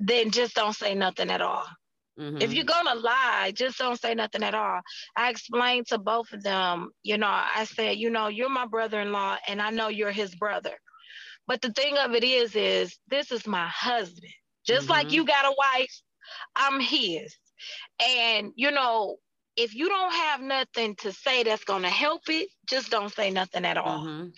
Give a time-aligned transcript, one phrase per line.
[0.00, 1.66] then just don't say nothing at all.
[2.18, 2.40] Mm-hmm.
[2.40, 4.80] If you're gonna lie, just don't say nothing at all.
[5.16, 9.38] I explained to both of them, you know, I said, you know, you're my brother-in-law
[9.48, 10.76] and I know you're his brother.
[11.46, 14.32] But the thing of it is, is this is my husband.
[14.64, 14.92] Just mm-hmm.
[14.92, 16.00] like you got a wife,
[16.54, 17.36] I'm his.
[18.00, 19.16] And you know,
[19.56, 23.30] if you don't have nothing to say that's going to help it, just don't say
[23.30, 24.00] nothing at all.
[24.00, 24.28] Mm-hmm.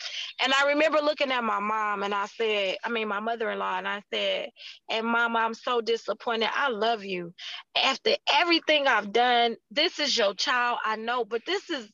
[0.42, 3.58] And I remember looking at my mom and I said, I mean, my mother in
[3.58, 4.50] law, and I said,
[4.90, 6.50] and mama, I'm so disappointed.
[6.54, 7.32] I love you.
[7.76, 11.88] After everything I've done, this is your child, I know, but this is.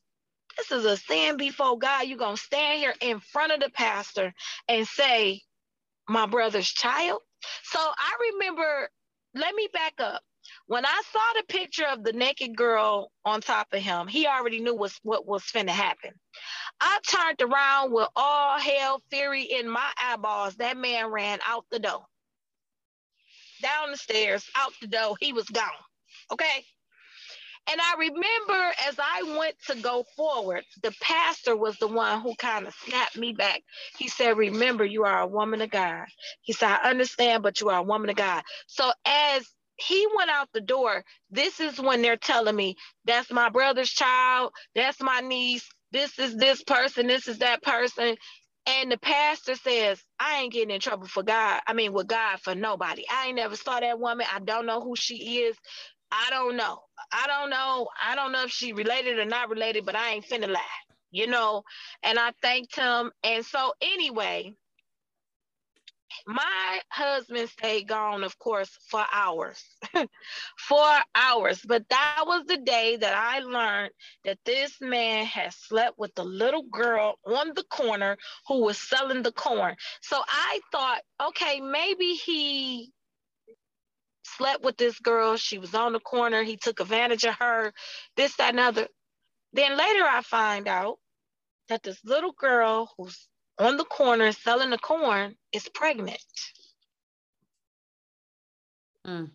[0.59, 2.07] This is a sin before God.
[2.07, 4.35] You're going to stand here in front of the pastor
[4.69, 5.41] and say,
[6.09, 7.21] My brother's child.
[7.65, 8.91] So I remember,
[9.35, 10.23] let me back up
[10.67, 14.61] when I saw the picture of the naked girl on top of him, he already
[14.61, 16.13] knew was what was finna happen.
[16.81, 20.57] I turned around with all hell fury in my eyeballs.
[20.57, 22.05] That man ran out the door.
[23.63, 25.69] Down the stairs, out the door, he was gone.
[26.33, 26.65] Okay.
[27.71, 32.35] And I remember as I went to go forward, the pastor was the one who
[32.35, 33.63] kind of snapped me back.
[33.99, 36.07] He said, Remember, you are a woman of God.
[36.41, 38.43] He said, I understand, but you are a woman of God.
[38.67, 39.49] So as
[39.89, 41.05] he went out the door.
[41.31, 46.37] This is when they're telling me that's my brother's child, that's my niece, this is
[46.37, 48.17] this person, this is that person.
[48.67, 51.61] And the pastor says, I ain't getting in trouble for God.
[51.67, 53.05] I mean, with God for nobody.
[53.11, 54.27] I ain't never saw that woman.
[54.33, 55.57] I don't know who she is.
[56.11, 56.81] I don't know.
[57.13, 57.89] I don't know.
[58.03, 60.61] I don't know if she related or not related, but I ain't finna lie,
[61.11, 61.63] you know.
[62.03, 63.11] And I thanked him.
[63.25, 64.55] And so, anyway,
[66.27, 69.63] my husband stayed gone, of course, for hours,
[70.59, 71.61] for hours.
[71.67, 73.93] But that was the day that I learned
[74.25, 78.17] that this man had slept with the little girl on the corner
[78.49, 79.77] who was selling the corn.
[80.03, 82.93] So I thought, okay, maybe he
[84.25, 85.37] slept with this girl.
[85.37, 86.43] She was on the corner.
[86.43, 87.73] He took advantage of her,
[88.17, 88.89] this, that, and other.
[89.53, 90.99] Then later I find out
[91.69, 93.29] that this little girl who's
[93.63, 96.19] on the corner selling the corn is pregnant
[99.07, 99.31] mm.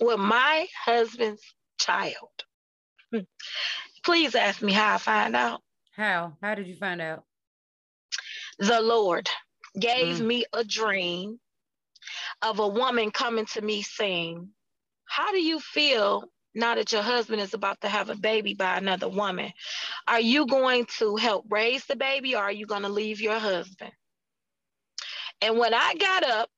[0.00, 1.42] with my husband's
[1.78, 2.30] child.
[4.04, 5.60] Please ask me how I find out.
[5.94, 6.36] How?
[6.42, 7.24] How did you find out?
[8.58, 9.28] The Lord
[9.78, 10.26] gave mm.
[10.26, 11.38] me a dream
[12.42, 14.48] of a woman coming to me saying,
[15.04, 16.24] How do you feel
[16.54, 19.52] now that your husband is about to have a baby by another woman,
[20.08, 23.38] are you going to help raise the baby or are you going to leave your
[23.38, 23.92] husband?
[25.40, 26.50] And when I got up,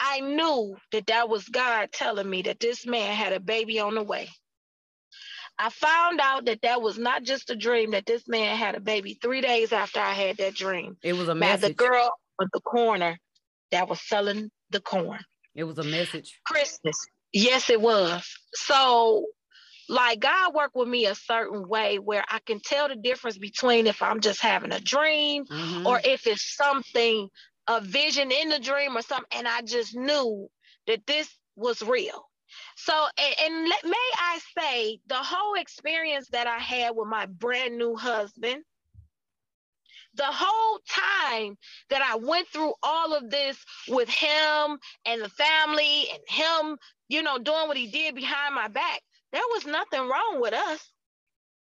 [0.00, 3.94] I knew that that was God telling me that this man had a baby on
[3.94, 4.28] the way.
[5.58, 8.80] I found out that that was not just a dream, that this man had a
[8.80, 10.96] baby three days after I had that dream.
[11.02, 11.68] It was a message.
[11.68, 13.18] the girl on the corner
[13.70, 15.20] that was selling the corn.
[15.54, 16.40] It was a message.
[16.44, 17.06] Christmas.
[17.34, 18.24] Yes, it was.
[18.54, 19.26] So,
[19.88, 23.88] like, God worked with me a certain way where I can tell the difference between
[23.88, 25.84] if I'm just having a dream mm-hmm.
[25.84, 27.28] or if it's something,
[27.66, 29.26] a vision in the dream or something.
[29.32, 30.48] And I just knew
[30.86, 32.24] that this was real.
[32.76, 37.26] So, and, and let, may I say, the whole experience that I had with my
[37.26, 38.62] brand new husband,
[40.16, 41.56] the whole time
[41.90, 43.58] that I went through all of this
[43.88, 46.78] with him and the family and him
[47.08, 49.00] you know, doing what he did behind my back,
[49.32, 50.90] there was nothing wrong with us.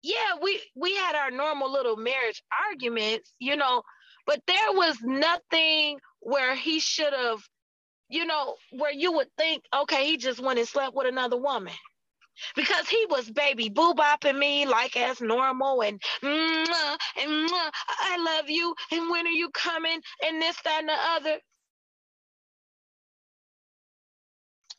[0.02, 3.84] Yeah, we we had our normal little marriage arguments, you know,
[4.26, 7.40] but there was nothing where he should have,
[8.10, 11.74] you know, where you would think, okay, he just went and slept with another woman.
[12.56, 16.70] Because he was baby boo bopping me like as normal and and
[17.22, 21.40] I love you and when are you coming and this that and the other.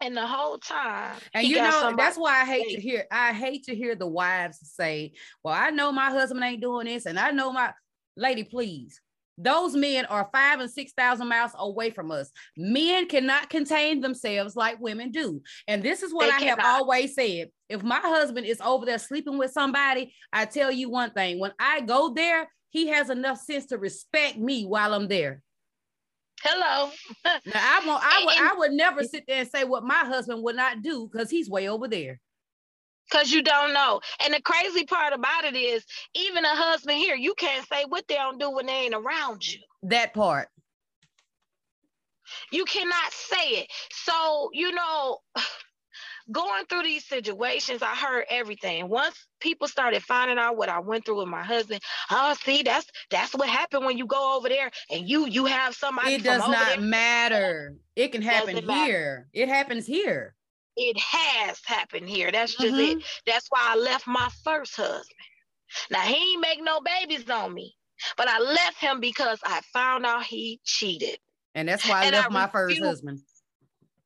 [0.01, 1.17] And the whole time.
[1.35, 4.59] And you know, that's why I hate to hear I hate to hear the wives
[4.63, 5.13] say,
[5.45, 7.73] Well, I know my husband ain't doing this, and I know my
[8.17, 9.01] lady, please.
[9.43, 12.31] Those men are five and six thousand miles away from us.
[12.57, 15.41] Men cannot contain themselves like women do.
[15.67, 16.61] And this is what they I cannot.
[16.61, 17.49] have always said.
[17.69, 21.53] If my husband is over there sleeping with somebody, I tell you one thing when
[21.59, 25.43] I go there, he has enough sense to respect me while I'm there.
[26.43, 26.91] Hello.
[27.25, 30.43] now I won't I would I would never sit there and say what my husband
[30.43, 32.21] would not do because he's way over there.
[33.11, 34.01] Cause you don't know.
[34.25, 35.85] And the crazy part about it is
[36.15, 39.47] even a husband here, you can't say what they don't do when they ain't around
[39.47, 39.59] you.
[39.83, 40.49] That part.
[42.53, 43.67] You cannot say it.
[43.91, 45.19] So, you know,
[46.33, 48.89] going through these situations, I heard everything.
[48.89, 51.81] Once people started finding out what I went through with my husband,
[52.11, 55.75] oh, see, that's that's what happened when you go over there and you you have
[55.75, 56.15] somebody.
[56.15, 56.81] It does not there.
[56.81, 57.77] matter.
[57.97, 59.29] It can happen it here.
[59.33, 60.35] It happens here.
[60.77, 62.31] It has happened here.
[62.31, 62.99] That's just mm-hmm.
[62.99, 63.05] it.
[63.27, 65.05] That's why I left my first husband.
[65.91, 67.75] Now he ain't make no babies on me,
[68.17, 71.19] but I left him because I found out he cheated.
[71.55, 73.21] And that's why I and left I my first husband.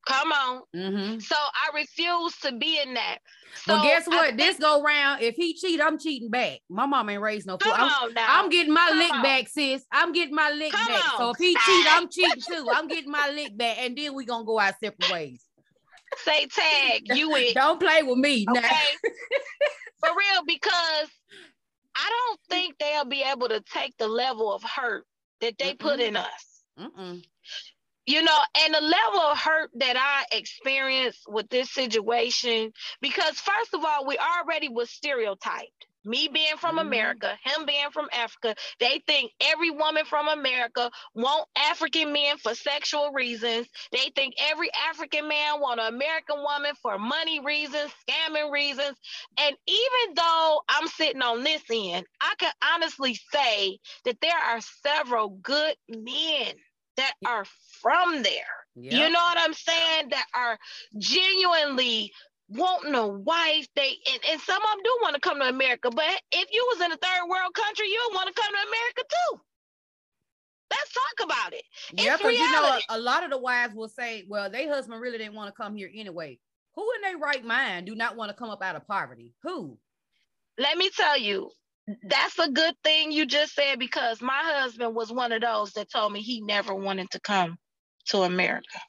[0.06, 0.62] Come on.
[0.74, 1.18] Mm-hmm.
[1.20, 3.18] So I refuse to be in that.
[3.64, 4.26] So well, guess what?
[4.26, 5.22] Think, this go round.
[5.22, 6.60] If he cheat, I'm cheating back.
[6.68, 7.72] My mom ain't raised no fool.
[7.74, 9.22] I'm, I'm, getting my come lick on.
[9.22, 9.84] back, sis.
[9.90, 11.12] I'm getting my lick come back.
[11.14, 11.18] On.
[11.18, 12.66] So if he cheat, I'm cheating too.
[12.70, 15.42] I'm getting my lick back, and then we gonna go our separate ways.
[16.18, 17.54] Say tag you it.
[17.54, 18.60] Don't play with me okay?
[18.60, 18.68] now.
[20.00, 21.08] For real, because
[21.96, 25.06] I don't think they'll be able to take the level of hurt
[25.40, 25.78] that they Mm-mm.
[25.78, 26.62] put in us.
[26.78, 27.22] Mm-mm
[28.06, 33.74] you know, and the level of hurt that I experienced with this situation, because first
[33.74, 35.86] of all, we already was stereotyped.
[36.06, 36.86] Me being from mm-hmm.
[36.86, 42.54] America, him being from Africa, they think every woman from America want African men for
[42.54, 43.66] sexual reasons.
[43.90, 48.98] They think every African man want an American woman for money reasons, scamming reasons.
[49.38, 54.60] And even though I'm sitting on this end, I can honestly say that there are
[54.82, 56.52] several good men
[56.96, 57.44] that are
[57.81, 58.43] from there.
[58.76, 58.93] Yep.
[58.93, 60.08] You know what I'm saying?
[60.11, 60.58] That are
[60.99, 62.12] genuinely
[62.49, 63.69] wanting a wife.
[63.76, 66.67] They and, and some of them do want to come to America, but if you
[66.73, 69.41] was in a third world country, you would want to come to America too.
[70.70, 71.62] Let's talk about it.
[71.93, 75.00] Yeah, because you know a, a, lot of the wives will say, "Well, their husband
[75.00, 76.38] really didn't want to come here anyway."
[76.75, 79.35] Who in their right mind do not want to come up out of poverty?
[79.44, 79.79] Who?
[80.58, 81.50] Let me tell you,
[81.86, 85.90] that's a good thing you just said because my husband was one of those that
[85.90, 87.58] told me he never wanted to come
[88.06, 88.81] to America.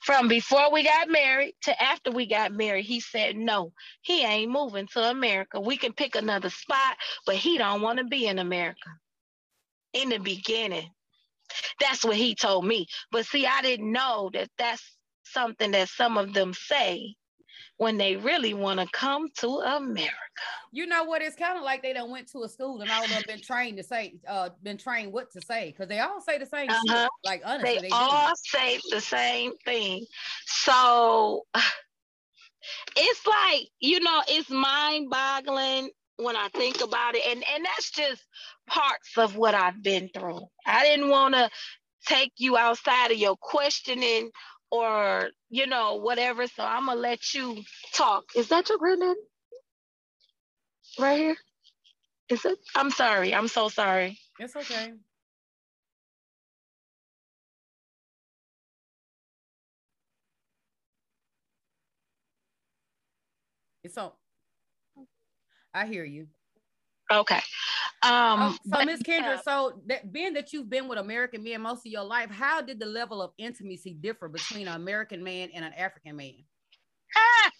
[0.00, 3.72] From before we got married to after we got married, he said no,
[4.02, 5.60] he ain't moving to America.
[5.60, 6.96] We can pick another spot,
[7.26, 8.88] but he don't want to be in America.
[9.92, 10.90] In the beginning,
[11.80, 12.86] that's what he told me.
[13.10, 14.82] But see, I didn't know that that's
[15.24, 17.16] something that some of them say
[17.78, 20.12] when they really want to come to America.
[20.72, 21.22] You know what?
[21.22, 23.40] It's kind of like they don't went to a school and all of them been
[23.40, 26.70] trained to say, uh, been trained what to say because they all say the same
[26.70, 27.02] uh-huh.
[27.02, 27.10] shit.
[27.24, 28.34] Like honestly, they, they all do.
[28.36, 30.06] say the same thing.
[30.46, 31.44] So
[32.96, 38.22] it's like you know, it's mind-boggling when I think about it, and and that's just
[38.66, 40.40] parts of what I've been through.
[40.66, 41.50] I didn't want to
[42.06, 44.30] take you outside of your questioning
[44.70, 46.46] or you know whatever.
[46.46, 47.62] So i'm gonna let you
[47.94, 48.24] talk.
[48.36, 49.16] Is that your granddad
[50.98, 51.36] right here?
[52.30, 52.58] Is it?
[52.74, 53.34] I'm sorry.
[53.34, 54.18] I'm so sorry.
[54.40, 54.92] It's okay.
[63.84, 63.98] It's
[65.74, 66.26] i hear you
[67.12, 67.40] okay
[68.02, 71.86] um, oh, so Miss Kendra, so that being that you've been with American men most
[71.86, 75.64] of your life, how did the level of intimacy differ between an American man and
[75.64, 76.34] an African man?
[77.16, 77.50] Ah,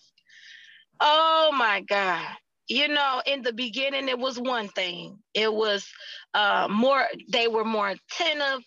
[1.00, 2.26] oh my God.
[2.68, 5.18] You know, in the beginning, it was one thing.
[5.34, 5.88] It was
[6.34, 8.64] uh, more, they were more attentive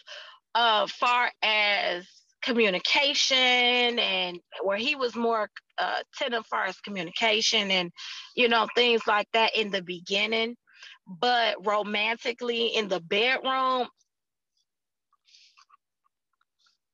[0.55, 2.07] uh, far as
[2.41, 3.37] communication
[3.99, 7.91] and where he was more uh, attentive far as communication and,
[8.35, 10.55] you know, things like that in the beginning
[11.09, 13.87] but romantically in the bedroom,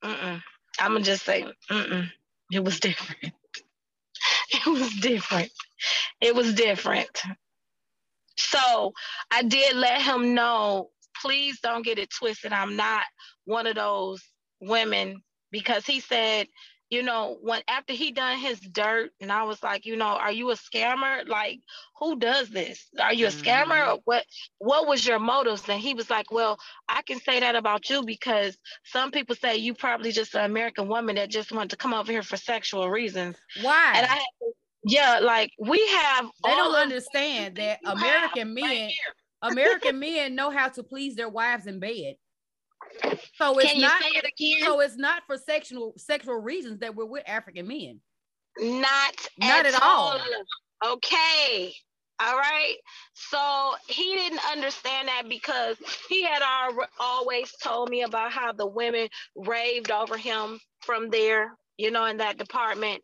[0.04, 0.42] I'm
[0.80, 2.10] gonna just say, mm-mm.
[2.52, 3.34] it was different.
[4.52, 5.52] it was different.
[6.22, 7.22] It was different.
[8.38, 8.94] So
[9.32, 10.90] I did let him know,
[11.22, 12.54] please don't get it twisted.
[12.54, 13.04] I'm not
[13.46, 14.22] one of those
[14.62, 16.48] women because he said
[16.90, 20.32] you know, when after he done his dirt, and I was like, you know, are
[20.32, 21.28] you a scammer?
[21.28, 21.60] Like,
[22.00, 22.88] who does this?
[23.00, 23.68] Are you a scammer?
[23.68, 23.92] Mm-hmm.
[23.92, 24.26] Or what
[24.60, 25.68] what was your motives?
[25.68, 29.58] And he was like, Well, I can say that about you because some people say
[29.58, 32.90] you probably just an American woman that just wanted to come over here for sexual
[32.90, 33.38] reasons.
[33.62, 33.94] Why?
[33.96, 34.20] And I
[34.88, 38.94] yeah, like we have they don't understand that American men right
[39.42, 42.16] American men know how to please their wives in bed.
[43.36, 47.68] So it's not it so it's not for sexual sexual reasons that we're with African
[47.68, 48.00] men.
[48.58, 50.20] Not not at, at all.
[50.84, 50.94] all.
[50.94, 51.74] Okay.
[52.20, 52.76] All right.
[53.14, 56.42] So he didn't understand that because he had
[57.00, 62.18] always told me about how the women raved over him from there, you know, in
[62.18, 63.02] that department.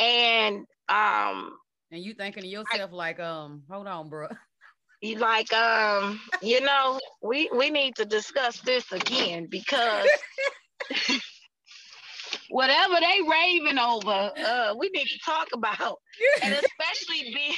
[0.00, 1.52] And um
[1.92, 4.28] and you thinking to yourself I, like, um, hold on, bro.
[5.18, 10.08] Like um you know we we need to discuss this again because
[12.48, 15.98] whatever they raving over, uh, we need to talk about,
[16.42, 17.54] and especially being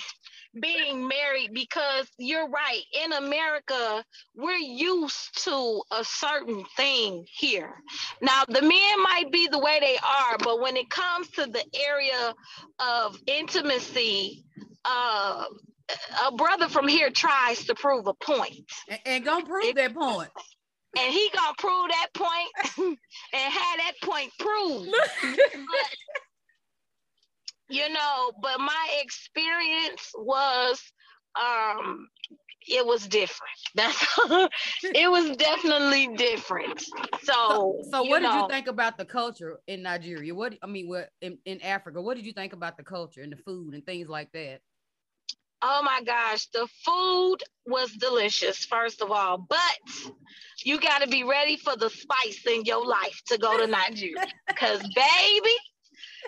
[0.60, 2.82] being married because you're right.
[3.04, 4.04] In America,
[4.36, 7.74] we're used to a certain thing here.
[8.20, 11.64] Now, the men might be the way they are, but when it comes to the
[11.88, 12.34] area
[12.78, 14.44] of intimacy,
[14.84, 15.44] uh,
[16.26, 18.70] a brother from here tries to prove a point.
[18.88, 20.30] And, and gonna prove it, that point.
[20.98, 22.50] And he gonna prove that point
[23.32, 24.94] and have that point proved.
[27.68, 30.80] you know, but my experience was
[31.36, 32.08] um
[32.66, 33.50] it was different.
[33.74, 34.16] That's
[34.82, 36.80] it was definitely different.
[37.22, 40.34] So, so, so what know, did you think about the culture in Nigeria?
[40.34, 42.00] What I mean, what in, in Africa?
[42.00, 44.60] What did you think about the culture and the food and things like that?
[45.66, 50.12] Oh my gosh, the food was delicious, first of all, but
[50.62, 54.26] you got to be ready for the spice in your life to go to Nigeria.
[54.48, 55.56] Because, baby,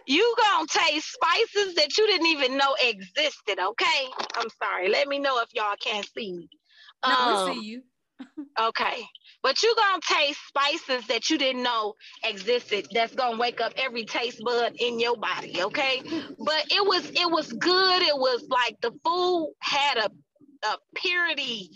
[0.07, 3.59] you gonna taste spices that you didn't even know existed.
[3.61, 4.89] Okay, I'm sorry.
[4.89, 6.49] Let me know if y'all can't see me.
[7.07, 7.83] No, um, we see you.
[8.61, 9.07] okay,
[9.43, 12.87] but you gonna taste spices that you didn't know existed.
[12.93, 15.63] That's gonna wake up every taste bud in your body.
[15.63, 16.03] Okay,
[16.39, 18.03] but it was it was good.
[18.03, 20.11] It was like the food had a
[20.65, 21.71] a purity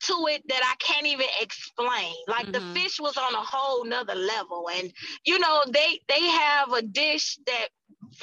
[0.00, 2.12] to it that I can't even explain.
[2.28, 2.74] Like mm-hmm.
[2.74, 4.68] the fish was on a whole nother level.
[4.72, 4.92] And
[5.24, 7.68] you know, they they have a dish that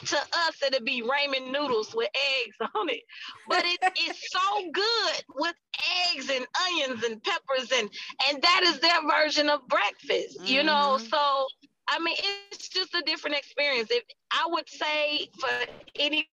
[0.06, 2.10] to us it'd be ramen noodles with
[2.44, 3.01] eggs on it.
[3.48, 5.56] But it, it's so good with
[6.12, 7.89] eggs and onions and peppers and
[8.30, 10.48] and that is their version of breakfast, mm-hmm.
[10.48, 10.98] you know.
[10.98, 11.08] Mm-hmm.
[11.08, 11.48] So
[11.88, 12.15] I mean,
[12.51, 13.89] it's just a different experience.
[13.92, 15.50] If I would say for
[16.00, 16.27] any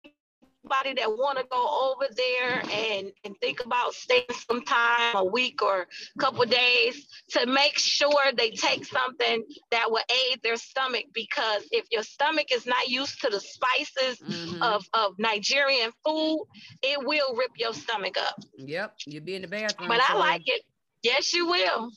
[0.68, 5.24] anybody that want to go over there and, and think about staying some time, a
[5.24, 10.56] week or a couple days, to make sure they take something that will aid their
[10.56, 11.04] stomach.
[11.14, 14.62] Because if your stomach is not used to the spices mm-hmm.
[14.62, 16.46] of, of Nigerian food,
[16.82, 18.36] it will rip your stomach up.
[18.56, 19.88] Yep, you'll be in the bathroom.
[19.88, 20.62] But I like it.
[21.02, 21.90] Yes, you will.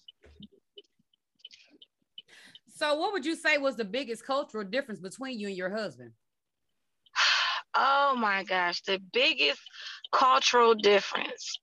[2.76, 6.14] So, what would you say was the biggest cultural difference between you and your husband?
[7.76, 9.62] Oh my gosh, the biggest
[10.12, 11.60] cultural difference.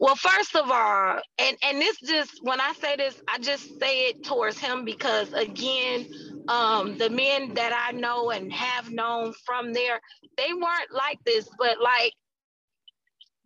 [0.00, 4.08] Well, first of all, and and this just when I say this, I just say
[4.08, 6.06] it towards him because again,
[6.48, 10.00] um, the men that I know and have known from there,
[10.36, 12.12] they weren't like this, but like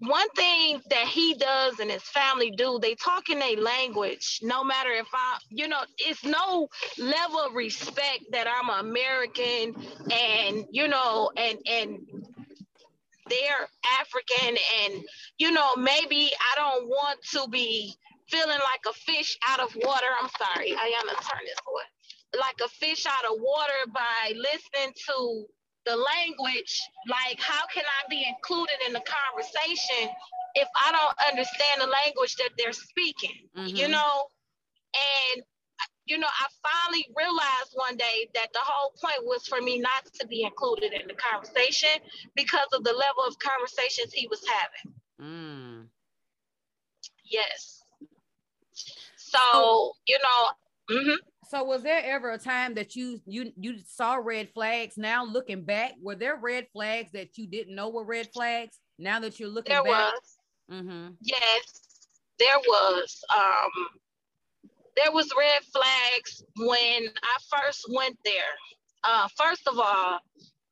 [0.01, 4.63] one thing that he does and his family do, they talk in a language, no
[4.63, 9.75] matter if I, you know, it's no level of respect that I'm American
[10.11, 11.99] and, you know, and, and
[13.29, 13.69] they're
[14.01, 15.03] African and,
[15.39, 17.95] you know, maybe I don't want to be
[18.29, 20.07] feeling like a fish out of water.
[20.21, 22.39] I'm sorry, I am gonna turn this away.
[22.39, 25.47] Like a fish out of water by listening to
[25.89, 30.13] the language, like how can I be included in the conversation
[30.55, 33.49] if I don't understand the language that they're speaking?
[33.57, 33.75] Mm-hmm.
[33.75, 34.29] You know,
[34.95, 35.43] and
[36.05, 40.05] you know, I finally realized one day that the whole point was for me not
[40.21, 42.01] to be included in the conversation
[42.35, 44.95] because of the level of conversations he was having.
[45.21, 45.87] Mm.
[47.25, 47.83] Yes.
[49.17, 50.49] So, you know,
[50.91, 51.17] mm-hmm.
[51.49, 54.99] So was there ever a time that you you you saw red flags?
[54.99, 58.79] Now looking back, were there red flags that you didn't know were red flags?
[58.99, 60.37] Now that you're looking there back, was.
[60.71, 61.09] Mm-hmm.
[61.23, 61.81] Yes,
[62.39, 63.25] there was.
[63.35, 64.01] Um,
[64.97, 68.35] there was red flags when I first went there.
[69.05, 70.19] Uh, first of all,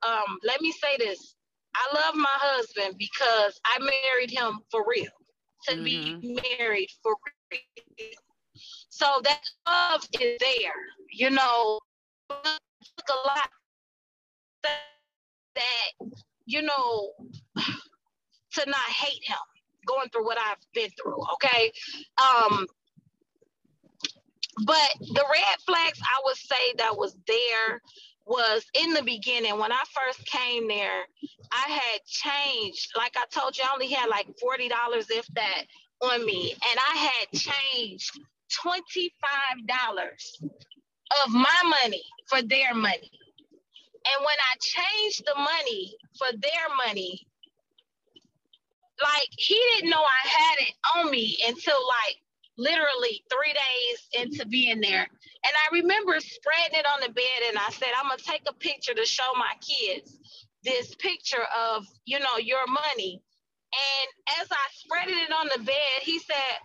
[0.07, 1.37] um, let me say this:
[1.75, 5.07] I love my husband because I married him for real.
[5.69, 6.21] To mm-hmm.
[6.21, 7.15] be married for
[7.51, 7.61] real
[8.97, 10.73] so that love is there,
[11.13, 11.79] you know.
[12.31, 13.49] Took a lot
[15.55, 16.09] that,
[16.47, 17.11] you know,
[17.57, 19.37] to not hate him
[19.87, 21.21] going through what I've been through.
[21.35, 21.73] Okay.
[22.19, 22.67] Um,
[24.65, 27.83] but the red flags I would say that was there
[28.25, 31.03] was in the beginning when I first came there,
[31.53, 32.93] I had changed.
[32.97, 34.71] Like I told you, I only had like $40
[35.11, 35.65] if that
[36.01, 36.53] on me.
[36.53, 38.19] And I had changed
[38.65, 39.11] $25
[41.25, 43.11] of my money for their money.
[44.07, 47.27] And when I changed the money for their money,
[49.03, 52.17] like he didn't know I had it on me until like
[52.57, 55.03] literally three days into being there.
[55.03, 58.55] And I remember spreading it on the bed and I said, I'm gonna take a
[58.55, 60.19] picture to show my kids
[60.65, 63.23] this picture of, you know, your money.
[63.73, 66.59] And as I spread it on the bed, he said,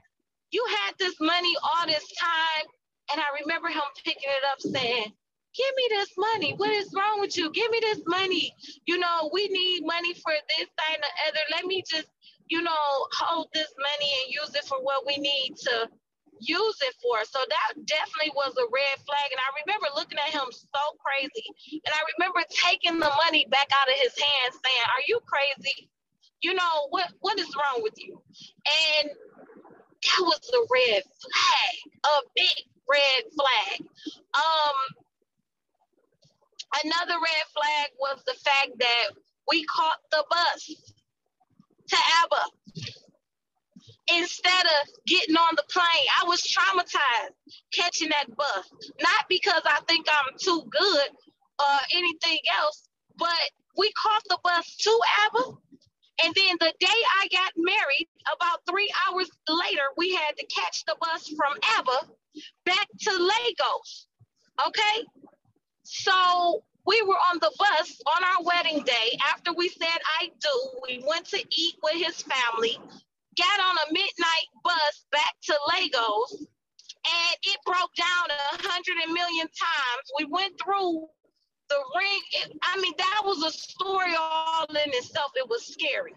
[0.51, 2.67] you had this money all this time.
[3.11, 5.11] And I remember him picking it up saying,
[5.55, 6.53] give me this money.
[6.55, 7.51] What is wrong with you?
[7.51, 8.53] Give me this money.
[8.85, 11.43] You know, we need money for this, that, and the other.
[11.51, 12.07] Let me just,
[12.47, 12.87] you know,
[13.19, 15.89] hold this money and use it for what we need to
[16.39, 17.23] use it for.
[17.25, 19.29] So that definitely was a red flag.
[19.31, 21.45] And I remember looking at him so crazy.
[21.85, 25.89] And I remember taking the money back out of his hands saying, Are you crazy?
[26.41, 28.21] You know, what what is wrong with you?
[28.99, 29.09] And
[30.03, 31.73] that was a red flag,
[32.05, 33.87] a big red flag.
[34.33, 34.77] Um
[36.83, 39.09] another red flag was the fact that
[39.49, 40.71] we caught the bus
[41.89, 42.43] to Aba
[44.07, 46.07] instead of getting on the plane.
[46.21, 47.35] I was traumatized
[47.73, 51.09] catching that bus, not because I think I'm too good
[51.59, 53.29] or anything else, but
[53.77, 55.57] we caught the bus to Aba.
[56.23, 56.87] And then the day
[57.21, 62.07] I got married, about three hours later, we had to catch the bus from Aba
[62.65, 64.07] back to Lagos.
[64.67, 65.05] Okay.
[65.83, 70.69] So we were on the bus on our wedding day after we said I do.
[70.87, 72.77] We went to eat with his family
[73.37, 76.45] got on a midnight bus back to Lagos
[77.05, 80.05] and it broke down a hundred million times.
[80.19, 81.07] We went through
[81.71, 82.21] the ring.
[82.43, 85.31] It, I mean, that was a story all in itself.
[85.35, 86.13] It was scary.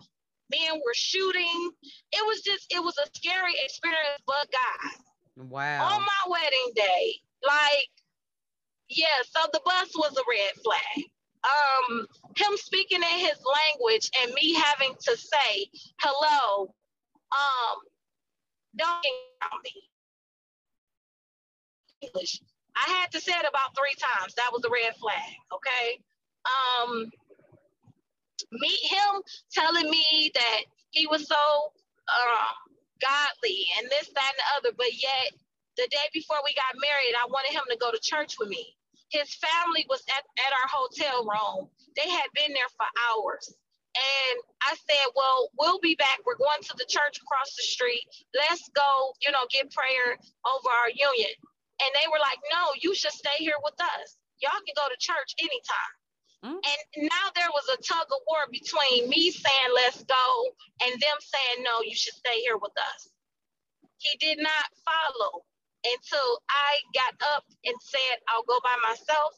[0.50, 1.70] Men were shooting.
[2.12, 5.46] It was just, it was a scary experience, but God.
[5.48, 5.94] Wow.
[5.94, 7.14] On my wedding day,
[7.46, 7.90] like,
[8.88, 11.06] yeah, so the bus was a red flag.
[11.44, 12.06] Um,
[12.36, 15.66] him speaking in his language and me having to say
[15.98, 16.74] hello
[17.34, 17.78] um,
[18.76, 19.02] don't
[19.64, 19.90] me.
[22.00, 22.40] English.
[22.76, 24.34] I had to say it about three times.
[24.34, 25.30] That was the red flag.
[25.52, 26.00] Okay.
[26.44, 27.10] Um,
[28.52, 31.72] meet him telling me that he was so
[32.08, 32.54] um,
[33.00, 35.32] godly and this, that, and the other, but yet
[35.76, 38.76] the day before we got married, I wanted him to go to church with me.
[39.10, 41.68] His family was at, at our hotel room.
[41.96, 43.54] They had been there for hours.
[43.94, 46.18] And I said, well, we'll be back.
[46.26, 48.02] We're going to the church across the street.
[48.34, 51.30] Let's go, you know, get prayer over our union.
[51.82, 54.16] And they were like, no, you should stay here with us.
[54.38, 55.94] Y'all can go to church anytime.
[56.44, 56.60] Mm-hmm.
[56.60, 60.26] And now there was a tug of war between me saying, let's go,
[60.84, 63.08] and them saying, no, you should stay here with us.
[63.98, 65.42] He did not follow
[65.84, 69.34] until I got up and said, I'll go by myself.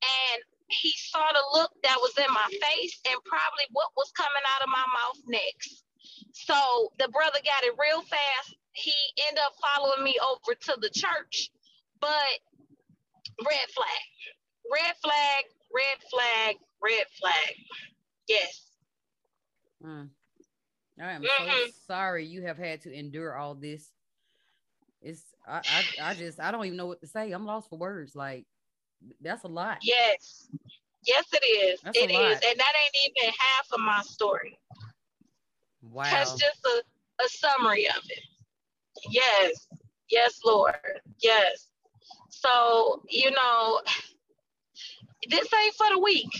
[0.00, 4.44] And he saw the look that was in my face and probably what was coming
[4.56, 5.84] out of my mouth next.
[6.32, 8.56] So the brother got it real fast.
[8.72, 8.94] He
[9.28, 11.50] ended up following me over to the church,
[12.00, 12.08] but
[13.46, 14.06] red flag,
[14.72, 17.54] red flag, red flag, red flag.
[18.28, 18.70] Yes.
[19.84, 20.08] Mm.
[21.00, 21.66] I am mm-hmm.
[21.66, 23.90] so sorry you have had to endure all this.
[25.02, 27.32] It's I, I I just I don't even know what to say.
[27.32, 28.14] I'm lost for words.
[28.14, 28.44] Like
[29.20, 29.78] that's a lot.
[29.82, 30.48] Yes.
[31.06, 31.80] Yes, it is.
[31.80, 32.40] That's it is.
[32.46, 34.58] And that ain't even half of my story.
[35.82, 36.04] Wow.
[36.04, 36.82] That's just a,
[37.24, 38.22] a summary of it.
[39.08, 39.66] Yes.
[40.10, 40.74] Yes, Lord.
[41.22, 41.69] Yes.
[42.30, 43.80] So, you know,
[45.28, 46.30] this ain't for the weak.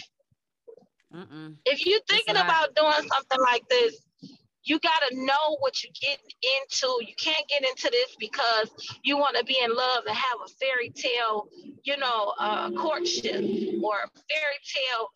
[1.15, 1.57] Mm-mm.
[1.65, 4.01] If you're thinking about doing something like this,
[4.63, 6.87] you got to know what you're getting into.
[7.01, 8.71] You can't get into this because
[9.03, 11.49] you want to be in love and have a fairy tale,
[11.83, 13.43] you know, uh, courtship
[13.83, 15.09] or a fairy tale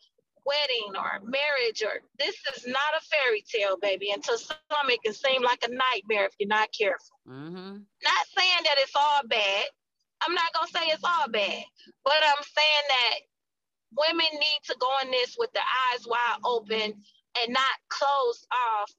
[0.47, 4.57] wedding or marriage or this is not a fairy tale baby until some
[4.89, 7.79] it can seem like a nightmare if you're not careful mm-hmm.
[8.03, 9.65] not saying that it's all bad
[10.23, 11.65] i'm not going to say it's all bad
[12.05, 13.19] but i'm saying that
[13.97, 16.95] women need to go in this with their eyes wide open
[17.43, 18.91] and not closed off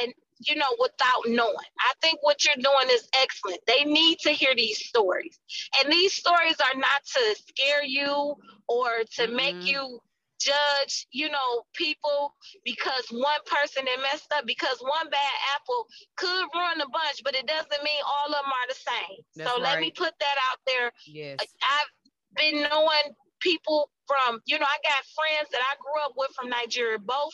[0.00, 1.54] and you know without knowing.
[1.80, 3.60] I think what you're doing is excellent.
[3.66, 5.38] They need to hear these stories.
[5.78, 8.34] And these stories are not to scare you
[8.68, 9.36] or to mm-hmm.
[9.36, 10.00] make you
[10.40, 16.46] judge you know people because one person that messed up because one bad apple could
[16.54, 19.18] ruin a bunch but it doesn't mean all of them are the same.
[19.36, 19.72] That's so right.
[19.72, 20.92] let me put that out there.
[21.06, 21.38] Yes.
[21.40, 23.14] I've been knowing
[23.44, 27.32] people from, you know, I got friends that I grew up with from Nigeria, both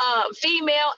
[0.00, 0.92] uh, female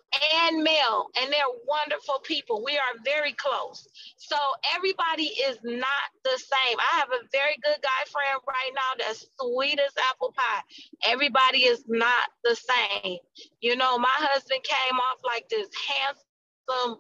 [0.47, 2.63] and male, and they're wonderful people.
[2.65, 3.87] We are very close.
[4.17, 4.37] So
[4.75, 6.77] everybody is not the same.
[6.79, 10.63] I have a very good guy friend right now that's sweet as apple pie.
[11.07, 13.19] Everybody is not the same.
[13.61, 16.99] You know, my husband came off like this handsome,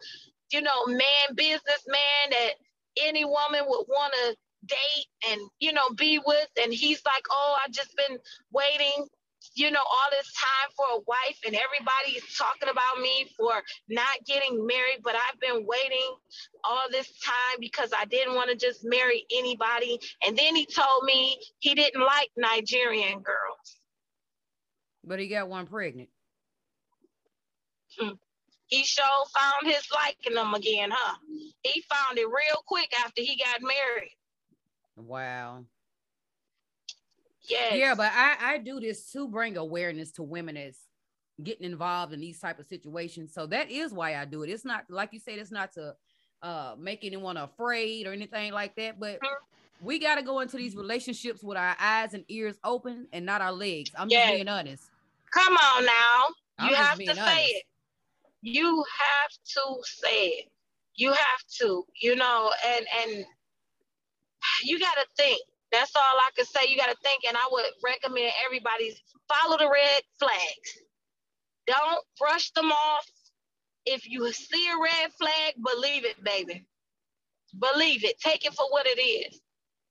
[0.52, 2.52] you know, man, businessman that
[3.02, 7.56] any woman would want to date and you know be with and he's like oh
[7.64, 8.18] i've just been
[8.52, 9.06] waiting
[9.54, 13.52] you know, all this time for a wife, and everybody is talking about me for
[13.88, 16.14] not getting married, but I've been waiting
[16.64, 19.98] all this time because I didn't want to just marry anybody.
[20.26, 23.80] And then he told me he didn't like Nigerian girls.
[25.04, 26.08] But he got one pregnant.
[27.98, 28.14] Hmm.
[28.68, 29.04] He sure
[29.38, 31.16] found his liking them again, huh?
[31.62, 34.16] He found it real quick after he got married.
[34.96, 35.64] Wow.
[37.42, 37.74] Yeah.
[37.74, 40.76] Yeah, but I, I do this to bring awareness to women as
[41.42, 43.32] getting involved in these type of situations.
[43.34, 44.50] So that is why I do it.
[44.50, 45.94] It's not like you said, it's not to
[46.42, 49.86] uh make anyone afraid or anything like that, but mm-hmm.
[49.86, 53.40] we got to go into these relationships with our eyes and ears open and not
[53.40, 53.90] our legs.
[53.96, 54.26] I'm yes.
[54.26, 54.84] just being honest.
[55.32, 56.26] Come on now.
[56.58, 57.26] I'm you have to honest.
[57.26, 57.64] say it.
[58.42, 60.52] You have to say it.
[60.94, 63.24] You have to, you know, and and
[64.64, 66.60] you got to think that's all I can say.
[66.68, 68.94] You got to think, and I would recommend everybody
[69.28, 70.78] follow the red flags.
[71.66, 73.06] Don't brush them off.
[73.86, 76.66] If you see a red flag, believe it, baby.
[77.58, 78.20] Believe it.
[78.20, 79.40] Take it for what it is,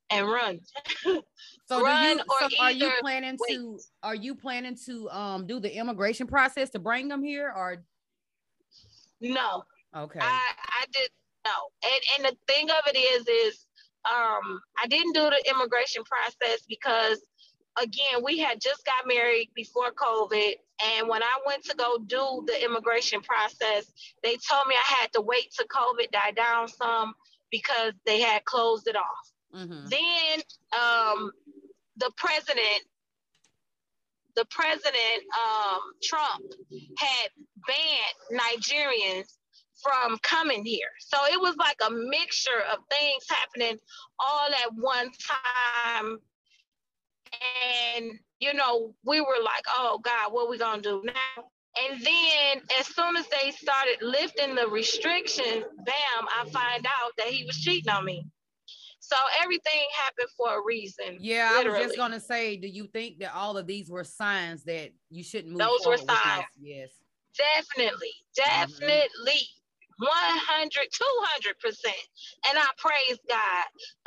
[0.10, 0.60] and run.
[1.66, 3.56] so, run you, so are you planning wait.
[3.56, 3.80] to?
[4.04, 7.84] Are you planning to um do the immigration process to bring them here, or
[9.20, 9.64] no?
[9.96, 10.20] Okay.
[10.22, 11.10] I I did
[11.46, 11.52] no,
[11.84, 13.66] and and the thing of it is is
[14.06, 17.24] um, I didn't do the immigration process because,
[17.82, 20.54] again, we had just got married before COVID.
[20.98, 23.92] And when I went to go do the immigration process,
[24.24, 27.14] they told me I had to wait till COVID died down some
[27.52, 29.32] because they had closed it off.
[29.56, 29.88] Mm-hmm.
[29.90, 30.42] Then
[30.74, 31.32] um,
[31.98, 32.82] the president,
[34.36, 36.42] the president um, Trump
[36.98, 37.30] had
[37.68, 39.38] banned Nigerians
[39.82, 40.90] from coming here.
[41.00, 43.78] So it was like a mixture of things happening
[44.20, 45.12] all at one
[45.98, 46.20] time.
[47.96, 51.44] And, you know, we were like, oh God, what are we going to do now?
[51.90, 57.28] And then as soon as they started lifting the restrictions, bam, I find out that
[57.28, 58.26] he was cheating on me.
[59.00, 61.18] So everything happened for a reason.
[61.20, 61.80] Yeah, literally.
[61.80, 64.92] I was just gonna say, do you think that all of these were signs that
[65.10, 65.60] you shouldn't move?
[65.60, 66.46] Those were signs.
[66.60, 66.90] Yes.
[67.38, 69.32] Definitely, definitely.
[69.32, 69.61] Mm-hmm.
[70.02, 71.86] 100, 200%.
[72.50, 73.66] And I praise God.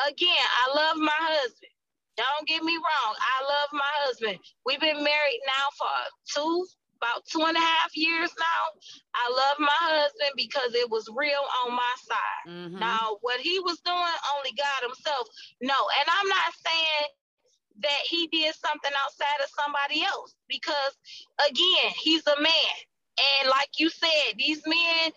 [0.09, 1.71] Again, I love my husband.
[2.17, 3.15] Don't get me wrong.
[3.19, 4.39] I love my husband.
[4.67, 5.95] We've been married now for
[6.35, 6.67] two,
[7.03, 8.63] about two and a half years now.
[9.15, 12.45] I love my husband because it was real on my side.
[12.49, 12.79] Mm-hmm.
[12.79, 15.29] Now, what he was doing, only God himself.
[15.61, 17.09] No, and I'm not saying
[17.83, 20.95] that he did something outside of somebody else because,
[21.51, 22.77] again, he's a man.
[23.19, 25.13] And like you said, these men,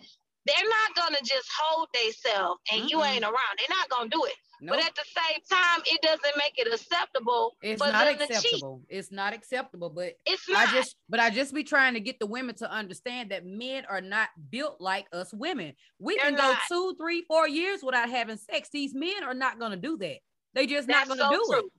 [0.48, 2.88] they're not gonna just hold themselves and mm-hmm.
[2.88, 3.54] you ain't around.
[3.58, 4.34] They're not gonna do it.
[4.60, 4.76] Nope.
[4.76, 7.56] But at the same time, it doesn't make it acceptable.
[7.62, 8.82] It's not acceptable.
[8.88, 9.90] It's not acceptable.
[9.90, 10.68] But it's not.
[10.68, 13.84] I just, but I just be trying to get the women to understand that men
[13.88, 15.74] are not built like us women.
[16.00, 16.58] We They're can not.
[16.68, 18.68] go two, three, four years without having sex.
[18.72, 20.18] These men are not gonna do that.
[20.54, 21.66] They just That's not gonna so do true.
[21.66, 21.72] it.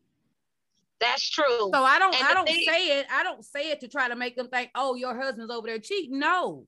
[1.02, 1.70] That's true.
[1.74, 3.08] So I don't, and I don't thing- say it.
[3.12, 5.80] I don't say it to try to make them think, oh, your husband's over there
[5.80, 6.20] cheating.
[6.20, 6.66] No,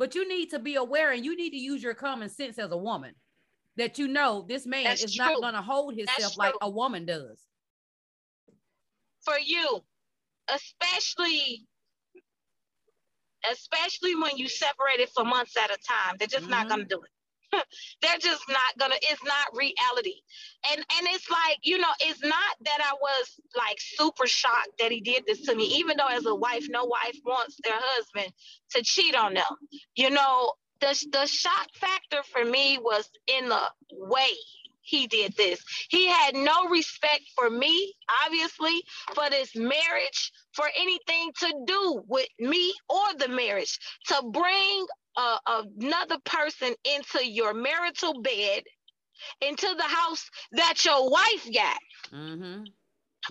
[0.00, 2.70] but you need to be aware and you need to use your common sense as
[2.72, 3.14] a woman
[3.76, 5.26] that you know this man That's is true.
[5.26, 7.38] not going to hold himself like a woman does.
[9.20, 9.84] For you,
[10.48, 11.66] especially
[13.52, 16.50] especially when you separate it for months at a time, they're just mm-hmm.
[16.50, 17.10] not going to do it.
[18.02, 20.14] they're just not gonna it's not reality
[20.72, 24.92] and and it's like you know it's not that i was like super shocked that
[24.92, 28.32] he did this to me even though as a wife no wife wants their husband
[28.70, 29.44] to cheat on them
[29.96, 34.30] you know the, the shock factor for me was in the way
[34.82, 35.62] he did this.
[35.88, 38.82] He had no respect for me, obviously,
[39.14, 44.86] for this marriage, for anything to do with me or the marriage, to bring
[45.16, 45.38] uh,
[45.78, 48.62] another person into your marital bed,
[49.40, 51.78] into the house that your wife got,
[52.12, 52.64] mm-hmm.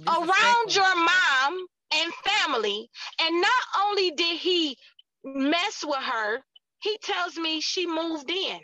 [0.08, 2.90] around your mom and family.
[3.22, 4.78] And not only did he
[5.24, 6.40] mess with her,
[6.82, 8.60] he tells me she moved in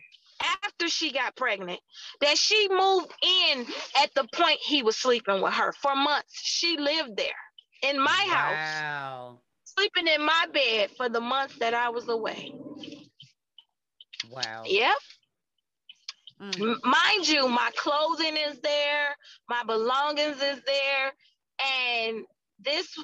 [0.64, 1.80] after she got pregnant
[2.22, 3.66] that she moved in
[4.02, 6.34] at the point he was sleeping with her for months.
[6.34, 7.28] She lived there
[7.84, 8.34] in my wow.
[8.34, 12.54] house, sleeping in my bed for the months that I was away.
[14.36, 14.64] Wow.
[14.66, 14.98] Yep.
[16.42, 16.78] Mm.
[16.84, 19.16] Mind you, my clothing is there,
[19.50, 21.14] my belongings is there,
[22.06, 22.26] and
[22.60, 22.98] this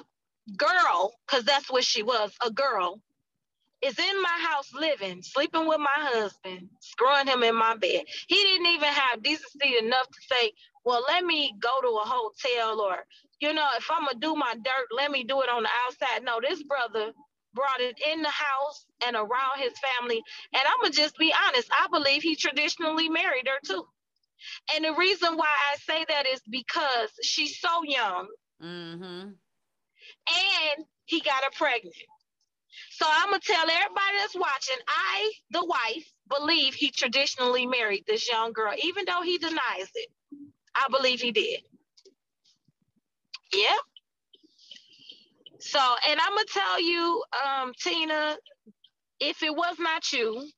[0.56, 3.00] girl, because that's what she was, a girl,
[3.82, 8.02] is in my house living, sleeping with my husband, screwing him in my bed.
[8.28, 10.52] He didn't even have decency enough to say,
[10.84, 12.96] well, let me go to a hotel or,
[13.40, 16.24] you know, if I'm gonna do my dirt, let me do it on the outside.
[16.24, 17.12] No, this brother
[17.54, 20.22] brought it in the house and around his family.
[20.52, 23.84] And I'm gonna just be honest, I believe he traditionally married her too.
[24.74, 28.28] And the reason why I say that is because she's so young.
[28.62, 29.28] Mm-hmm.
[30.28, 31.94] And he got her pregnant.
[32.90, 38.30] So I'm gonna tell everybody that's watching, I, the wife, believe he traditionally married this
[38.30, 40.08] young girl, even though he denies it.
[40.74, 41.60] I believe he did.
[43.52, 43.78] Yep.
[45.64, 48.36] So, and I'm gonna tell you, um, Tina,
[49.20, 50.48] if it was not you,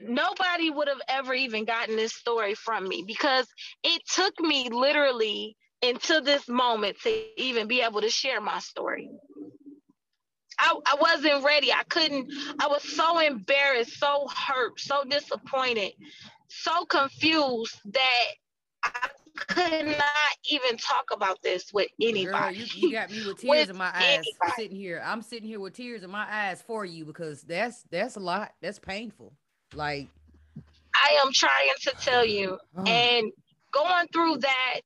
[0.00, 3.46] nobody would have ever even gotten this story from me because
[3.84, 9.10] it took me literally into this moment to even be able to share my story.
[10.58, 11.70] I, I wasn't ready.
[11.70, 15.92] I couldn't, I was so embarrassed, so hurt, so disappointed,
[16.48, 18.26] so confused that
[18.84, 22.24] I could not even talk about this with anybody.
[22.24, 24.52] Girl, you, you got me with tears with in my eyes anybody.
[24.56, 25.02] sitting here.
[25.04, 28.52] I'm sitting here with tears in my eyes for you because that's that's a lot.
[28.60, 29.32] That's painful.
[29.74, 30.08] Like
[30.94, 32.84] I am trying to tell you, oh.
[32.84, 33.30] and
[33.72, 34.80] going through that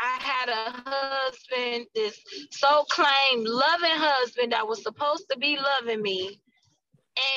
[0.00, 2.18] I had a husband, this
[2.50, 6.40] so claimed loving husband that was supposed to be loving me.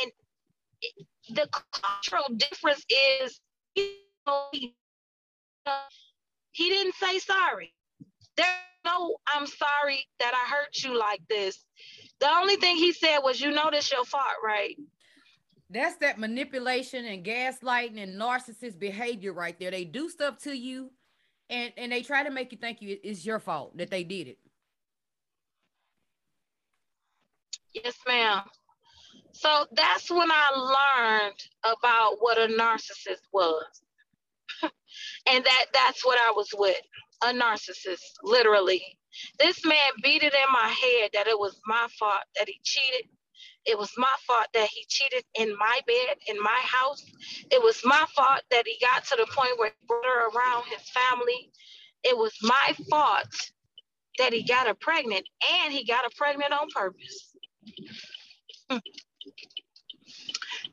[0.03, 0.11] And
[1.29, 2.85] the cultural difference
[3.23, 3.39] is
[3.73, 3.97] he,
[6.51, 7.73] he didn't say sorry.
[8.37, 8.47] There's
[8.85, 11.65] no, I'm sorry that I hurt you like this.
[12.19, 14.77] The only thing he said was, you know, this your fault, right?
[15.69, 19.71] That's that manipulation and gaslighting and narcissist behavior right there.
[19.71, 20.91] They do stuff to you
[21.49, 24.27] and and they try to make you think you it's your fault that they did
[24.27, 24.37] it.
[27.73, 28.41] Yes, ma'am.
[29.33, 30.49] So that's when I
[30.99, 33.63] learned about what a narcissist was.
[35.27, 36.81] and that that's what I was with,
[37.23, 38.83] a narcissist, literally.
[39.39, 43.05] This man beat it in my head that it was my fault that he cheated
[43.65, 47.03] it was my fault that he cheated in my bed, in my house.
[47.51, 50.63] It was my fault that he got to the point where he brought her around
[50.65, 51.51] his family.
[52.03, 53.27] It was my fault
[54.17, 55.25] that he got her pregnant
[55.63, 57.35] and he got her pregnant on purpose.
[58.69, 58.77] Hmm.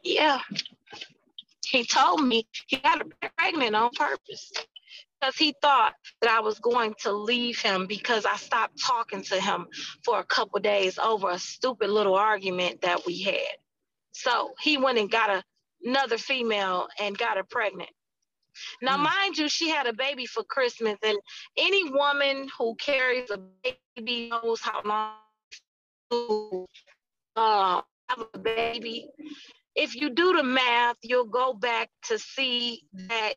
[0.03, 0.41] yeah.
[1.69, 4.53] He told me he got her pregnant on purpose
[5.21, 9.41] because he thought that I was going to leave him because I stopped talking to
[9.41, 9.67] him
[10.05, 13.57] for a couple days over a stupid little argument that we had.
[14.13, 15.45] So he went and got a,
[15.85, 17.91] another female and got her pregnant.
[18.83, 19.05] Now, mm.
[19.05, 21.17] mind you, she had a baby for Christmas, and
[21.57, 23.39] any woman who carries a
[23.97, 25.13] baby knows how long
[26.11, 26.67] to
[27.37, 29.09] uh, have a baby.
[29.79, 33.35] If you do the math, you'll go back to see that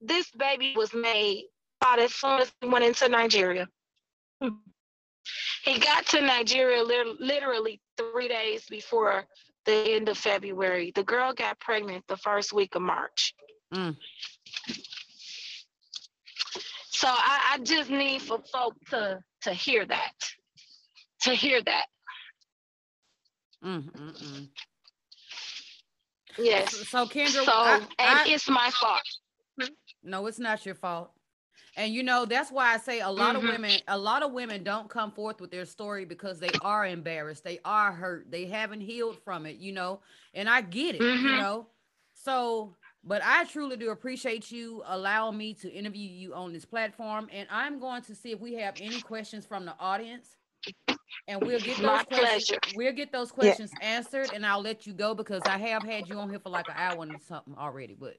[0.00, 1.44] this baby was made
[1.82, 3.68] about as soon as he went into Nigeria.
[5.64, 9.26] he got to Nigeria literally three days before
[9.66, 10.92] the end of February.
[10.94, 13.34] The girl got pregnant the first week of March.
[13.74, 13.96] Mm.
[16.90, 20.12] So I, I, just need for folk to to hear that,
[21.22, 21.86] to hear that.
[23.62, 24.48] Mm, mm, mm.
[26.38, 26.74] Yes.
[26.88, 29.00] So Kendra, so I, and I, it's my fault.
[30.02, 31.10] No, it's not your fault.
[31.76, 33.46] And you know, that's why I say a lot mm-hmm.
[33.46, 36.86] of women, a lot of women don't come forth with their story because they are
[36.86, 37.42] embarrassed.
[37.42, 38.30] They are hurt.
[38.30, 40.00] They haven't healed from it, you know.
[40.34, 41.26] And I get it, mm-hmm.
[41.26, 41.66] you know.
[42.12, 47.28] So, but I truly do appreciate you allowing me to interview you on this platform.
[47.32, 50.36] And I'm going to see if we have any questions from the audience.
[51.28, 52.48] And we'll get those My questions.
[52.48, 52.76] Pleasure.
[52.76, 53.88] We'll get those questions yeah.
[53.88, 56.68] answered, and I'll let you go because I have had you on here for like
[56.68, 57.96] an hour and something already.
[57.98, 58.16] But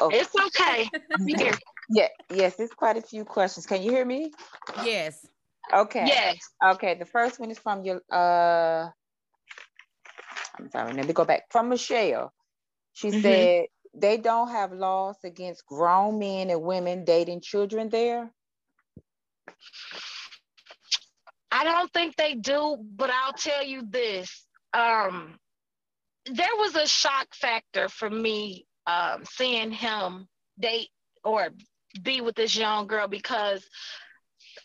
[0.00, 0.18] Okay.
[0.18, 0.88] It's okay.
[1.90, 3.66] yeah, yes, it's quite a few questions.
[3.66, 4.32] Can you hear me?
[4.84, 5.26] Yes.
[5.72, 6.04] Okay.
[6.06, 6.38] Yes.
[6.62, 6.94] Okay.
[6.94, 8.88] The first one is from your uh
[10.56, 11.44] I'm sorry, let me go back.
[11.50, 12.32] From Michelle.
[12.92, 13.20] She mm-hmm.
[13.22, 18.30] said they don't have laws against grown men and women dating children there.
[21.54, 24.44] I don't think they do, but I'll tell you this.
[24.72, 25.38] Um,
[26.26, 30.26] there was a shock factor for me um, seeing him
[30.58, 30.88] date
[31.22, 31.50] or
[32.02, 33.64] be with this young girl because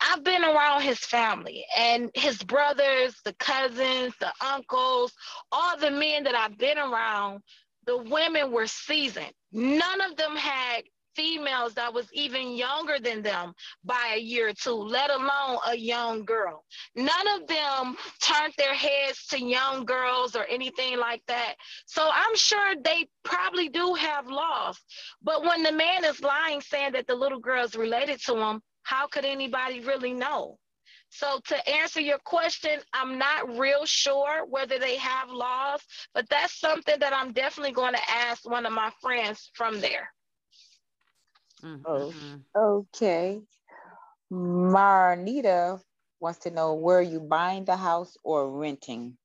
[0.02, 5.14] I've been around his family and his brothers, the cousins, the uncles,
[5.52, 7.42] all the men that I've been around,
[7.86, 9.34] the women were seasoned.
[9.52, 10.86] None of them had
[11.20, 13.54] females that was even younger than them
[13.84, 16.64] by a year or two, let alone a young girl.
[16.96, 21.56] None of them turned their heads to young girls or anything like that.
[21.88, 24.80] So I'm sure they probably do have laws.
[25.22, 28.62] But when the man is lying, saying that the little girl is related to him,
[28.84, 30.58] how could anybody really know?
[31.10, 35.82] So to answer your question, I'm not real sure whether they have laws,
[36.14, 40.10] but that's something that I'm definitely going to ask one of my friends from there.
[41.64, 42.36] Mm-hmm.
[42.56, 43.42] Oh, okay.
[44.32, 45.82] Marnita
[46.20, 49.18] wants to know were you buying the house or renting?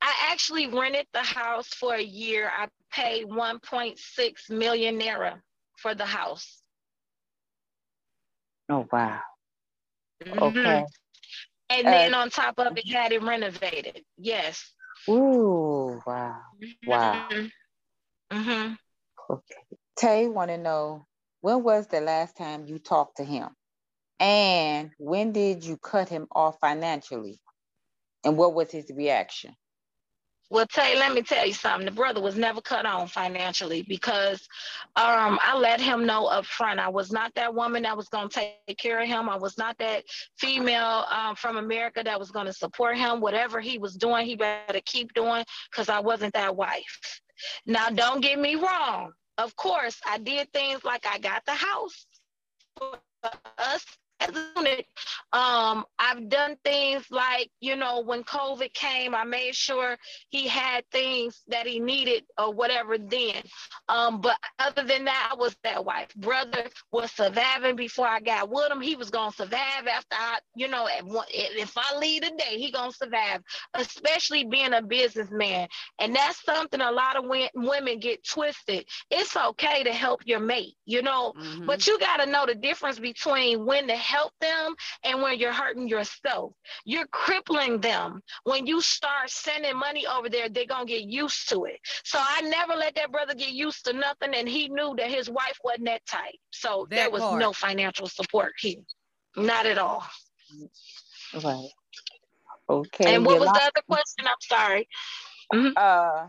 [0.00, 2.50] I actually rented the house for a year.
[2.54, 5.40] I paid 1.6 million naira
[5.78, 6.60] for the house.
[8.68, 9.20] Oh wow.
[10.22, 10.42] Mm-hmm.
[10.42, 10.84] Okay.
[11.70, 14.02] And uh, then on top of it, had it renovated.
[14.18, 14.72] Yes.
[15.08, 16.40] Ooh, wow.
[16.86, 17.28] Wow.
[18.30, 18.74] Mm-hmm.
[19.30, 19.54] Okay.
[19.96, 21.06] Tay want to know
[21.44, 23.50] when was the last time you talked to him?
[24.18, 27.38] And when did you cut him off financially?
[28.24, 29.54] And what was his reaction?
[30.48, 31.84] Well, Tay, let me tell you something.
[31.84, 34.48] The brother was never cut on financially because
[34.96, 36.80] um, I let him know up front.
[36.80, 38.34] I was not that woman that was going to
[38.66, 39.28] take care of him.
[39.28, 40.04] I was not that
[40.38, 43.20] female um, from America that was going to support him.
[43.20, 47.20] Whatever he was doing, he better keep doing because I wasn't that wife.
[47.66, 49.12] Now, don't get me wrong.
[49.38, 52.06] Of course, I did things like I got the house
[52.78, 52.98] for
[53.58, 53.84] us
[55.32, 59.96] um, I've done things like, you know, when COVID came, I made sure
[60.30, 63.42] he had things that he needed or whatever then.
[63.88, 66.14] Um, but other than that, I was that wife.
[66.16, 68.80] Brother was surviving before I got with him.
[68.80, 73.42] He was gonna survive after I, you know, if I leave today, he gonna survive,
[73.74, 75.68] especially being a businessman.
[75.98, 77.24] And that's something a lot of
[77.54, 78.86] women get twisted.
[79.10, 81.66] It's okay to help your mate, you know, mm-hmm.
[81.66, 84.74] but you got to know the difference between when to help them
[85.04, 86.52] and when you're hurting yourself.
[86.84, 88.20] You're crippling them.
[88.44, 91.78] When you start sending money over there, they're going to get used to it.
[92.04, 94.34] So I never let that brother get used to nothing.
[94.34, 96.34] And he knew that his wife wasn't that type.
[96.50, 97.40] So that there was part.
[97.40, 98.80] no financial support here.
[99.36, 100.04] Not at all.
[101.42, 101.68] Right.
[102.68, 103.14] Okay.
[103.14, 104.26] And what was the other question?
[104.26, 104.88] I'm sorry.
[105.52, 105.72] Mm-hmm.
[105.76, 106.28] Uh,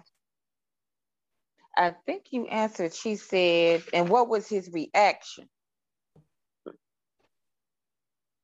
[1.78, 2.94] I think you answered.
[2.94, 5.48] She said, and what was his reaction?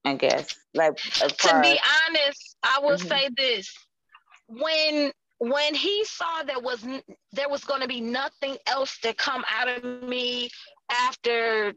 [0.03, 0.55] I guess.
[0.73, 3.07] Like to be honest, I will mm-hmm.
[3.07, 3.73] say this:
[4.47, 6.85] when when he saw there was
[7.31, 10.49] there was going to be nothing else to come out of me
[10.91, 11.73] after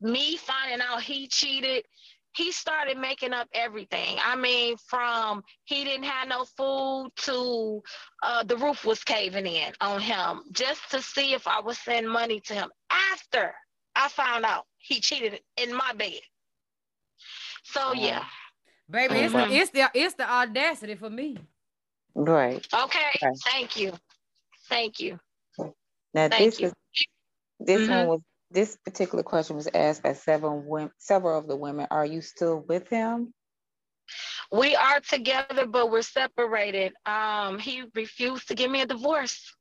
[0.00, 1.84] me finding out he cheated
[2.38, 4.16] he started making up everything.
[4.24, 7.82] I mean, from he didn't have no food to
[8.22, 12.08] uh, the roof was caving in on him just to see if I would send
[12.08, 13.52] money to him after
[13.96, 16.20] I found out he cheated in my bed.
[17.64, 18.24] So yeah.
[18.90, 21.36] Baby, it's, the, it's the it's the audacity for me.
[22.14, 22.66] Right.
[22.72, 23.18] Okay.
[23.22, 23.36] Right.
[23.44, 23.92] Thank you.
[24.68, 25.18] Thank you.
[26.14, 26.66] Now Thank this you.
[26.68, 26.74] is
[27.60, 27.92] this mm-hmm.
[27.92, 31.86] one was this particular question was asked by several women, several of the women.
[31.90, 33.34] Are you still with him?
[34.50, 36.94] We are together, but we're separated.
[37.04, 39.54] Um, he refused to give me a divorce.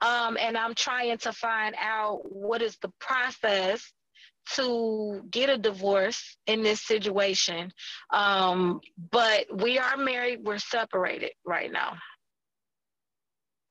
[0.00, 3.92] Um, and I'm trying to find out what is the process
[4.54, 7.72] to get a divorce in this situation.
[8.10, 11.96] Um, but we are married, we're separated right now.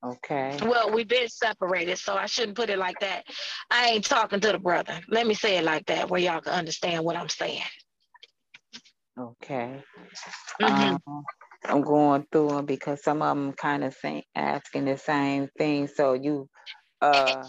[0.05, 0.57] Okay.
[0.61, 3.25] Well, we've been separated, so I shouldn't put it like that.
[3.69, 5.01] I ain't talking to the brother.
[5.09, 7.63] Let me say it like that, where y'all can understand what I'm saying.
[9.19, 9.83] Okay.
[10.61, 10.95] Mm-hmm.
[11.05, 11.23] Um,
[11.65, 15.87] I'm going through them because some of them kind of saying asking the same thing.
[15.87, 16.47] So you.
[17.01, 17.43] Uh,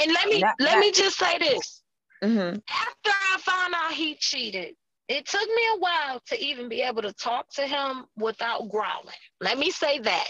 [0.00, 1.79] and let me not, let not, me just say this.
[2.22, 2.58] Mm-hmm.
[2.68, 4.74] After I found out he cheated,
[5.08, 9.14] it took me a while to even be able to talk to him without growling.
[9.40, 10.28] Let me say that.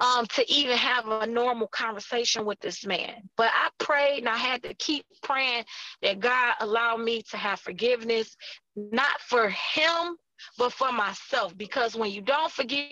[0.00, 3.28] Um, to even have a normal conversation with this man.
[3.36, 5.64] But I prayed and I had to keep praying
[6.00, 8.34] that God allowed me to have forgiveness,
[8.74, 10.16] not for him,
[10.56, 11.54] but for myself.
[11.54, 12.88] Because when you don't forgive,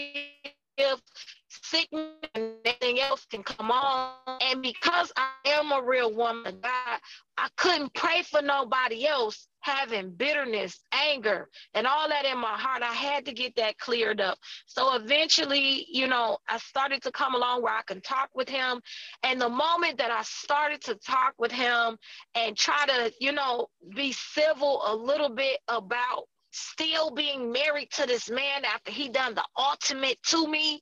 [1.49, 4.13] sickness and anything else can come on.
[4.41, 7.01] And because I am a real woman, God,
[7.37, 12.83] I couldn't pray for nobody else having bitterness, anger, and all that in my heart.
[12.83, 14.39] I had to get that cleared up.
[14.67, 18.81] So eventually, you know, I started to come along where I can talk with him.
[19.23, 21.99] And the moment that I started to talk with him
[22.35, 28.07] and try to, you know, be civil a little bit about still being married to
[28.07, 30.81] this man after he done the ultimate to me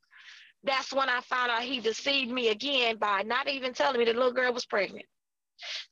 [0.67, 4.15] that's when I found out he deceived me again by not even telling me the
[4.15, 5.07] little girl was pregnant.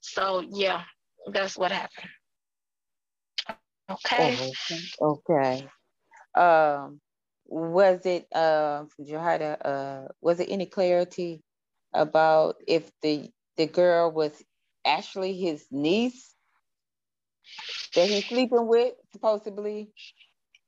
[0.01, 0.83] So yeah,
[1.33, 2.11] That's what happened.
[3.91, 4.37] Okay.
[4.41, 4.53] Oh,
[5.01, 5.69] okay.
[6.37, 7.01] Um,
[7.47, 8.85] was it uh,
[9.65, 11.43] uh, was it any clarity
[11.93, 14.43] about if the the girl was
[14.85, 16.35] actually his niece
[17.95, 19.91] that he's sleeping with, supposedly?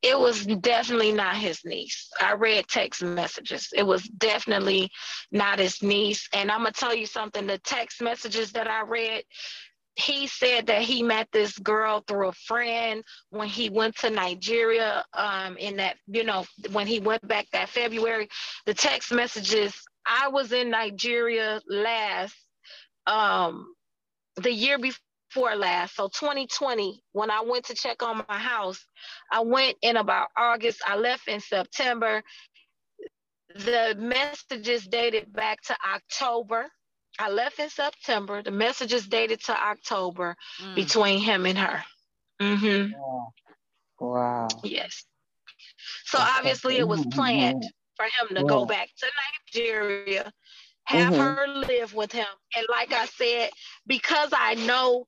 [0.03, 2.09] It was definitely not his niece.
[2.21, 3.69] I read text messages.
[3.75, 4.91] It was definitely
[5.33, 6.29] not his niece.
[6.33, 7.47] And I'm gonna tell you something.
[7.47, 9.25] The text messages that I read,
[9.95, 15.05] he said that he met this girl through a friend when he went to Nigeria
[15.15, 18.29] um, in that, you know, when he went back that February.
[18.67, 19.75] The text messages,
[20.05, 22.37] I was in Nigeria last,
[23.07, 23.75] um,
[24.37, 25.01] the year before
[25.37, 28.85] last, so 2020, when I went to check on my house,
[29.31, 32.23] I went in about August, I left in September.
[33.55, 36.67] The messages dated back to October
[37.19, 38.43] I left in September.
[38.43, 40.75] The messages dated to October mm.
[40.75, 41.85] between him and her.
[42.41, 42.93] Mm-hmm.
[42.93, 43.33] Wow.
[43.99, 44.49] wow.
[44.63, 45.05] Yes.
[46.05, 47.65] So obviously it was planned
[47.97, 49.07] for him to go back to
[49.55, 50.31] Nigeria,
[50.85, 51.21] have mm-hmm.
[51.21, 52.27] her live with him.
[52.57, 53.51] And like I said,
[53.87, 55.07] because I know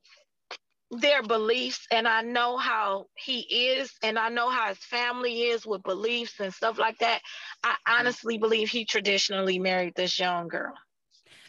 [0.91, 5.66] their beliefs and I know how he is and I know how his family is
[5.66, 7.20] with beliefs and stuff like that,
[7.62, 8.01] I mm-hmm.
[8.01, 10.74] honestly believe he traditionally married this young girl.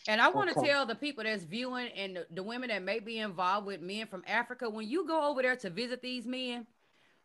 [0.08, 0.70] And I want to okay.
[0.70, 4.08] tell the people that's viewing and the, the, women that may be involved with men
[4.08, 6.66] from Africa, when you go over there to visit these men,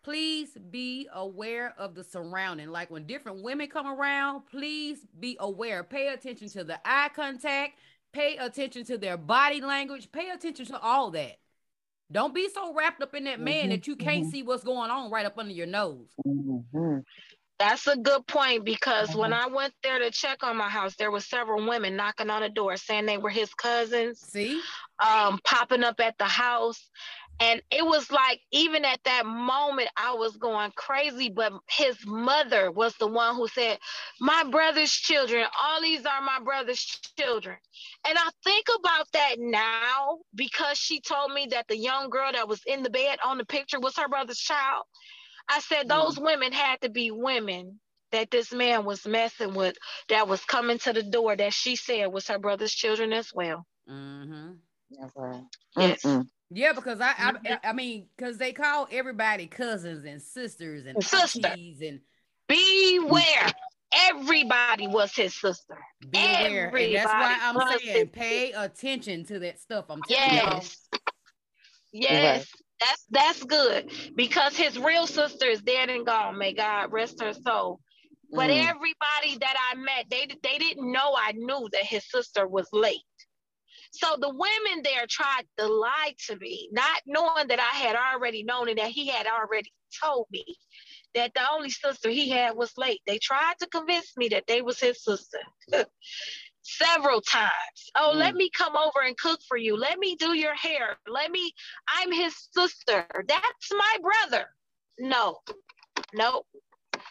[0.02, 2.68] please be aware of the surrounding.
[2.68, 5.82] Like when different women come around, please be aware.
[5.82, 7.78] Pay attention to the eye contact,
[8.12, 11.38] pay attention to their body language, pay attention to all that.
[12.12, 14.30] Don't be so wrapped up in that man mm-hmm, that you can't mm-hmm.
[14.30, 16.06] see what's going on right up under your nose.
[16.26, 16.98] Mm-hmm.
[17.58, 19.18] That's a good point because mm-hmm.
[19.20, 22.42] when I went there to check on my house, there were several women knocking on
[22.42, 24.20] the door saying they were his cousins.
[24.20, 24.60] See?
[24.98, 26.90] Um, popping up at the house.
[27.40, 31.30] And it was like, even at that moment, I was going crazy.
[31.30, 33.78] But his mother was the one who said,
[34.20, 36.84] My brother's children, all these are my brother's
[37.18, 37.56] children.
[38.06, 42.48] And I think about that now because she told me that the young girl that
[42.48, 44.84] was in the bed on the picture was her brother's child.
[45.48, 46.24] I said those mm-hmm.
[46.24, 47.80] women had to be women
[48.12, 49.76] that this man was messing with
[50.08, 53.66] that was coming to the door that she said was her brother's children as well.
[53.90, 54.52] Mm-hmm.
[55.76, 56.06] Yes.
[56.54, 57.54] Yeah, because I, I, mm-hmm.
[57.64, 61.48] I mean, because they call everybody cousins and sisters and sister.
[61.48, 62.00] and
[62.48, 63.50] beware.
[63.92, 65.78] Everybody was his sister.
[66.10, 66.66] Beware.
[66.68, 69.86] Everybody and that's why I'm saying pay attention to that stuff.
[69.88, 70.78] I'm telling yes.
[71.92, 72.00] you.
[72.02, 72.46] Yes.
[72.80, 76.38] That's that's good because his real sister is dead and gone.
[76.38, 77.80] May God rest her soul.
[78.32, 78.68] But mm.
[78.68, 83.02] everybody that I met, they they didn't know I knew that his sister was late.
[83.96, 88.42] So the women there tried to lie to me, not knowing that I had already
[88.42, 89.72] known and that he had already
[90.02, 90.44] told me
[91.14, 93.00] that the only sister he had was late.
[93.06, 95.38] They tried to convince me that they was his sister.
[96.64, 97.50] several times.
[97.94, 98.18] Oh, mm.
[98.18, 99.76] let me come over and cook for you.
[99.76, 100.96] Let me do your hair.
[101.06, 101.52] Let me,
[101.94, 103.06] I'm his sister.
[103.28, 104.46] That's my brother.
[104.98, 105.38] No,
[106.14, 106.42] no.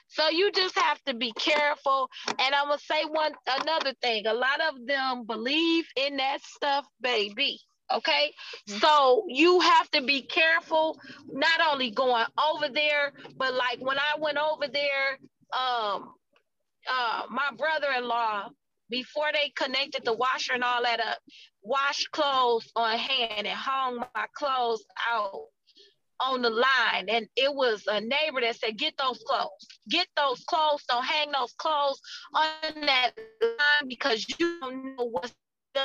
[0.08, 2.10] So you just have to be careful.
[2.28, 4.28] And I'm gonna say one another thing.
[4.28, 7.60] A lot of them believe in that stuff, baby.
[7.94, 8.34] Okay,
[8.70, 8.80] mm-hmm.
[8.80, 14.20] so you have to be careful, not only going over there, but like when I
[14.20, 15.20] went over there,
[15.54, 16.14] um,
[16.90, 18.50] uh, my brother-in-law
[18.90, 21.18] before they connected the washer and all that up,
[21.62, 25.48] washed clothes on hand and hung my clothes out
[26.26, 27.10] on the line.
[27.10, 31.32] And it was a neighbor that said, Get those clothes, get those clothes, don't hang
[31.32, 32.02] those clothes
[32.34, 33.12] on that
[33.42, 35.34] line because you don't know what's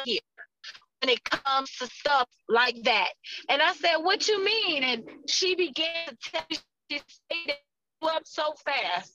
[0.05, 0.21] here
[1.03, 3.09] when it comes to stuff like that.
[3.49, 4.83] And I said, What you mean?
[4.85, 6.59] And she began to tell me,
[6.91, 7.57] she stayed
[8.03, 9.13] up so fast.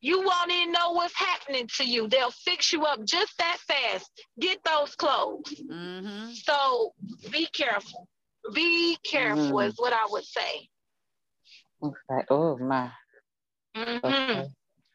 [0.00, 2.08] You won't even know what's happening to you.
[2.08, 4.10] They'll fix you up just that fast.
[4.38, 5.62] Get those clothes.
[5.70, 6.32] Mm-hmm.
[6.32, 6.94] So
[7.30, 8.08] be careful.
[8.52, 9.66] Be careful mm.
[9.66, 10.68] is what I would say.
[11.82, 12.26] Okay.
[12.30, 12.90] Oh my.
[13.76, 14.06] Mm-hmm.
[14.06, 14.46] Okay.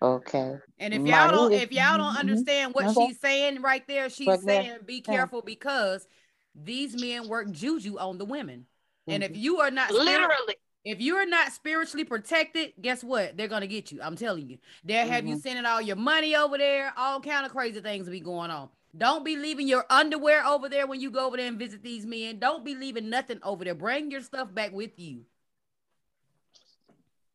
[0.02, 0.56] Okay.
[0.78, 3.08] And if y'all don't if y'all don't understand what okay.
[3.08, 6.08] she's saying right there, she's but saying be careful because
[6.56, 8.60] these men work juju on the women.
[8.60, 9.12] Mm-hmm.
[9.14, 9.41] And if mm-hmm.
[9.41, 13.36] you are not literally if you're not spiritually protected, guess what?
[13.36, 14.00] They're gonna get you.
[14.02, 14.58] I'm telling you.
[14.86, 15.34] They'll have mm-hmm.
[15.34, 16.93] you sending all your money over there.
[16.95, 18.70] All kind of crazy things will be going on.
[18.97, 22.05] Don't be leaving your underwear over there when you go over there and visit these
[22.05, 22.39] men.
[22.39, 23.75] Don't be leaving nothing over there.
[23.75, 25.21] Bring your stuff back with you.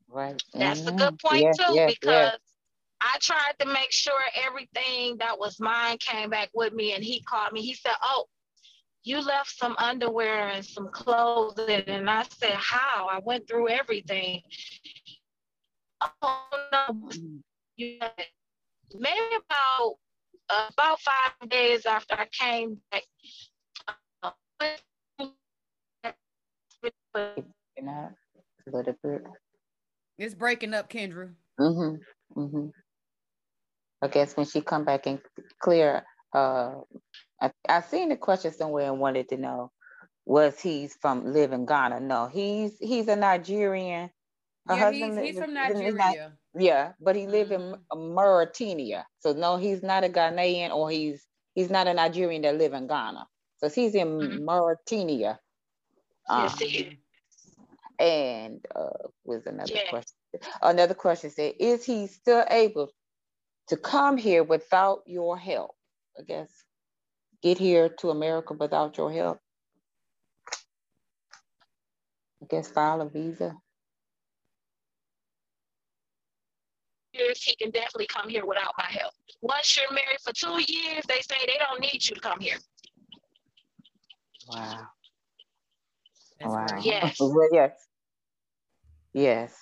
[0.09, 0.43] Right.
[0.53, 0.97] That's mm-hmm.
[0.97, 2.37] a good point yeah, too, yeah, because yeah.
[3.01, 6.93] I tried to make sure everything that was mine came back with me.
[6.93, 7.63] And he called me.
[7.63, 8.27] He said, Oh,
[9.05, 11.83] you left some underwear and some clothes in.
[11.83, 13.07] And I said, how?
[13.07, 14.41] I went through everything.
[16.23, 17.11] Oh, no.
[17.77, 17.99] You
[18.95, 19.97] maybe about
[20.51, 23.03] about five days after I came back.
[24.23, 24.31] Uh,
[28.67, 29.23] a little bit.
[30.19, 31.35] It's breaking up, Kendra.
[31.61, 32.41] Mm-hmm.
[32.41, 32.67] Mm-hmm.
[34.03, 35.21] I guess when she come back and
[35.61, 36.75] clear, uh,
[37.41, 39.71] I, I seen the question somewhere and wanted to know,
[40.27, 42.01] was he's from live in Ghana?
[42.01, 44.11] No, he's he's a Nigerian.
[44.67, 46.33] Her yeah, he's, he's from Nigeria.
[46.59, 48.15] yeah, but he live in mm-hmm.
[48.15, 49.07] Mauritania.
[49.21, 52.87] So no, he's not a Ghanaian or he's he's not a Nigerian that live in
[52.87, 53.27] Ghana.
[53.59, 54.45] So he's in mm-hmm.
[54.45, 55.39] Mauritania.
[56.29, 56.85] Um, yes,
[57.99, 59.91] and uh, was another yeah.
[59.91, 60.17] question.
[60.63, 62.91] Another question said, is he still able
[63.69, 65.73] to come here without your help?
[66.19, 66.51] I guess
[67.43, 69.39] get here to America without your help.
[72.43, 73.57] I guess file a visa.
[77.15, 79.13] Years, he can definitely come here without my help.
[79.41, 82.57] Once you're married for two years, they say they don't need you to come here.
[84.49, 84.87] Wow.
[86.41, 86.67] That's wow.
[86.67, 86.85] Right.
[86.85, 87.19] Yes.
[87.53, 87.87] yes.
[89.13, 89.57] Yes.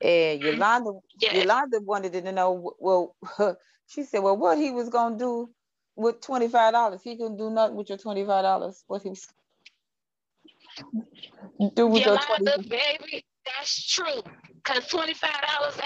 [0.00, 1.34] And Yolanda, yes.
[1.34, 3.16] Yolanda wanted to know, well,
[3.86, 5.50] she said, well, what he was going to do
[5.96, 7.00] with $25.
[7.02, 8.82] He couldn't do nothing with your $25.
[8.86, 9.26] What he was
[11.74, 14.22] do with Yolanda, your 20 baby, that's true.
[14.54, 15.14] Because $25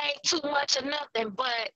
[0.05, 1.71] ain't too much or nothing, but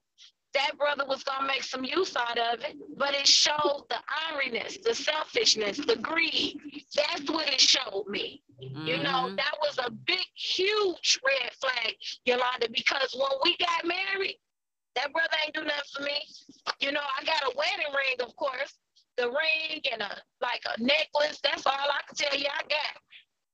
[0.55, 3.99] that brother was gonna make some use out of it, but it showed the
[4.31, 6.59] irony, the selfishness, the greed.
[6.97, 8.43] That's what it showed me.
[8.63, 8.87] Mm-hmm.
[8.87, 9.37] You know, mm-hmm.
[9.37, 14.39] that was a big, huge red flag, Yolanda, because when we got married,
[14.97, 16.21] that brother ain't do nothing for me.
[16.81, 18.75] You know, I got a wedding ring, of course,
[19.17, 21.39] the ring and a like a necklace.
[21.43, 23.03] That's all I can tell you I got.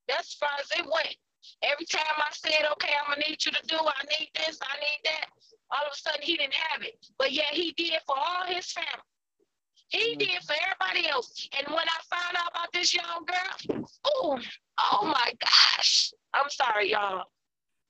[0.08, 1.16] That's as far as it went.
[1.62, 4.76] Every time I said, okay, I'm gonna need you to do, I need this, I
[4.80, 5.26] need that
[5.70, 6.94] all of a sudden he didn't have it.
[7.18, 8.88] But yet he did for all his family.
[9.88, 10.18] He mm.
[10.18, 11.48] did for everybody else.
[11.58, 14.38] And when I found out about this young girl, oh,
[14.78, 16.12] oh my gosh.
[16.32, 17.24] I'm sorry, y'all.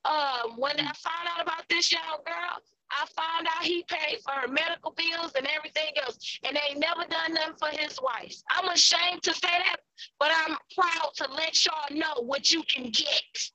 [0.05, 4.31] Um, when I found out about this young girl, I found out he paid for
[4.31, 8.35] her medical bills and everything else, and they never done nothing for his wife.
[8.51, 9.77] I'm ashamed to say that,
[10.19, 13.51] but I'm proud to let y'all know what you can get.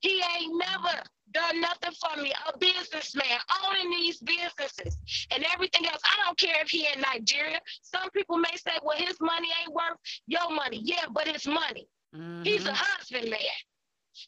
[0.00, 2.32] He ain't never done nothing for me.
[2.48, 4.96] A businessman owning these businesses
[5.30, 6.00] and everything else.
[6.04, 7.60] I don't care if he in Nigeria.
[7.82, 10.80] Some people may say, well, his money ain't worth your money.
[10.82, 11.88] Yeah, but it's money.
[12.14, 12.44] Mm-hmm.
[12.44, 13.40] He's a husband man.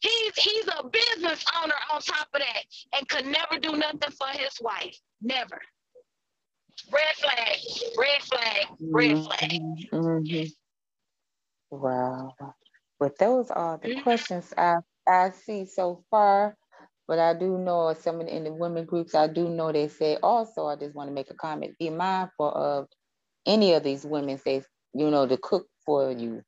[0.01, 2.63] He's he's a business owner on top of that
[2.97, 4.97] and could never do nothing for his wife.
[5.21, 5.61] Never.
[6.91, 7.57] Red flag,
[7.97, 9.23] red flag, red mm-hmm.
[9.23, 9.61] flag.
[9.91, 11.77] Mm-hmm.
[11.77, 12.35] Wow.
[12.99, 14.01] But those are the mm-hmm.
[14.01, 14.77] questions I
[15.07, 16.55] I see so far.
[17.07, 20.67] But I do know some in the women groups, I do know they say also,
[20.67, 22.87] I just want to make a comment, be mindful of
[23.45, 24.63] any of these women say,
[24.93, 26.41] you know, to cook for you.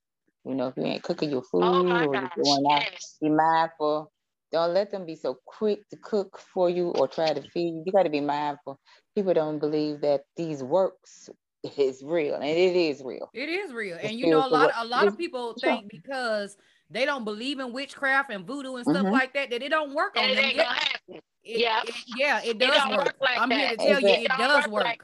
[0.45, 3.17] You know, if you ain't cooking your food oh or you're doing that, yes.
[3.21, 4.11] be mindful.
[4.51, 7.83] Don't let them be so quick to cook for you or try to feed you.
[7.85, 8.79] You got to be mindful.
[9.15, 11.29] People don't believe that these works
[11.77, 13.29] is real, and it is real.
[13.33, 16.57] It is real, and you know, a lot, a lot of people think because
[16.89, 19.11] they don't believe in witchcraft and voodoo and stuff mm-hmm.
[19.11, 20.45] like that, that it don't work on it them.
[20.45, 21.15] Ain't gonna happen.
[21.43, 21.81] It, yeah.
[21.83, 23.05] It, yeah, it does it work.
[23.05, 23.57] work like I'm that.
[23.59, 24.83] here to tell you it, it does work.
[24.83, 25.01] Like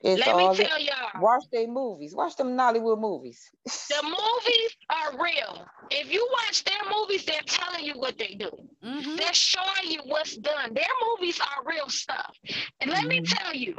[0.00, 1.20] it's Let me tell y'all.
[1.20, 2.14] Watch their movies.
[2.14, 3.50] Watch them Nollywood movies.
[3.64, 5.66] the movies are real.
[5.90, 8.50] If you watch their movies, they're telling you what they do.
[8.84, 9.16] Mm-hmm.
[9.16, 10.74] They're showing you what's done.
[10.74, 12.36] Their movies are real stuff.
[12.80, 13.08] And let mm-hmm.
[13.08, 13.74] me tell you,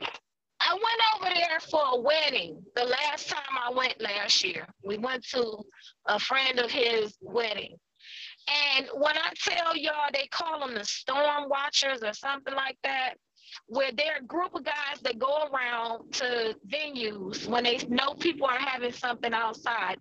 [0.60, 0.84] I went
[1.16, 4.68] over there for a wedding the last time I went last year.
[4.84, 5.64] We went to
[6.08, 7.76] a friend of his wedding.
[8.76, 13.16] And when I tell y'all, they call them the storm watchers or something like that
[13.68, 18.48] where they're a group of guys that go around to venues when they know people
[18.48, 19.98] are having something outside.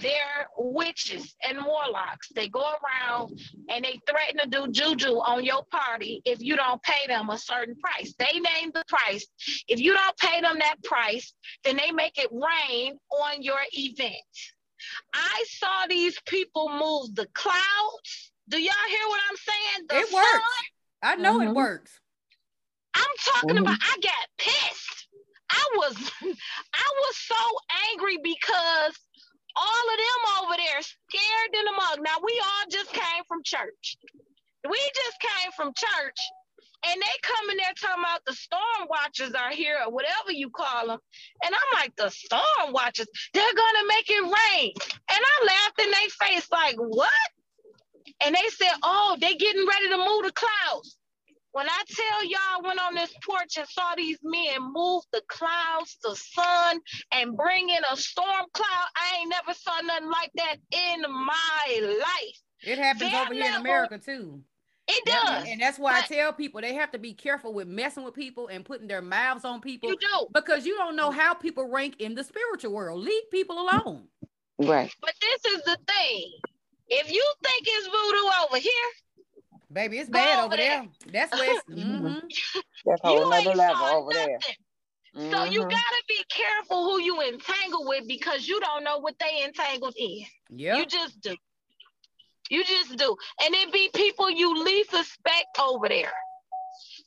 [0.00, 2.28] They're witches and warlocks.
[2.34, 3.38] They go around
[3.68, 7.38] and they threaten to do juju on your party if you don't pay them a
[7.38, 8.14] certain price.
[8.18, 9.26] They name the price.
[9.68, 11.32] If you don't pay them that price,
[11.64, 14.14] then they make it rain on your event.
[15.14, 18.32] I saw these people move the clouds.
[18.48, 19.86] Do y'all hear what I'm saying?
[19.88, 20.44] The it works.
[21.02, 21.48] I know mm-hmm.
[21.48, 21.99] it works.
[22.94, 23.64] I'm talking mm-hmm.
[23.64, 25.08] about I got pissed.
[25.50, 25.96] I was
[26.74, 27.42] I was so
[27.92, 28.94] angry because
[29.56, 31.98] all of them over there scared in the mug.
[32.02, 33.96] Now we all just came from church.
[34.68, 36.20] We just came from church
[36.86, 40.50] And they come in there talking about the storm watchers are here or whatever you
[40.50, 40.98] call them.
[41.44, 44.72] And I'm like, the storm watchers, they're gonna make it rain.
[45.10, 47.10] And I laughed in their face, like, what?
[48.24, 50.96] And they said, oh, they getting ready to move the clouds.
[51.52, 55.22] When I tell y'all, I went on this porch and saw these men move the
[55.28, 56.80] clouds, the sun,
[57.12, 58.86] and bring in a storm cloud.
[58.96, 62.36] I ain't never saw nothing like that in my life.
[62.62, 64.42] It happens over here in America too.
[64.86, 65.48] It does.
[65.48, 68.14] And that's why but, I tell people they have to be careful with messing with
[68.14, 69.88] people and putting their mouths on people.
[69.88, 70.26] You do.
[70.32, 73.00] Because you don't know how people rank in the spiritual world.
[73.00, 74.08] Leave people alone.
[74.58, 74.92] Right.
[75.00, 76.32] But this is the thing.
[76.88, 78.72] If you think it's voodoo over here,
[79.72, 80.82] baby, it's bad over there.
[80.82, 81.12] there.
[81.12, 82.18] That's where it's mm-hmm.
[82.86, 84.26] That's a whole other level over nothing.
[84.26, 84.38] there.
[85.16, 85.30] Mm-hmm.
[85.32, 85.68] So you mm-hmm.
[85.68, 90.24] gotta be careful who you entangle with because you don't know what they entangled in.
[90.50, 90.76] Yeah.
[90.76, 91.34] You just do.
[92.48, 93.16] You just do.
[93.42, 96.12] And it be people you least suspect over there.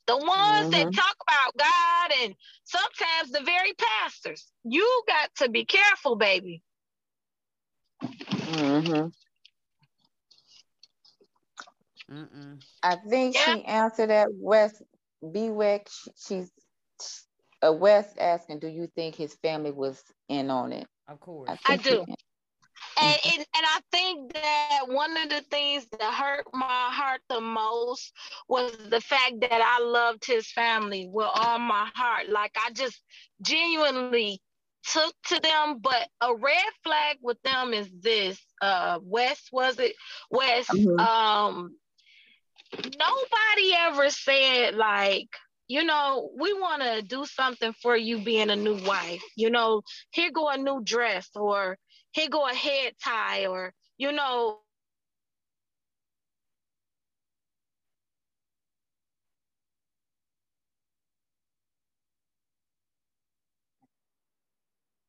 [0.07, 0.71] The ones mm-hmm.
[0.71, 2.35] that talk about God and
[2.65, 4.45] sometimes the very pastors.
[4.63, 6.61] You got to be careful, baby.
[8.03, 9.07] Mm-hmm.
[12.83, 13.55] I think yeah.
[13.55, 14.81] she answered that West
[15.23, 15.87] Bewick.
[16.17, 16.51] She's
[17.65, 20.87] uh, West asking, do you think his family was in on it?
[21.07, 21.49] Of course.
[21.65, 22.05] I, I do.
[22.99, 27.41] And, and, and I think that one of the things that hurt my heart the
[27.41, 28.11] most
[28.47, 32.29] was the fact that I loved his family with all my heart.
[32.29, 33.01] Like I just
[33.41, 34.41] genuinely
[34.91, 35.79] took to them.
[35.79, 38.39] But a red flag with them is this.
[38.61, 39.95] Uh West was it?
[40.29, 40.69] West.
[40.69, 40.99] Mm-hmm.
[40.99, 41.75] Um
[42.97, 45.29] nobody ever said like
[45.67, 49.23] you know, we want to do something for you being a new wife.
[49.35, 51.77] You know, here go a new dress or
[52.11, 54.59] here go a head tie or, you know,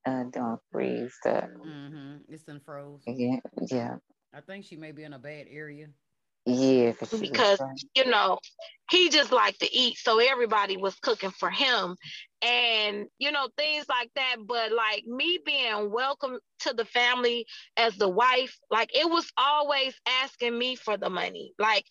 [0.06, 1.48] uh, don't freeze the.
[1.66, 2.16] Mm-hmm.
[2.28, 3.02] It's in froze.
[3.06, 3.96] Yeah, yeah.
[4.32, 5.88] I think she may be in a bad area.
[6.46, 7.62] Yeah, because
[7.94, 8.38] you know
[8.90, 11.96] he just liked to eat, so everybody was cooking for him,
[12.44, 14.36] and you know things like that.
[14.46, 19.94] But like me being welcome to the family as the wife like it was always
[20.22, 21.52] asking me for the money.
[21.58, 21.84] Like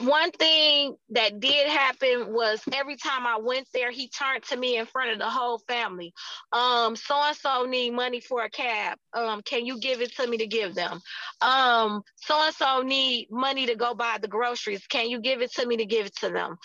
[0.00, 4.76] one thing that did happen was every time i went there he turned to me
[4.76, 6.12] in front of the whole family.
[6.52, 8.98] Um so and so need money for a cab.
[9.14, 11.00] Um can you give it to me to give them?
[11.40, 14.86] Um so and so need money to go buy the groceries.
[14.88, 16.56] Can you give it to me to give it to them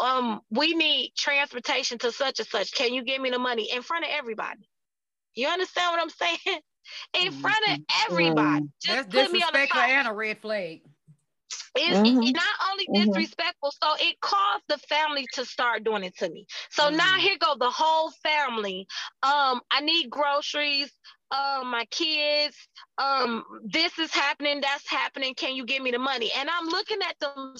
[0.00, 2.72] um, we need transportation to such and such.
[2.72, 4.68] Can you give me the money in front of everybody?
[5.34, 6.60] You understand what I'm saying?
[7.20, 7.40] In mm-hmm.
[7.40, 7.78] front of
[8.08, 8.60] everybody.
[8.60, 8.66] Mm-hmm.
[8.80, 9.88] Just That's put me on the spot.
[9.88, 10.82] and a red flag.
[11.74, 12.22] It's mm-hmm.
[12.22, 13.10] it, not only mm-hmm.
[13.10, 16.46] disrespectful, so it caused the family to start doing it to me.
[16.70, 16.96] So mm-hmm.
[16.96, 18.86] now here go the whole family.
[19.22, 20.92] Um, I need groceries.
[21.32, 22.56] Um, my kids.
[22.98, 24.60] Um, this is happening.
[24.60, 25.34] That's happening.
[25.34, 26.30] Can you give me the money?
[26.38, 27.56] And I'm looking at them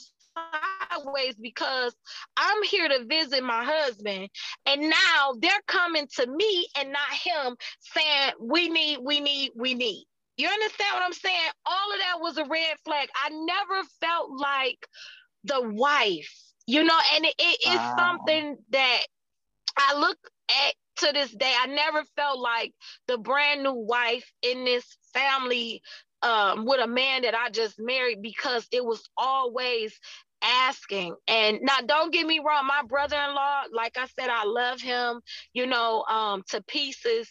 [0.90, 1.94] sideways because
[2.36, 4.28] I'm here to visit my husband.
[4.66, 9.74] And now they're coming to me and not him saying, we need, we need, we
[9.74, 10.04] need.
[10.36, 11.50] You understand what I'm saying?
[11.64, 13.08] All of that was a red flag.
[13.14, 14.86] I never felt like
[15.44, 16.34] the wife,
[16.66, 17.94] you know, and it, it is wow.
[17.98, 19.02] something that
[19.78, 20.18] I look
[20.66, 21.52] at to this day.
[21.58, 22.72] I never felt like
[23.06, 24.84] the brand new wife in this
[25.14, 25.82] family
[26.22, 29.98] um, with a man that I just married because it was always
[30.46, 31.14] asking.
[31.26, 34.80] And now, don't get me wrong, my brother in law, like I said, I love
[34.80, 35.20] him,
[35.52, 37.28] you know, um, to pieces.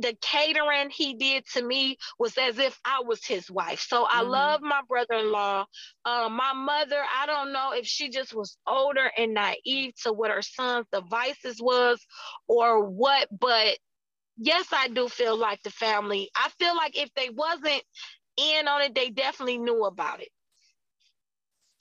[0.00, 3.80] The catering he did to me was as if I was his wife.
[3.80, 4.30] So I mm-hmm.
[4.30, 5.64] love my brother in law.
[6.04, 10.30] Um, my mother, I don't know if she just was older and naive to what
[10.30, 12.04] her son's devices was
[12.48, 13.78] or what, but
[14.36, 16.30] yes, I do feel like the family.
[16.34, 17.82] I feel like if they wasn't
[18.36, 20.28] in on it, they definitely knew about it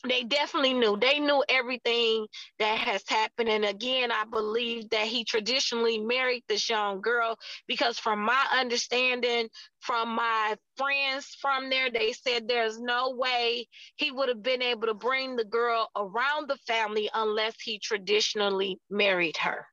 [0.07, 0.97] they definitely knew.
[0.97, 2.27] They knew everything
[2.59, 3.49] that has happened.
[3.49, 7.37] And again, I believe that he traditionally married this young girl
[7.67, 14.11] because, from my understanding, from my friends from there, they said there's no way he
[14.11, 19.37] would have been able to bring the girl around the family unless he traditionally married
[19.37, 19.65] her.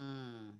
[0.00, 0.52] Mm.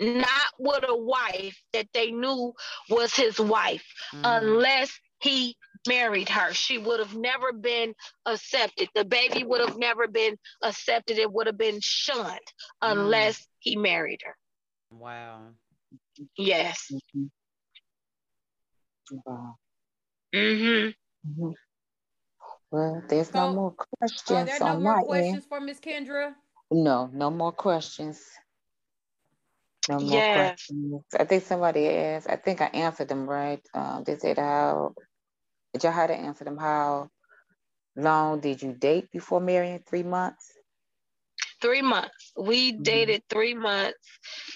[0.00, 2.52] Not with a wife that they knew
[2.88, 3.84] was his wife,
[4.14, 4.20] mm.
[4.24, 6.52] unless he married her.
[6.52, 7.94] She would have never been
[8.26, 8.88] accepted.
[8.94, 11.18] The baby would have never been accepted.
[11.18, 12.38] It would have been shunned
[12.80, 13.46] unless mm.
[13.60, 14.36] he married her.
[14.90, 15.40] Wow.
[16.36, 16.90] Yes.
[16.92, 17.24] Mm-hmm.
[19.24, 19.56] Wow.
[20.34, 20.88] Mm-hmm.
[21.30, 21.52] mm-hmm.
[22.70, 24.30] Well, there's so, no more questions.
[24.30, 25.44] Are there no more questions end.
[25.48, 26.34] for Miss Kendra?
[26.70, 28.22] No, no more questions.
[29.88, 30.48] No more yes.
[30.50, 31.02] questions.
[31.18, 32.28] I think somebody asked.
[32.28, 33.66] I think I answered them right.
[33.72, 34.94] Um, they said how.
[35.72, 36.56] Did y'all have to answer them?
[36.56, 37.10] How
[37.96, 39.82] long did you date before marrying?
[39.86, 40.52] Three months.
[41.60, 42.32] Three months.
[42.36, 42.82] We mm-hmm.
[42.82, 43.98] dated three months,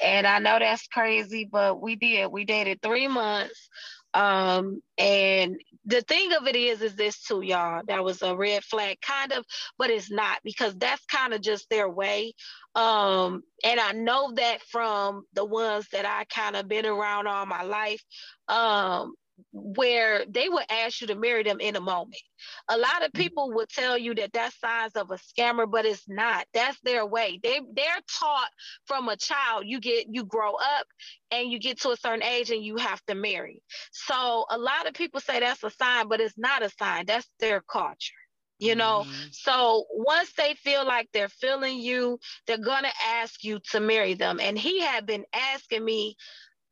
[0.03, 2.31] and I know that's crazy, but we did.
[2.31, 3.69] We dated three months.
[4.15, 5.57] Um, and
[5.87, 7.83] the thing of it is, is this too, y'all.
[7.87, 9.45] That was a red flag, kind of,
[9.79, 12.35] but it's not because that's kind of just their way.
[12.75, 17.47] Um, and I know that from the ones that I kind of been around all
[17.47, 18.03] my life.
[18.49, 19.15] Um,
[19.53, 22.23] where they would ask you to marry them in a moment.
[22.69, 23.23] A lot of mm-hmm.
[23.23, 26.47] people would tell you that that's signs of a scammer, but it's not.
[26.55, 27.41] That's their way.
[27.43, 28.51] They they're taught
[28.87, 29.65] from a child.
[29.67, 30.87] You get you grow up
[31.31, 33.63] and you get to a certain age and you have to marry.
[33.93, 37.07] So a lot of people say that's a sign, but it's not a sign.
[37.07, 38.15] That's their culture
[38.63, 39.29] you know mm-hmm.
[39.33, 44.39] so once they feel like they're feeling you they're gonna ask you to marry them
[44.41, 46.15] and he had been asking me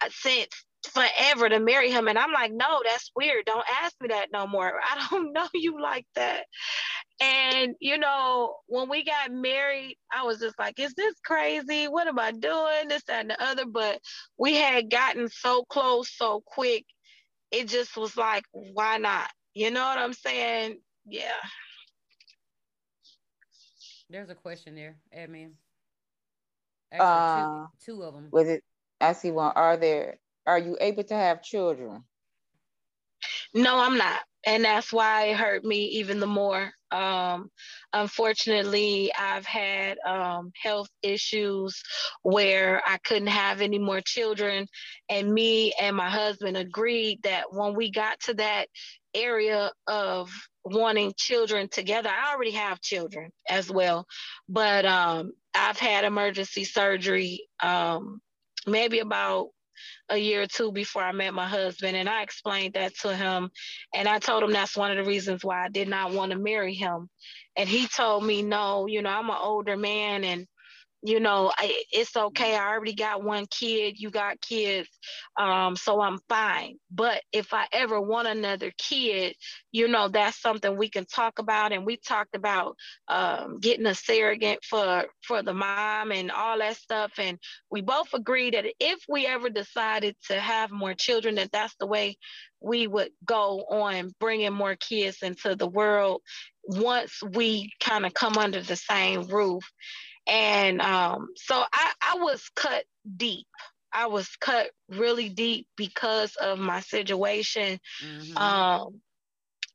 [0.00, 2.08] uh, since forever to marry him.
[2.08, 3.44] And I'm like, no, that's weird.
[3.46, 4.72] Don't ask me that no more.
[4.90, 6.44] I don't know you like that.
[7.20, 11.86] And, you know, when we got married, I was just like, is this crazy?
[11.86, 12.88] What am I doing?
[12.88, 13.66] This, that, and the other.
[13.66, 14.00] But
[14.38, 16.84] we had gotten so close so quick.
[17.50, 19.28] It just was like, why not?
[19.54, 20.78] You know what I'm saying?
[21.06, 21.24] Yeah.
[24.08, 25.52] There's a question there, admin.
[26.92, 28.28] Actually, uh, two, two of them.
[28.32, 28.64] Was it?
[29.00, 29.52] I see one.
[29.54, 30.18] Are there
[30.50, 32.02] are you able to have children?
[33.54, 34.20] No, I'm not.
[34.44, 36.72] And that's why it hurt me even the more.
[36.90, 37.50] Um,
[37.92, 41.82] unfortunately, I've had um, health issues
[42.22, 44.66] where I couldn't have any more children.
[45.08, 48.66] And me and my husband agreed that when we got to that
[49.14, 50.30] area of
[50.64, 54.06] wanting children together, I already have children as well.
[54.48, 58.20] But um, I've had emergency surgery um,
[58.66, 59.50] maybe about
[60.08, 61.96] a year or two before I met my husband.
[61.96, 63.50] And I explained that to him.
[63.94, 66.38] And I told him that's one of the reasons why I did not want to
[66.38, 67.08] marry him.
[67.56, 70.46] And he told me, no, you know, I'm an older man and
[71.02, 72.54] you know, I, it's okay.
[72.54, 73.98] I already got one kid.
[73.98, 74.88] You got kids.
[75.38, 76.76] Um, so I'm fine.
[76.90, 79.34] But if I ever want another kid,
[79.72, 81.72] you know, that's something we can talk about.
[81.72, 82.76] And we talked about
[83.08, 87.12] um, getting a surrogate for for the mom and all that stuff.
[87.18, 87.38] And
[87.70, 91.86] we both agreed that if we ever decided to have more children, that that's the
[91.86, 92.16] way
[92.60, 96.20] we would go on bringing more kids into the world
[96.62, 99.64] once we kind of come under the same roof.
[100.26, 102.84] And um, so I, I was cut
[103.16, 103.46] deep.
[103.92, 107.80] I was cut really deep because of my situation.
[108.04, 108.36] Mm-hmm.
[108.36, 109.00] Um,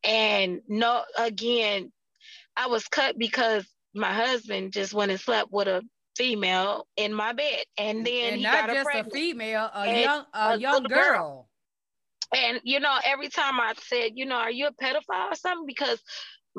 [0.03, 1.91] and no, again,
[2.55, 5.81] I was cut because my husband just went and slept with a
[6.15, 10.25] female in my bed, and then and he not got just a female, a young,
[10.33, 10.97] a, a young girl.
[10.97, 11.49] girl.
[12.35, 15.65] And you know, every time I said, you know, are you a pedophile or something?
[15.65, 16.01] Because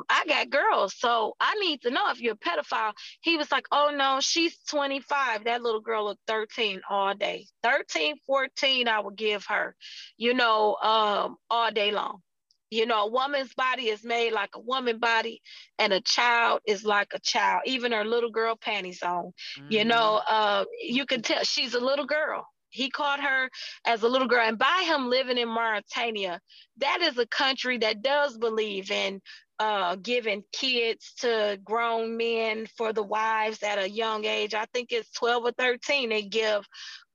[0.09, 2.93] I got girls, so I need to know if you're a pedophile.
[3.21, 5.45] He was like, Oh no, she's 25.
[5.45, 7.47] That little girl looked 13 all day.
[7.63, 9.75] 13, 14, I would give her,
[10.17, 12.21] you know, um, all day long.
[12.69, 15.41] You know, a woman's body is made like a woman body,
[15.79, 19.31] and a child is like a child, even her little girl panties on.
[19.57, 19.67] Mm-hmm.
[19.69, 22.45] You know, uh, you can tell she's a little girl.
[22.69, 23.49] He caught her
[23.85, 24.45] as a little girl.
[24.45, 26.39] And by him living in Mauritania,
[26.77, 29.21] that is a country that does believe in
[29.59, 34.53] uh, giving kids to grown men for the wives at a young age.
[34.53, 36.09] I think it's 12 or 13.
[36.09, 36.65] They give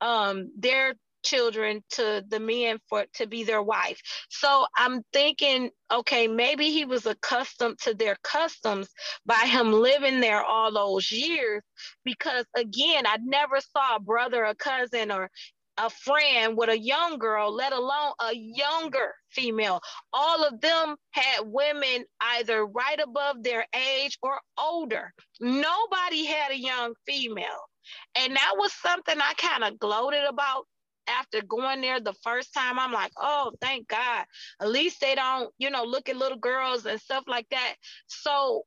[0.01, 3.99] um, their children to the men for to be their wife.
[4.29, 8.89] So I'm thinking, okay, maybe he was accustomed to their customs
[9.25, 11.61] by him living there all those years.
[12.03, 15.29] Because again, I never saw a brother, a cousin, or
[15.77, 19.81] a friend with a young girl, let alone a younger female.
[20.11, 25.11] All of them had women either right above their age or older.
[25.39, 27.67] Nobody had a young female.
[28.15, 30.65] And that was something I kind of gloated about
[31.07, 32.79] after going there the first time.
[32.79, 34.25] I'm like, oh, thank God.
[34.61, 37.75] At least they don't, you know, look at little girls and stuff like that.
[38.07, 38.63] So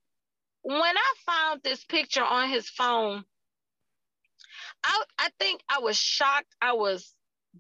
[0.63, 3.25] when I found this picture on his phone,
[4.85, 6.55] I, I think I was shocked.
[6.61, 7.13] I was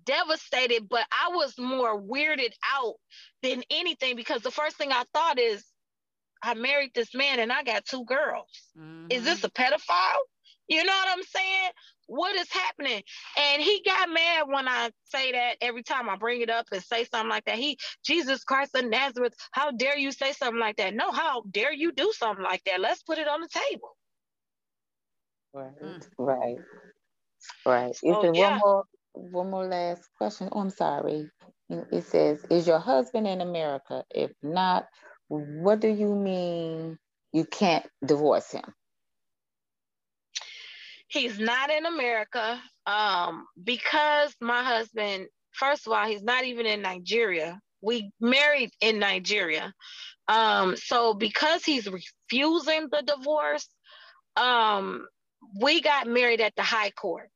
[0.04, 2.94] devastated, but I was more weirded out
[3.42, 5.64] than anything because the first thing I thought is,
[6.42, 8.48] I married this man and I got two girls.
[8.78, 9.06] Mm-hmm.
[9.10, 10.20] Is this a pedophile?
[10.68, 11.70] You know what I'm saying?
[12.06, 13.02] What is happening?
[13.38, 16.82] And he got mad when I say that every time I bring it up and
[16.82, 17.56] say something like that.
[17.56, 20.94] He, Jesus Christ of Nazareth, how dare you say something like that?
[20.94, 22.80] No, how dare you do something like that?
[22.80, 23.96] Let's put it on the table.
[25.54, 26.02] Right, mm.
[26.18, 26.58] right,
[27.66, 27.96] right.
[27.96, 28.50] So, Is yeah.
[28.50, 28.84] one more,
[29.14, 30.48] one more last question?
[30.52, 31.30] Oh, I'm sorry.
[31.70, 34.04] It says, "Is your husband in America?
[34.14, 34.86] If not,
[35.28, 36.98] what do you mean
[37.32, 38.64] you can't divorce him?"
[41.08, 46.82] He's not in America um, because my husband, first of all, he's not even in
[46.82, 47.60] Nigeria.
[47.80, 49.72] We married in Nigeria.
[50.28, 53.68] Um, so because he's refusing the divorce,
[54.36, 55.06] um,
[55.60, 57.28] we got married at the high court.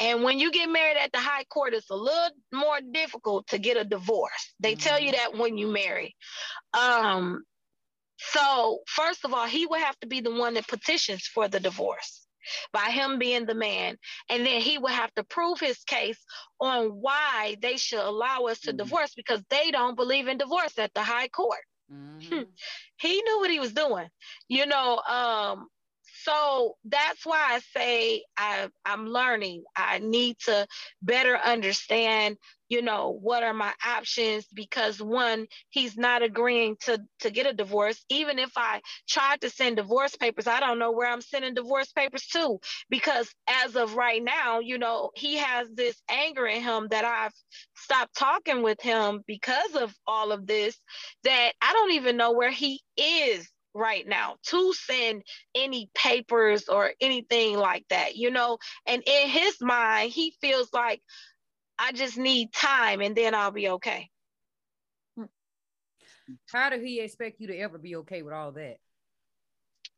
[0.00, 3.58] And when you get married at the high court, it's a little more difficult to
[3.58, 4.54] get a divorce.
[4.60, 4.80] They mm-hmm.
[4.80, 6.14] tell you that when you marry.
[6.72, 7.42] Um,
[8.20, 11.58] so, first of all, he would have to be the one that petitions for the
[11.58, 12.27] divorce
[12.72, 13.96] by him being the man.
[14.28, 16.18] And then he would have to prove his case
[16.60, 18.78] on why they should allow us to mm-hmm.
[18.78, 21.60] divorce because they don't believe in divorce at the high court.
[21.92, 22.42] Mm-hmm.
[23.00, 24.08] he knew what he was doing.
[24.48, 25.68] You know, um,
[26.24, 29.64] so that's why I say I, I'm learning.
[29.76, 30.66] I need to
[31.02, 32.36] better understand,
[32.68, 37.52] you know, what are my options because one, he's not agreeing to to get a
[37.52, 38.04] divorce.
[38.08, 41.92] Even if I tried to send divorce papers, I don't know where I'm sending divorce
[41.92, 42.58] papers to
[42.90, 47.34] because as of right now, you know, he has this anger in him that I've
[47.76, 50.78] stopped talking with him because of all of this
[51.24, 53.48] that I don't even know where he is
[53.78, 55.22] right now to send
[55.54, 58.58] any papers or anything like that, you know.
[58.86, 61.00] And in his mind, he feels like
[61.78, 64.10] I just need time and then I'll be okay.
[66.50, 68.76] How did he expect you to ever be okay with all that?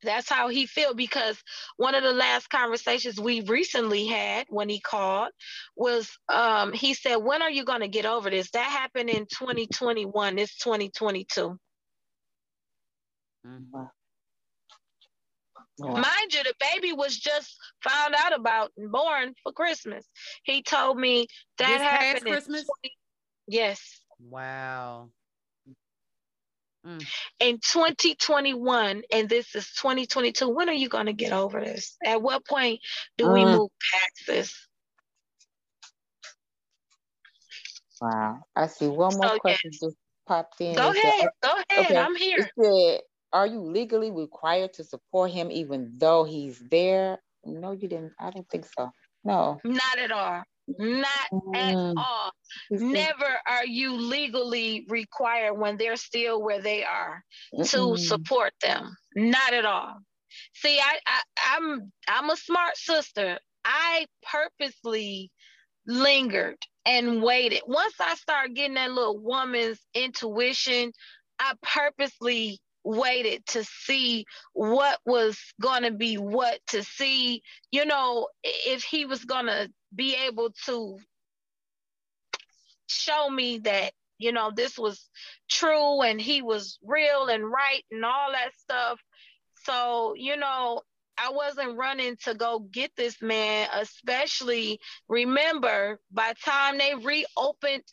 [0.02, 1.42] That's how he feel because
[1.76, 5.30] one of the last conversations we recently had when he called
[5.76, 9.26] was um, he said, "When are you going to get over this?" That happened in
[9.26, 10.38] 2021.
[10.38, 11.58] It's 2022.
[13.46, 13.84] Mm-hmm.
[15.78, 20.06] Mind you, the baby was just found out about and born for Christmas.
[20.42, 21.26] He told me
[21.58, 22.64] that this happened Christmas.
[22.82, 22.96] 20,
[23.48, 24.00] yes.
[24.18, 25.10] Wow.
[26.86, 27.06] Mm.
[27.40, 30.48] In 2021, and this is 2022.
[30.48, 31.96] When are you going to get over this?
[32.04, 32.80] At what point
[33.18, 33.34] do mm.
[33.34, 34.66] we move past this?
[38.00, 38.40] Wow.
[38.56, 39.80] I see one more so, question yes.
[39.80, 40.74] just popped in.
[40.74, 41.28] Go ahead.
[41.42, 41.86] Go ahead.
[41.86, 41.98] Okay.
[41.98, 42.38] I'm here.
[42.38, 43.00] It said,
[43.32, 47.18] are you legally required to support him even though he's there?
[47.44, 48.12] No, you didn't.
[48.18, 48.90] I don't think so.
[49.24, 49.58] No.
[49.64, 50.42] Not at all.
[50.78, 51.56] Not mm.
[51.56, 52.32] at all.
[52.70, 57.24] Never are you legally required when they're still where they are
[57.54, 57.70] Mm-mm.
[57.70, 58.94] to support them.
[59.16, 59.96] Not at all.
[60.54, 61.22] See, I, I
[61.56, 63.38] I'm I'm a smart sister.
[63.64, 65.30] I purposely
[65.86, 66.56] lingered
[66.86, 67.62] and waited.
[67.66, 70.92] Once I started getting that little woman's intuition,
[71.38, 72.60] I purposely
[72.90, 77.42] waited to see what was going to be what to see.
[77.70, 80.98] You know if he was going to be able to
[82.88, 85.08] show me that you know this was
[85.48, 89.00] true and he was real and right and all that stuff.
[89.64, 90.82] So you know
[91.18, 97.84] I wasn't running to go get this man, especially remember by time they reopened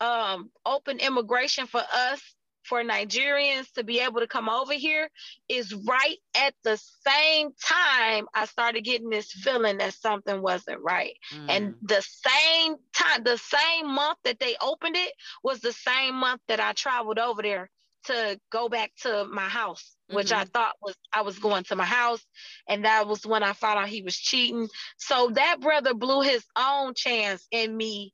[0.00, 2.20] um open immigration for us
[2.64, 5.08] for Nigerians to be able to come over here
[5.48, 11.14] is right at the same time I started getting this feeling that something wasn't right.
[11.34, 11.46] Mm.
[11.48, 16.40] And the same time, the same month that they opened it was the same month
[16.48, 17.70] that I traveled over there
[18.06, 20.40] to go back to my house, which mm-hmm.
[20.40, 22.24] I thought was I was going to my house.
[22.68, 24.68] And that was when I found out he was cheating.
[24.96, 28.12] So that brother blew his own chance in me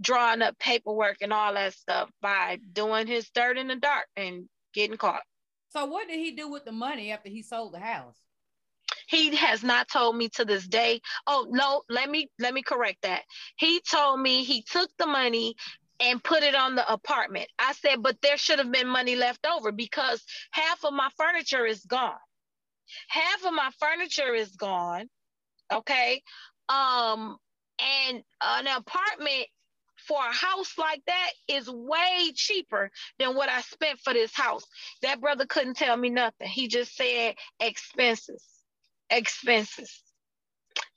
[0.00, 4.48] drawing up paperwork and all that stuff by doing his dirt in the dark and
[4.74, 5.22] getting caught.
[5.70, 8.16] So what did he do with the money after he sold the house?
[9.06, 11.00] He has not told me to this day.
[11.26, 13.22] Oh no, let me let me correct that.
[13.56, 15.54] He told me he took the money
[16.00, 17.48] and put it on the apartment.
[17.58, 20.22] I said, but there should have been money left over because
[20.52, 22.12] half of my furniture is gone.
[23.08, 25.08] Half of my furniture is gone.
[25.72, 26.22] Okay.
[26.68, 27.36] Um,
[27.80, 29.46] and an apartment
[30.08, 34.64] for a house like that is way cheaper than what I spent for this house.
[35.02, 36.48] That brother couldn't tell me nothing.
[36.48, 38.42] He just said expenses,
[39.10, 40.02] expenses.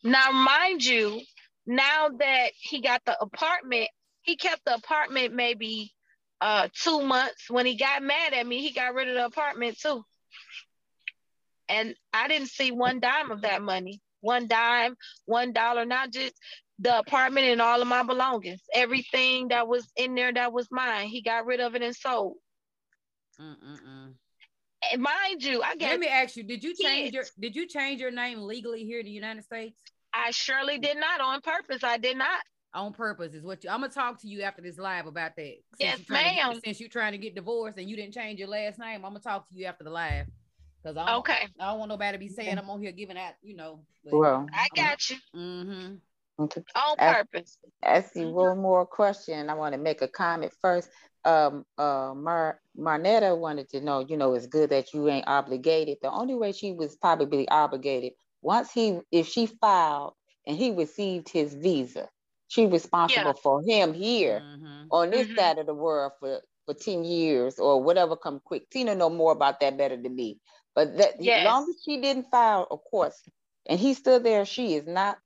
[0.04, 1.22] Now, mind you,
[1.68, 3.90] now that he got the apartment,
[4.22, 5.92] he kept the apartment maybe
[6.40, 7.50] uh, two months.
[7.50, 10.04] When he got mad at me, he got rid of the apartment too.
[11.70, 14.02] And I didn't see one dime of that money.
[14.22, 14.96] One dime,
[15.26, 16.34] one dollar, not just
[16.82, 18.62] the apartment and all of my belongings.
[18.74, 22.38] Everything that was in there that was mine, he got rid of it and sold.
[23.40, 24.14] Mm-mm-mm.
[24.92, 25.92] And mind you, I guess.
[25.92, 29.00] Let me ask you: Did you change your Did you change your name legally here
[29.00, 29.80] in the United States?
[30.14, 31.84] I surely did not on purpose.
[31.84, 32.42] I did not.
[32.74, 33.70] On purpose is what you.
[33.70, 35.54] I'm gonna talk to you after this live about that.
[35.80, 36.54] Since yes, ma'am.
[36.54, 39.12] Get, since you're trying to get divorced and you didn't change your last name, I'm
[39.12, 40.26] gonna talk to you after the live.
[40.84, 41.48] Cause I okay.
[41.60, 43.82] I don't want nobody to be saying I'm on here giving out, you know.
[44.06, 45.18] Well, I got you.
[45.36, 45.96] Mm-hmm.
[46.44, 46.64] Okay.
[46.76, 47.58] On purpose.
[47.84, 49.50] I see one more question.
[49.50, 50.90] I want to make a comment first.
[51.24, 55.98] Um, uh, Mar- Marnetta wanted to know, you know, it's good that you ain't obligated.
[56.02, 60.14] The only way she was probably obligated once he, if she filed
[60.48, 62.10] and he received his visa,
[62.48, 63.42] she responsible yeah.
[63.44, 64.86] for him here mm-hmm.
[64.92, 65.38] on this mm-hmm.
[65.38, 68.70] side of the world for for 10 years or whatever come quick.
[68.70, 70.40] Tina know more about that better than me.
[70.76, 71.40] But that yes.
[71.40, 73.20] as long as she didn't file, of course,
[73.68, 75.18] and he's still there, she is not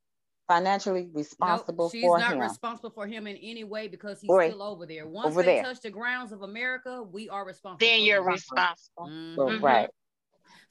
[0.48, 2.40] financially responsible nope, she's for not him.
[2.40, 5.08] responsible for him in any way because he's still over there.
[5.08, 5.64] Once over they there.
[5.64, 7.88] touch the grounds of America, we are responsible.
[7.88, 9.08] Then you're responsible.
[9.08, 9.64] Mm-hmm.
[9.64, 9.90] Right.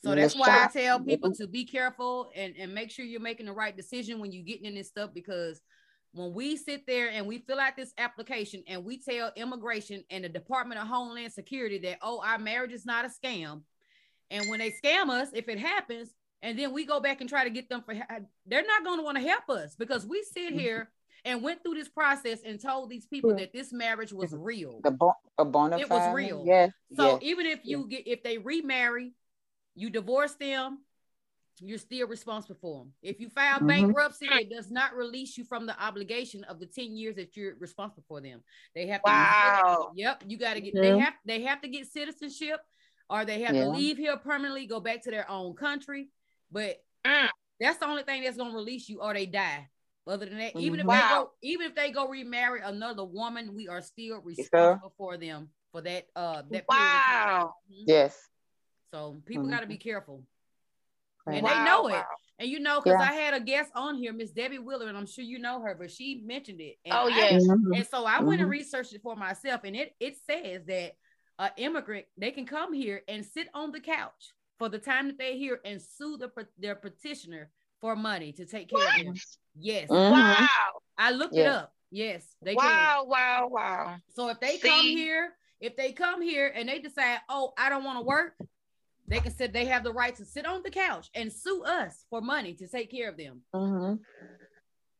[0.04, 3.46] So that's why I tell people to be careful and, and make sure you're making
[3.46, 5.60] the right decision when you're getting in this stuff because
[6.12, 10.22] when we sit there and we fill out this application and we tell immigration and
[10.22, 13.62] the Department of Homeland Security that, oh, our marriage is not a scam.
[14.30, 16.10] And when they scam us, if it happens,
[16.44, 17.94] and then we go back and try to get them for
[18.46, 20.58] they're not going to want to help us because we sit mm-hmm.
[20.58, 20.90] here
[21.24, 24.80] and went through this process and told these people that this marriage was real.
[24.84, 24.96] The
[25.38, 26.44] a bona It was real.
[26.46, 26.70] Yes.
[26.94, 27.18] So yes.
[27.22, 29.14] even if you get if they remarry,
[29.74, 30.80] you divorce them,
[31.60, 32.92] you're still responsible for them.
[33.00, 33.66] If you file mm-hmm.
[33.66, 37.54] bankruptcy, it does not release you from the obligation of the 10 years that you're
[37.58, 38.42] responsible for them.
[38.74, 39.92] They have to wow.
[39.96, 42.60] yep, you got to get they have they have to get citizenship
[43.08, 43.64] or they have yeah.
[43.64, 46.08] to leave here permanently, go back to their own country.
[46.54, 47.28] But mm.
[47.58, 49.68] that's the only thing that's gonna release you, or they die.
[50.06, 50.60] Other than that, mm-hmm.
[50.60, 50.94] even if wow.
[50.94, 55.48] they go, even if they go remarry another woman, we are still responsible for them
[55.72, 56.06] for that.
[56.14, 57.54] Uh, that wow.
[57.70, 57.84] Mm-hmm.
[57.86, 58.16] Yes.
[58.92, 59.52] So people mm-hmm.
[59.52, 60.22] got to be careful,
[61.26, 61.48] and wow.
[61.48, 62.04] they know it.
[62.38, 63.10] And you know, because yeah.
[63.10, 65.74] I had a guest on here, Miss Debbie Wheeler, and I'm sure you know her,
[65.74, 66.76] but she mentioned it.
[66.84, 67.48] And oh yes.
[67.48, 68.50] I, and so I went and mm-hmm.
[68.50, 70.92] researched it for myself, and it it says that
[71.38, 75.18] an immigrant they can come here and sit on the couch for the time that
[75.18, 77.50] they're here and sue the, their petitioner
[77.80, 78.98] for money to take care what?
[79.00, 79.14] of them.
[79.56, 79.88] Yes.
[79.88, 80.12] Mm-hmm.
[80.12, 80.48] Wow.
[80.96, 81.72] I looked it up.
[81.90, 82.62] Yes, they wow,
[83.02, 83.08] can.
[83.08, 84.68] Wow, wow, So if they See?
[84.68, 88.34] come here, if they come here and they decide, oh, I don't want to work,
[89.06, 92.04] they can sit, they have the right to sit on the couch and sue us
[92.10, 93.42] for money to take care of them.
[93.54, 93.94] Mm-hmm.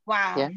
[0.06, 0.34] Wow.
[0.36, 0.48] Yeah.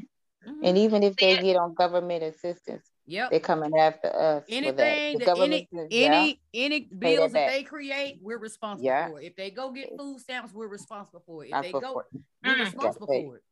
[0.48, 0.64] Mm-hmm.
[0.64, 3.32] And even if they get on government assistance, Yep.
[3.32, 4.44] They're coming after us.
[4.50, 9.08] Anything that, any any any bills that, that they create, we're responsible yeah.
[9.08, 9.22] for.
[9.22, 11.52] If they go get food stamps, we're responsible for it.
[11.54, 12.04] If they go,
[12.44, 12.60] we're mm.
[12.60, 13.44] responsible for it.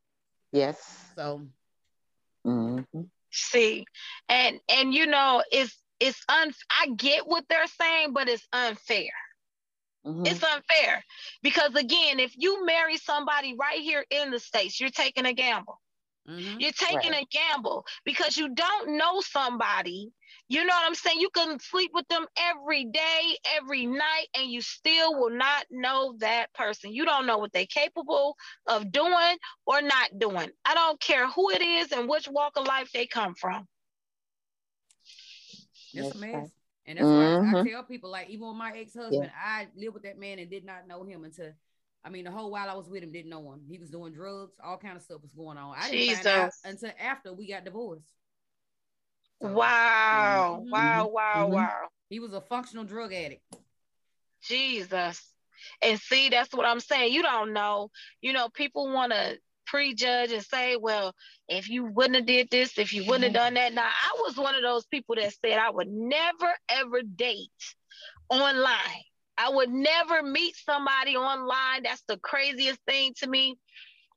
[0.52, 0.78] Yes.
[1.16, 1.42] So
[2.46, 3.02] mm-hmm.
[3.32, 3.86] see,
[4.28, 9.12] and and you know, it's it's un I get what they're saying, but it's unfair.
[10.06, 10.26] Mm-hmm.
[10.26, 11.02] It's unfair
[11.42, 15.80] because again, if you marry somebody right here in the States, you're taking a gamble.
[16.30, 16.60] Mm-hmm.
[16.60, 17.24] You're taking right.
[17.32, 20.12] a gamble because you don't know somebody.
[20.48, 21.20] You know what I'm saying?
[21.20, 26.16] You can sleep with them every day, every night, and you still will not know
[26.20, 26.94] that person.
[26.94, 28.36] You don't know what they're capable
[28.68, 30.50] of doing or not doing.
[30.64, 33.68] I don't care who it is and which walk of life they come from.
[35.94, 36.52] It's amazing.
[36.88, 37.54] And that's mm-hmm.
[37.54, 39.30] why I, I, tell people, like, even with my ex-husband, yeah.
[39.44, 41.52] I lived with that man and did not know him until
[42.06, 43.62] I mean, the whole while I was with him, didn't know him.
[43.68, 45.76] He was doing drugs, all kind of stuff was going on.
[45.76, 46.24] I didn't Jesus.
[46.24, 48.06] find out until after we got divorced.
[49.42, 50.70] So, wow, mm-hmm.
[50.70, 51.54] wow, wow, mm-hmm.
[51.54, 51.88] wow.
[52.10, 53.42] He was a functional drug addict.
[54.44, 55.34] Jesus.
[55.82, 57.12] And see, that's what I'm saying.
[57.12, 57.90] You don't know.
[58.22, 61.16] You know, people want to prejudge and say, well,
[61.50, 63.74] if you wouldn't have did this, if you wouldn't have done that.
[63.74, 67.50] Now, I was one of those people that said I would never ever date
[68.30, 69.04] online.
[69.38, 71.84] I would never meet somebody online.
[71.84, 73.58] That's the craziest thing to me.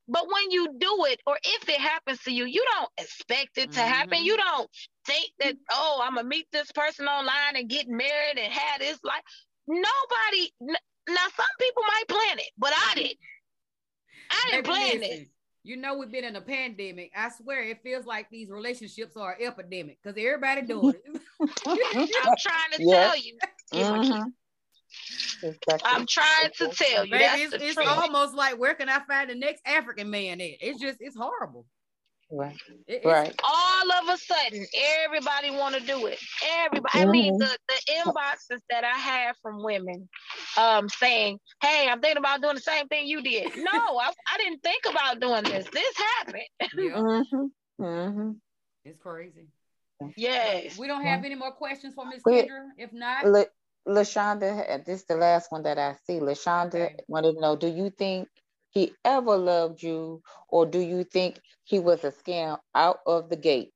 [0.09, 3.73] But when you do it, or if it happens to you, you don't expect it
[3.73, 3.89] to mm-hmm.
[3.89, 4.25] happen.
[4.25, 4.69] You don't
[5.07, 8.99] think that, oh, I'm gonna meet this person online and get married and have this
[9.05, 9.23] life.
[9.67, 10.51] Nobody.
[10.61, 13.19] Now, some people might plan it, but I didn't.
[14.31, 15.29] I didn't plan it.
[15.63, 17.13] You know, we've been in a pandemic.
[17.15, 21.21] I swear it feels like these relationships are epidemic because everybody doing it.
[21.67, 23.39] I'm trying to tell you.
[23.75, 24.29] Mm-hmm.
[25.85, 27.13] I'm trying to tell you.
[27.13, 30.51] Baby, it's, it's almost like where can I find the next African man at?
[30.61, 31.67] It's just it's horrible.
[32.31, 32.57] Right.
[33.05, 33.35] right.
[33.43, 34.67] All of a sudden,
[35.03, 36.19] everybody want to do it.
[36.47, 36.99] Everybody.
[36.99, 37.09] Mm-hmm.
[37.09, 37.41] I mean, mm-hmm.
[37.41, 40.09] the, the inboxes that I have from women
[40.59, 43.53] um, saying, hey, I'm thinking about doing the same thing you did.
[43.57, 45.67] No, I, I didn't think about doing this.
[45.73, 46.43] This happened.
[46.77, 46.91] Yeah.
[46.93, 47.83] mm-hmm.
[47.83, 48.31] Mm-hmm.
[48.85, 49.49] It's crazy.
[50.17, 50.79] Yes.
[50.79, 52.23] We don't have any more questions for Ms.
[52.27, 52.69] Kendra.
[52.77, 53.45] If not, La-
[53.89, 56.21] Lashonda, this is the last one that I see.
[56.21, 58.29] Lashonda wanted to know: Do you think
[58.71, 63.37] he ever loved you, or do you think he was a scam out of the
[63.37, 63.73] gate?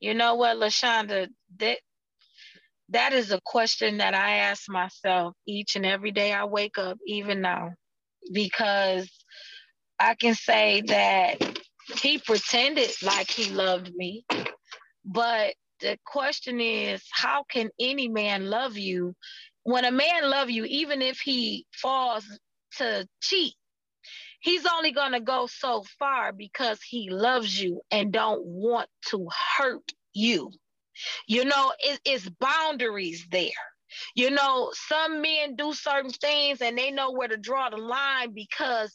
[0.00, 1.28] You know what, Lashonda,
[1.58, 1.78] that
[2.90, 6.98] that is a question that I ask myself each and every day I wake up,
[7.06, 7.72] even now,
[8.32, 9.10] because
[9.98, 11.38] I can say that
[12.02, 14.24] he pretended like he loved me,
[15.04, 19.14] but the question is, how can any man love you
[19.68, 22.24] when a man love you, even if he falls
[22.78, 23.52] to cheat,
[24.40, 29.28] he's only going to go so far because he loves you and don't want to
[29.58, 30.50] hurt you.
[31.26, 33.50] You know, it, it's boundaries there.
[34.14, 38.32] You know, some men do certain things and they know where to draw the line
[38.34, 38.94] because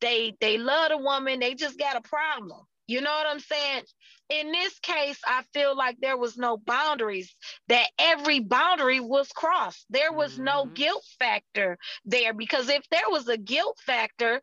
[0.00, 2.60] they they love a woman, they just got a problem.
[2.86, 3.82] You know what I'm saying?
[4.30, 7.34] In this case, I feel like there was no boundaries,
[7.68, 9.86] that every boundary was crossed.
[9.90, 10.44] There was mm-hmm.
[10.44, 14.40] no guilt factor there because if there was a guilt factor,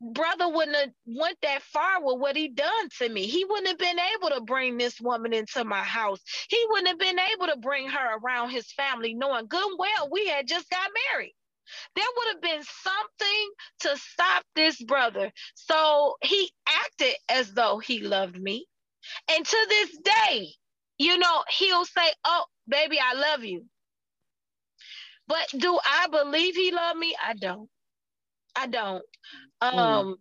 [0.00, 3.26] brother wouldn't have went that far with what he done to me.
[3.26, 6.20] He wouldn't have been able to bring this woman into my house.
[6.48, 10.08] He wouldn't have been able to bring her around his family, knowing good and well
[10.10, 11.34] we had just got married.
[11.94, 13.50] There would have been something
[13.80, 15.32] to stop this brother.
[15.54, 18.66] So he acted as though he loved me.
[19.30, 20.48] And to this day,
[20.98, 23.66] you know, he'll say, Oh, baby, I love you.
[25.26, 27.14] But do I believe he loved me?
[27.22, 27.68] I don't.
[28.56, 29.04] I don't.
[29.72, 30.06] Mm.
[30.10, 30.16] Um,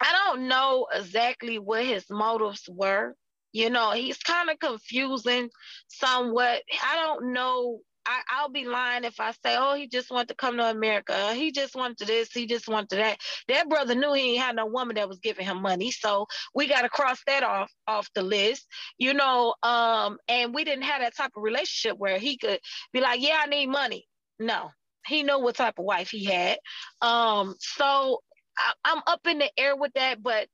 [0.00, 3.14] I don't know exactly what his motives were.
[3.52, 5.50] You know, he's kind of confusing
[5.88, 6.62] somewhat.
[6.82, 10.34] I don't know I, will be lying if I say, oh, he just wanted to
[10.34, 11.34] come to America.
[11.34, 12.32] He just wanted this.
[12.32, 13.18] He just wanted that.
[13.48, 15.90] That brother knew he ain't had no woman that was giving him money.
[15.90, 18.66] So we got to cross that off off the list,
[18.98, 19.54] you know.
[19.62, 22.60] Um, and we didn't have that type of relationship where he could
[22.92, 24.06] be like, yeah, I need money.
[24.38, 24.70] No,
[25.06, 26.58] he know what type of wife he had.
[27.00, 28.20] Um, so
[28.58, 30.48] I, I'm up in the air with that, but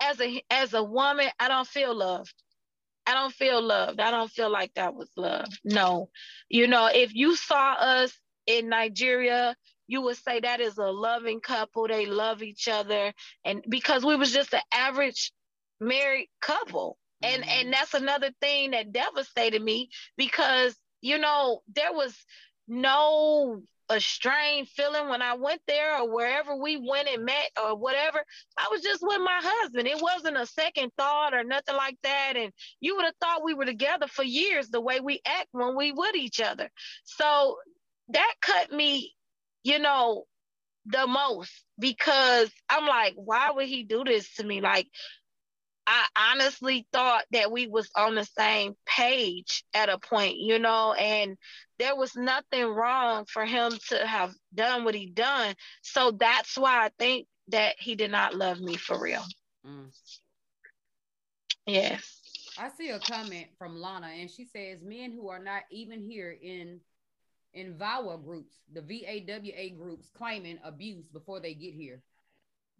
[0.00, 2.34] as a as a woman, I don't feel loved.
[3.10, 3.98] I don't feel loved.
[3.98, 5.48] I don't feel like that was love.
[5.64, 6.10] No.
[6.48, 9.56] You know, if you saw us in Nigeria,
[9.88, 11.88] you would say that is a loving couple.
[11.88, 13.12] They love each other.
[13.44, 15.32] And because we was just an average
[15.80, 16.98] married couple.
[17.22, 17.50] And mm-hmm.
[17.50, 22.16] and that's another thing that devastated me because, you know, there was
[22.68, 27.76] no a strange feeling when I went there or wherever we went and met or
[27.76, 28.22] whatever.
[28.56, 29.88] I was just with my husband.
[29.88, 32.34] It wasn't a second thought or nothing like that.
[32.36, 35.76] And you would have thought we were together for years the way we act when
[35.76, 36.70] we with each other.
[37.04, 37.56] So
[38.10, 39.12] that cut me,
[39.64, 40.24] you know,
[40.86, 44.60] the most because I'm like, why would he do this to me?
[44.60, 44.86] Like,
[45.90, 50.92] I honestly thought that we was on the same page at a point, you know,
[50.92, 51.36] and
[51.80, 55.56] there was nothing wrong for him to have done what he done.
[55.82, 59.24] So that's why I think that he did not love me for real.
[59.66, 59.88] Mm.
[61.66, 62.20] Yes.
[62.56, 66.36] I see a comment from Lana, and she says men who are not even here
[66.40, 66.78] in
[67.52, 72.00] in VAWA groups, the VAWA groups, claiming abuse before they get here.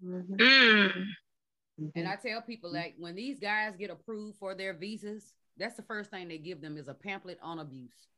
[0.05, 0.35] Mm-hmm.
[0.37, 1.07] Mm.
[1.95, 5.83] And I tell people like when these guys get approved for their visas, that's the
[5.83, 8.09] first thing they give them is a pamphlet on abuse.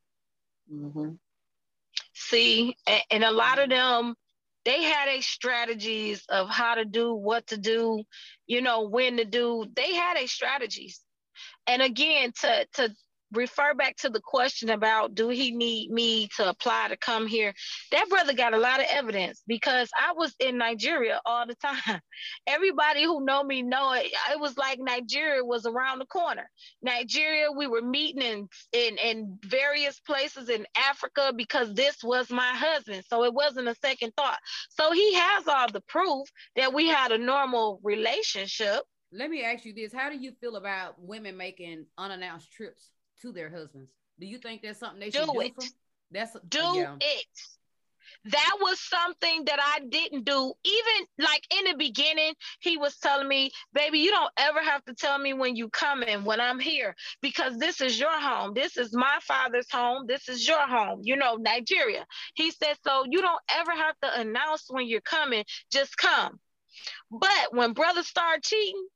[0.73, 1.11] Mm-hmm.
[2.15, 4.15] See, and, and a lot of them,
[4.65, 8.05] they had a strategies of how to do, what to do,
[8.47, 9.67] you know, when to do.
[9.75, 11.01] They had a strategies.
[11.67, 12.95] And again, to to
[13.33, 17.53] refer back to the question about do he need me to apply to come here?
[17.91, 22.01] That brother got a lot of evidence because i was in nigeria all the time.
[22.47, 24.07] Everybody who know me know it.
[24.31, 26.49] It was like nigeria was around the corner.
[26.83, 32.53] Nigeria we were meeting in in, in various places in africa because this was my
[32.55, 33.05] husband.
[33.09, 34.39] So it wasn't a second thought.
[34.71, 38.83] So he has all the proof that we had a normal relationship.
[39.13, 39.93] Let me ask you this.
[39.93, 42.92] How do you feel about women making unannounced trips
[43.23, 43.91] to their husbands.
[44.21, 45.33] Do you think that's something they should do?
[45.33, 45.55] do it.
[45.55, 45.65] From?
[46.11, 46.97] That's uh, do yeah.
[47.01, 47.27] it.
[48.27, 50.53] That was something that I didn't do.
[50.65, 54.95] Even like in the beginning, he was telling me, baby, you don't ever have to
[54.95, 58.53] tell me when you coming, when I'm here, because this is your home.
[58.55, 60.07] This is my father's home.
[60.07, 62.07] This is your home, you know, Nigeria.
[62.35, 66.39] He said, so you don't ever have to announce when you're coming, just come.
[67.11, 68.87] But when brothers start cheating,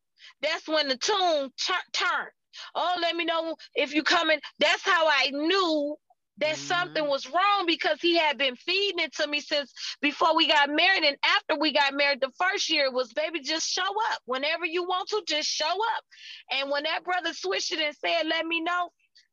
[0.40, 2.30] that's when the tune ch- turned.
[2.74, 4.38] Oh, let me know if you coming.
[4.58, 5.96] That's how I knew
[6.38, 6.66] that mm-hmm.
[6.66, 10.68] something was wrong because he had been feeding it to me since before we got
[10.68, 14.64] married and after we got married the first year was baby just show up whenever
[14.64, 16.04] you want to just show up
[16.50, 18.90] and when that brother switched it and said let me know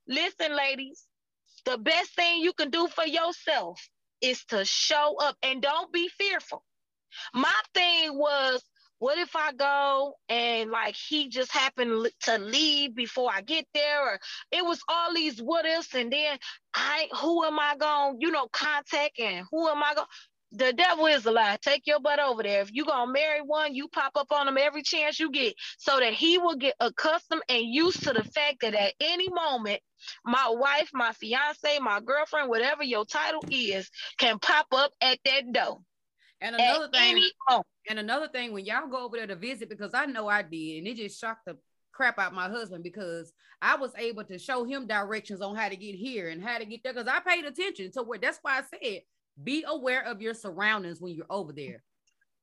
[0.08, 1.04] listen ladies
[1.66, 3.80] the best thing you can do for yourself
[4.22, 6.64] is to show up and don't be fearful
[7.34, 8.64] my thing was
[9.04, 14.02] what if I go and like he just happened to leave before I get there?
[14.02, 14.20] Or
[14.50, 16.38] it was all these what ifs, and then
[16.74, 20.08] I who am I going, you know, contact and who am I going?
[20.54, 21.58] The devil is a lie.
[21.62, 22.62] Take your butt over there.
[22.62, 26.00] If you gonna marry one, you pop up on him every chance you get, so
[26.00, 29.82] that he will get accustomed and used to the fact that at any moment,
[30.24, 35.52] my wife, my fiance, my girlfriend, whatever your title is, can pop up at that
[35.52, 35.82] door.
[36.44, 37.24] And another thing,
[37.90, 40.80] and another thing, when y'all go over there to visit, because I know I did,
[40.80, 41.58] and it just shocked the
[41.94, 45.76] crap out my husband because I was able to show him directions on how to
[45.76, 48.60] get here and how to get there because I paid attention to where that's why
[48.60, 49.02] I said
[49.42, 51.84] be aware of your surroundings when you're over there.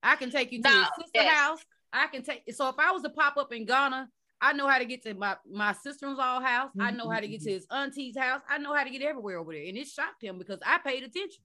[0.03, 1.35] I can take you to no, your sister yes.
[1.35, 1.59] house.
[1.93, 4.09] I can take so if I was to pop up in Ghana,
[4.41, 6.71] I know how to get to my, my sister-in-law house.
[6.71, 6.81] Mm-hmm.
[6.81, 8.41] I know how to get to his auntie's house.
[8.49, 9.67] I know how to get everywhere over there.
[9.67, 11.43] And it shocked him because I paid attention.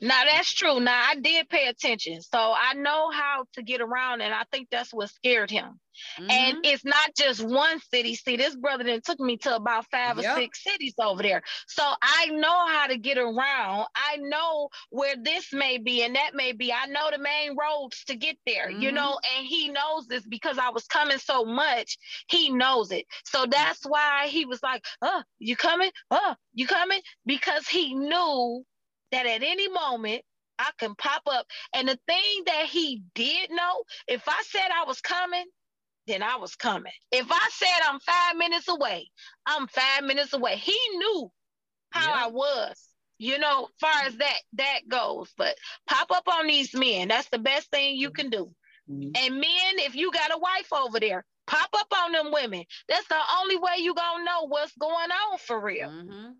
[0.00, 0.80] Now that's true.
[0.80, 2.20] Now I did pay attention.
[2.22, 5.80] So I know how to get around, and I think that's what scared him.
[6.18, 6.30] Mm-hmm.
[6.30, 8.14] And it's not just one city.
[8.14, 10.36] See, this brother then took me to about five yep.
[10.36, 11.42] or six cities over there.
[11.68, 13.86] So I know how to get around.
[13.94, 16.72] I know where this may be and that may be.
[16.72, 18.82] I know the main roads to get there, mm-hmm.
[18.82, 21.98] you know, and he knows this because I was coming so much.
[22.28, 23.06] He knows it.
[23.24, 25.90] So that's why he was like, Oh, you coming?
[26.10, 27.00] Oh, you coming?
[27.26, 28.64] Because he knew
[29.14, 30.22] that at any moment
[30.58, 31.46] I can pop up.
[31.74, 35.44] And the thing that he did know, if I said I was coming,
[36.06, 36.92] then I was coming.
[37.10, 39.10] If I said I'm five minutes away,
[39.46, 40.56] I'm five minutes away.
[40.56, 41.30] He knew
[41.90, 42.24] how yeah.
[42.24, 42.88] I was,
[43.18, 45.32] you know, far as that that goes.
[45.36, 45.56] But
[45.88, 47.08] pop up on these men.
[47.08, 48.50] That's the best thing you can do.
[48.90, 49.10] Mm-hmm.
[49.16, 52.64] And men, if you got a wife over there, pop up on them women.
[52.88, 55.88] That's the only way you gonna know what's going on for real.
[55.88, 56.30] Mm-hmm.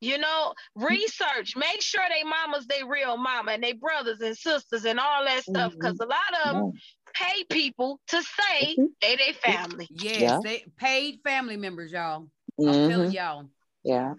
[0.00, 4.84] You know, research, make sure they mamas, they real mama and they brothers and sisters
[4.84, 5.72] and all that stuff.
[5.72, 5.80] Mm-hmm.
[5.80, 6.72] Cause a lot of them
[7.14, 8.84] pay people to say mm-hmm.
[9.00, 9.88] they they family.
[9.90, 10.38] Yes, yeah.
[10.44, 12.28] they paid family members, y'all.
[12.58, 12.90] I'm mm-hmm.
[12.90, 13.46] telling y'all.
[13.84, 14.14] Yeah.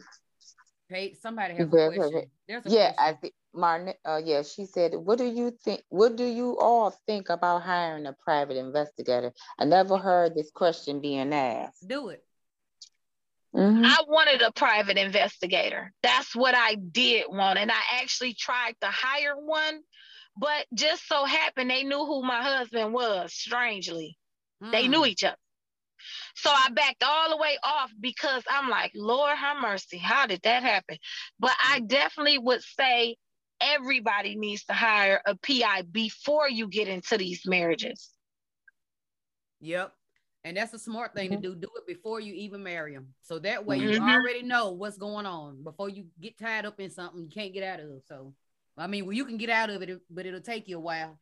[0.89, 2.31] Paid somebody have a question.
[2.47, 2.95] There's a yeah, question.
[2.97, 6.95] I think Martin, uh, yeah, she said, what do you think, what do you all
[7.07, 9.33] think about hiring a private investigator?
[9.59, 11.87] I never heard this question being asked.
[11.87, 12.23] Do it.
[13.57, 13.85] Mm-hmm.
[13.85, 15.91] I wanted a private investigator.
[16.03, 17.57] That's what I did want.
[17.57, 19.79] And I actually tried to hire one,
[20.37, 24.15] but just so happened they knew who my husband was, strangely.
[24.63, 24.71] Mm.
[24.71, 25.07] They knew mm.
[25.07, 25.37] each other.
[26.35, 29.97] So I backed all the way off because I'm like, Lord have mercy.
[29.97, 30.97] How did that happen?
[31.39, 33.15] But I definitely would say
[33.59, 38.09] everybody needs to hire a PI before you get into these marriages.
[39.61, 39.96] Yep.
[40.47, 41.41] And that's a smart thing mm-hmm.
[41.41, 41.55] to do.
[41.55, 43.07] Do it before you even marry them.
[43.21, 44.09] So that way you mm-hmm.
[44.09, 47.63] already know what's going on before you get tied up in something you can't get
[47.63, 47.89] out of.
[48.07, 48.33] So,
[48.77, 51.19] I mean, well, you can get out of it, but it'll take you a while.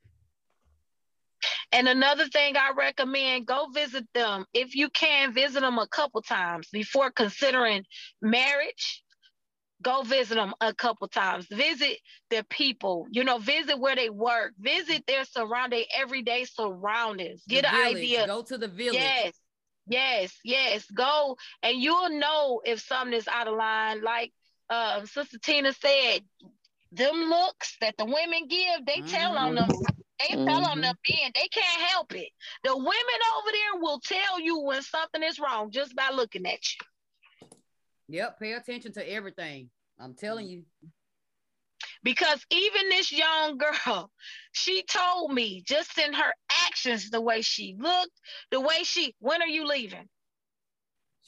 [1.71, 4.45] And another thing I recommend go visit them.
[4.53, 7.83] If you can, visit them a couple times before considering
[8.21, 9.03] marriage
[9.81, 11.47] go visit them a couple times.
[11.51, 11.97] Visit
[12.29, 13.07] their people.
[13.11, 14.53] You know visit where they work.
[14.59, 17.43] Visit their surrounding everyday surroundings.
[17.47, 18.27] Get an idea.
[18.27, 18.95] Go to the village.
[18.95, 19.33] Yes.
[19.87, 20.39] Yes.
[20.43, 20.85] Yes.
[20.91, 24.03] Go and you'll know if something is out of line.
[24.03, 24.31] Like
[24.69, 26.21] uh, sister tina said
[26.91, 29.07] them looks that the women give they mm-hmm.
[29.07, 29.69] tell on them.
[30.19, 30.45] They mm-hmm.
[30.45, 32.29] tell on them being they can't help it.
[32.63, 36.59] The women over there will tell you when something is wrong just by looking at
[36.73, 36.85] you
[38.07, 39.69] Yep, pay attention to everything.
[39.99, 40.63] I'm telling you.
[42.03, 44.11] Because even this young girl,
[44.51, 46.33] she told me just in her
[46.67, 48.21] actions, the way she looked,
[48.51, 50.07] the way she, when are you leaving?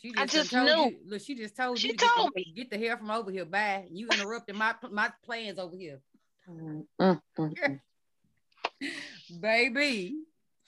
[0.02, 0.62] She just I just knew.
[0.62, 1.94] You, look, she just told she you.
[1.94, 2.54] She told get me.
[2.56, 3.46] Get the hair from over here.
[3.46, 3.88] Bye.
[3.90, 6.00] You interrupted my my plans over here.
[9.42, 10.16] Baby.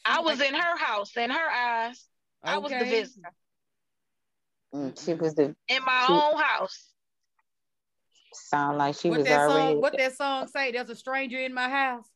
[0.03, 2.03] I was in her house, in her eyes.
[2.43, 2.53] Okay.
[2.53, 3.31] I was the visitor.
[4.73, 6.89] Mm, she was the in my she, own house.
[8.33, 9.73] Sound like she what was that already.
[9.73, 10.71] Song, what that song say?
[10.71, 12.07] There's a stranger in my house.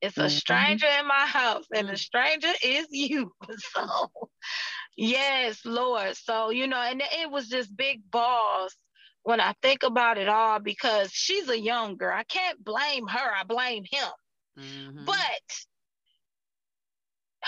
[0.00, 0.28] It's a mm-hmm.
[0.30, 3.32] stranger in my house, and the stranger is you.
[3.74, 4.10] So,
[4.96, 6.16] yes, Lord.
[6.16, 8.74] So you know, and it was just big balls
[9.22, 12.16] when I think about it all because she's a young girl.
[12.16, 13.34] I can't blame her.
[13.34, 14.08] I blame him.
[14.58, 15.04] Mm-hmm.
[15.04, 15.16] But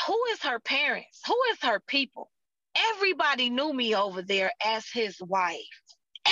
[0.06, 1.20] who is her parents?
[1.26, 2.30] Who is her people?
[2.76, 5.56] Everybody knew me over there as his wife.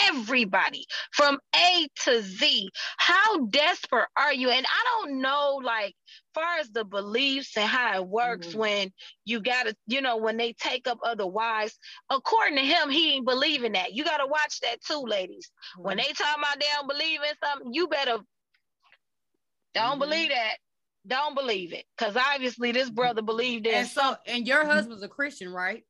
[0.07, 2.71] Everybody from A to Z.
[2.97, 4.49] How desperate are you?
[4.51, 5.95] And I don't know, like,
[6.33, 8.59] far as the beliefs and how it works mm-hmm.
[8.59, 8.93] when
[9.25, 11.77] you gotta, you know, when they take up other wives.
[12.09, 13.93] According to him, he ain't believing that.
[13.93, 15.51] You gotta watch that too, ladies.
[15.77, 15.89] Mm-hmm.
[15.89, 18.19] When they talk about they don't believe in something, you better
[19.75, 19.99] don't mm-hmm.
[20.01, 20.57] believe that
[21.07, 24.71] don't believe it because obviously this brother believed in and so and your mm-hmm.
[24.71, 25.83] husband's a christian right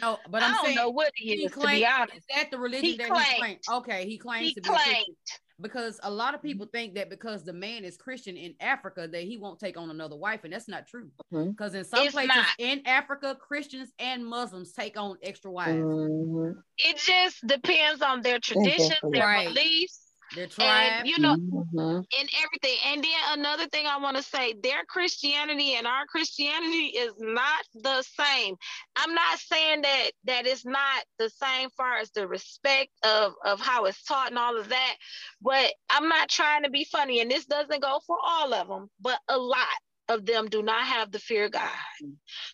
[0.00, 2.16] no but i'm I don't saying know what he, he is claimed, to be honest
[2.16, 3.26] is that the religion he that claimed.
[3.26, 5.04] he claimed okay he claims he to claimed.
[5.06, 5.14] be
[5.60, 9.22] because a lot of people think that because the man is christian in africa that
[9.22, 11.78] he won't take on another wife and that's not true because mm-hmm.
[11.78, 12.46] in some it's places not.
[12.58, 16.58] in africa christians and muslims take on extra wives mm-hmm.
[16.78, 19.48] it just depends on their traditions their right.
[19.48, 20.03] beliefs
[20.34, 21.96] their tribe, and, you know, mm-hmm.
[21.96, 22.78] and everything.
[22.86, 27.64] And then another thing I want to say, their Christianity and our Christianity is not
[27.74, 28.56] the same.
[28.96, 33.60] I'm not saying that that it's not the same far as the respect of of
[33.60, 34.96] how it's taught and all of that,
[35.40, 37.20] but I'm not trying to be funny.
[37.20, 39.66] And this doesn't go for all of them, but a lot
[40.08, 41.70] of them do not have the fear of God.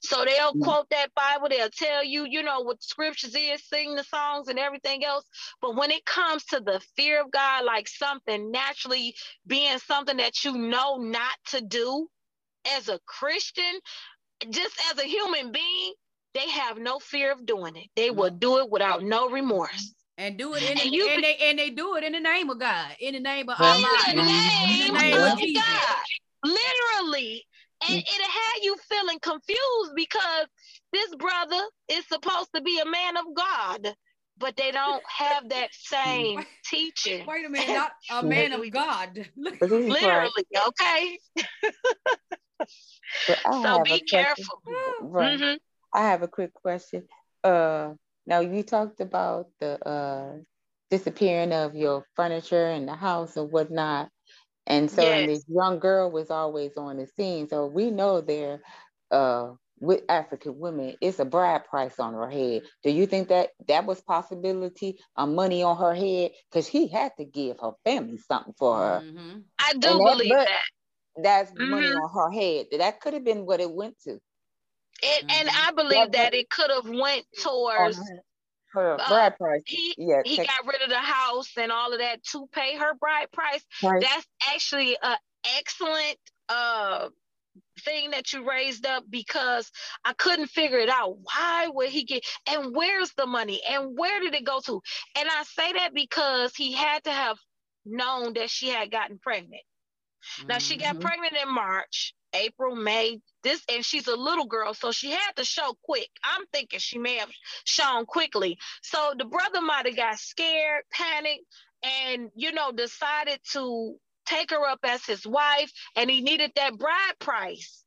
[0.02, 0.62] So they'll mm-hmm.
[0.62, 4.58] quote that Bible, they'll tell you, you know, what scriptures is, sing the songs and
[4.58, 5.24] everything else.
[5.60, 9.14] But when it comes to the fear of God, like something naturally
[9.46, 12.08] being something that you know not to do
[12.76, 13.80] as a Christian,
[14.48, 15.94] just as a human being,
[16.34, 17.88] they have no fear of doing it.
[17.96, 21.24] They will do it without no remorse and do it in and, the, you, and,
[21.24, 23.98] they, and they do it in the name of God, in the name of Allah,
[24.10, 25.62] in the name, in the name of Jesus.
[25.62, 25.96] God
[26.44, 27.44] literally.
[27.88, 28.02] And mm.
[28.02, 30.46] it had you feeling confused because
[30.92, 33.94] this brother is supposed to be a man of God,
[34.36, 37.26] but they don't have that same teaching.
[37.26, 39.26] Wait a minute, not a man of God.
[39.36, 41.18] literally, okay?
[43.62, 44.62] so be careful.
[45.02, 45.38] Right.
[45.38, 45.56] Mm-hmm.
[45.94, 47.04] I have a quick question.
[47.42, 47.94] Uh,
[48.26, 50.36] now you talked about the uh,
[50.90, 54.10] disappearing of your furniture in the house and whatnot.
[54.66, 55.26] And so yes.
[55.26, 57.48] this young girl was always on the scene.
[57.48, 58.62] So we know there
[59.10, 62.62] uh with African women, it's a bride price on her head.
[62.84, 66.32] Do you think that that was possibility of money on her head?
[66.50, 69.00] Because he had to give her family something for her.
[69.02, 69.38] Mm-hmm.
[69.58, 70.48] I do that, believe that.
[71.16, 71.70] That's mm-hmm.
[71.70, 72.66] money on her head.
[72.78, 74.10] That could have been what it went to.
[74.10, 74.20] It,
[75.02, 75.30] mm-hmm.
[75.30, 77.98] And I believe that, that it could have went towards
[78.72, 79.62] her uh, bride price.
[79.66, 82.94] He yeah, he got rid of the house and all of that to pay her
[82.94, 83.64] bride price.
[83.82, 84.00] Right.
[84.00, 85.16] That's actually an
[85.58, 86.18] excellent
[86.48, 87.08] uh
[87.84, 89.70] thing that you raised up because
[90.04, 91.16] I couldn't figure it out.
[91.22, 94.80] Why would he get and where's the money and where did it go to?
[95.16, 97.38] And I say that because he had to have
[97.84, 99.62] known that she had gotten pregnant.
[100.38, 100.48] Mm-hmm.
[100.48, 101.02] Now she got mm-hmm.
[101.02, 102.14] pregnant in March.
[102.32, 106.08] April, May, this, and she's a little girl, so she had to show quick.
[106.22, 107.30] I'm thinking she may have
[107.64, 108.56] shown quickly.
[108.82, 111.44] So the brother might have got scared, panicked,
[111.82, 116.78] and you know, decided to take her up as his wife, and he needed that
[116.78, 117.82] bride price.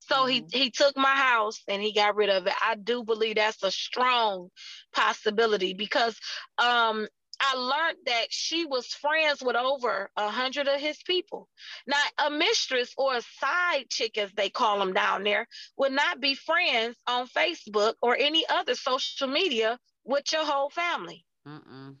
[0.00, 0.46] So mm-hmm.
[0.52, 2.52] he he took my house and he got rid of it.
[2.62, 4.48] I do believe that's a strong
[4.92, 6.18] possibility because
[6.58, 7.06] um
[7.40, 11.48] I learned that she was friends with over a hundred of his people.
[11.86, 15.46] Now, a mistress or a side chick, as they call them down there,
[15.78, 21.24] would not be friends on Facebook or any other social media with your whole family.
[21.46, 21.96] Mm-mm.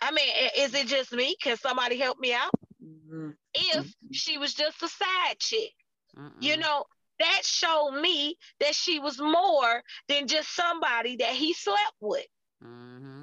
[0.00, 0.28] I mean,
[0.58, 1.36] is it just me?
[1.42, 2.50] Can somebody help me out?
[2.84, 3.30] Mm-hmm.
[3.54, 5.72] If she was just a side chick,
[6.16, 6.30] Mm-mm.
[6.40, 6.84] you know,
[7.20, 12.26] that showed me that she was more than just somebody that he slept with.
[12.62, 13.13] Mm-hmm.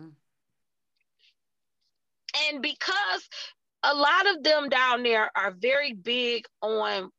[2.50, 3.28] And because
[3.84, 7.10] a lot of them down there are very big on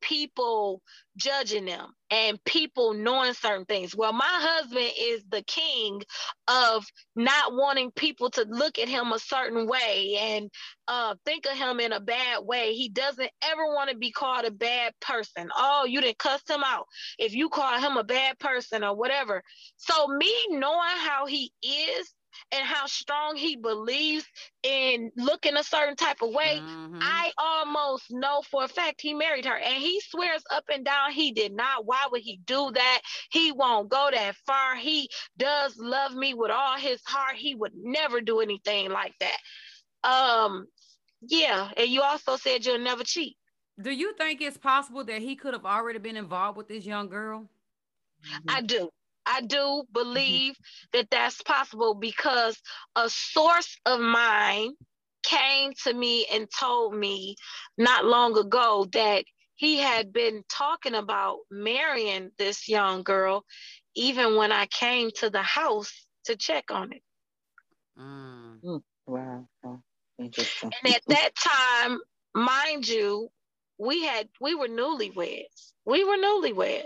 [0.00, 0.80] people
[1.16, 3.94] judging them and people knowing certain things.
[3.96, 6.02] Well, my husband is the king
[6.46, 6.86] of
[7.16, 10.50] not wanting people to look at him a certain way and
[10.86, 12.74] uh, think of him in a bad way.
[12.74, 15.48] He doesn't ever want to be called a bad person.
[15.56, 16.86] Oh, you didn't cuss him out
[17.18, 19.42] if you call him a bad person or whatever.
[19.76, 22.14] So, me knowing how he is
[22.52, 24.26] and how strong he believes
[24.62, 26.98] in looking a certain type of way, mm-hmm.
[27.00, 29.56] I almost know for a fact he married her.
[29.56, 31.86] And he swears up and down he did not.
[31.86, 33.00] Why would he do that?
[33.30, 34.76] He won't go that far.
[34.76, 37.36] He does love me with all his heart.
[37.36, 39.38] He would never do anything like that.
[40.08, 40.66] Um,
[41.22, 41.70] yeah.
[41.76, 43.36] And you also said you'll never cheat.
[43.80, 47.08] Do you think it's possible that he could have already been involved with this young
[47.08, 47.48] girl?
[48.48, 48.90] I do.
[49.26, 49.92] I do mm-hmm.
[49.92, 50.98] believe mm-hmm.
[50.98, 52.60] that that's possible because
[52.96, 54.72] a source of mine
[55.24, 57.36] came to me and told me
[57.76, 59.24] not long ago that
[59.56, 63.44] he had been talking about marrying this young girl
[63.96, 67.02] even when I came to the house to check on it.
[67.98, 68.60] Mm.
[68.62, 68.82] mm.
[69.06, 69.48] Wow.
[70.18, 70.70] Interesting.
[70.84, 71.98] And at that time,
[72.34, 73.30] mind you,
[73.78, 75.72] we had we were newlyweds.
[75.86, 76.84] We were newlyweds.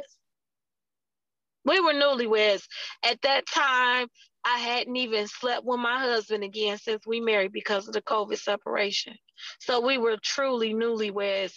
[1.64, 2.62] We were newlyweds.
[3.04, 4.08] At that time,
[4.44, 8.38] I hadn't even slept with my husband again since we married because of the COVID
[8.38, 9.14] separation.
[9.60, 11.54] So we were truly newlyweds.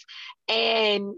[0.48, 1.14] And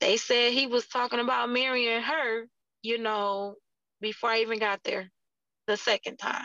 [0.00, 2.46] they said he was talking about marrying her,
[2.82, 3.54] you know,
[4.00, 5.10] before I even got there
[5.68, 6.44] the second time.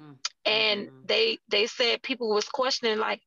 [0.00, 0.12] Mm-hmm.
[0.44, 3.20] And they they said people was questioning like,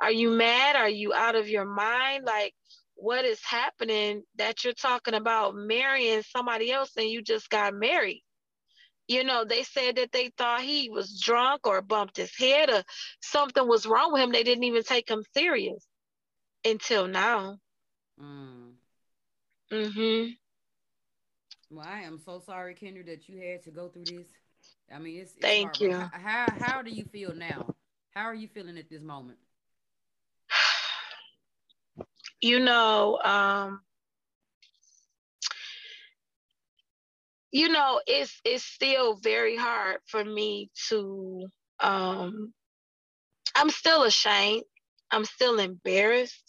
[0.00, 0.76] are you mad?
[0.76, 2.24] Are you out of your mind?
[2.26, 2.52] Like,
[2.96, 8.22] what is happening that you're talking about marrying somebody else and you just got married?
[9.06, 12.82] You know, they said that they thought he was drunk or bumped his head or
[13.20, 14.32] something was wrong with him.
[14.32, 15.86] They didn't even take him serious
[16.64, 17.58] until now.
[18.20, 18.72] Mm.
[19.72, 20.32] Mm-hmm.
[21.70, 24.26] Well, I am so sorry, Kendra, that you had to go through this.
[24.92, 25.92] I mean, it's, it's thank you.
[25.92, 27.74] How, how how do you feel now?
[28.14, 29.38] How are you feeling at this moment?
[32.40, 33.80] You know, um,
[37.50, 41.46] you know, it's it's still very hard for me to
[41.80, 42.52] um
[43.56, 44.64] I'm still ashamed.
[45.10, 46.42] I'm still embarrassed.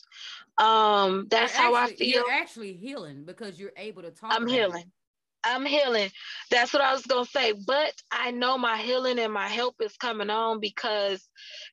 [0.58, 2.08] Um, that's actually, how I feel.
[2.08, 4.34] You're actually healing because you're able to talk.
[4.34, 4.82] I'm healing.
[4.82, 4.92] It.
[5.44, 6.10] I'm healing.
[6.52, 7.54] That's what I was gonna say.
[7.54, 11.26] But I know my healing and my help is coming on because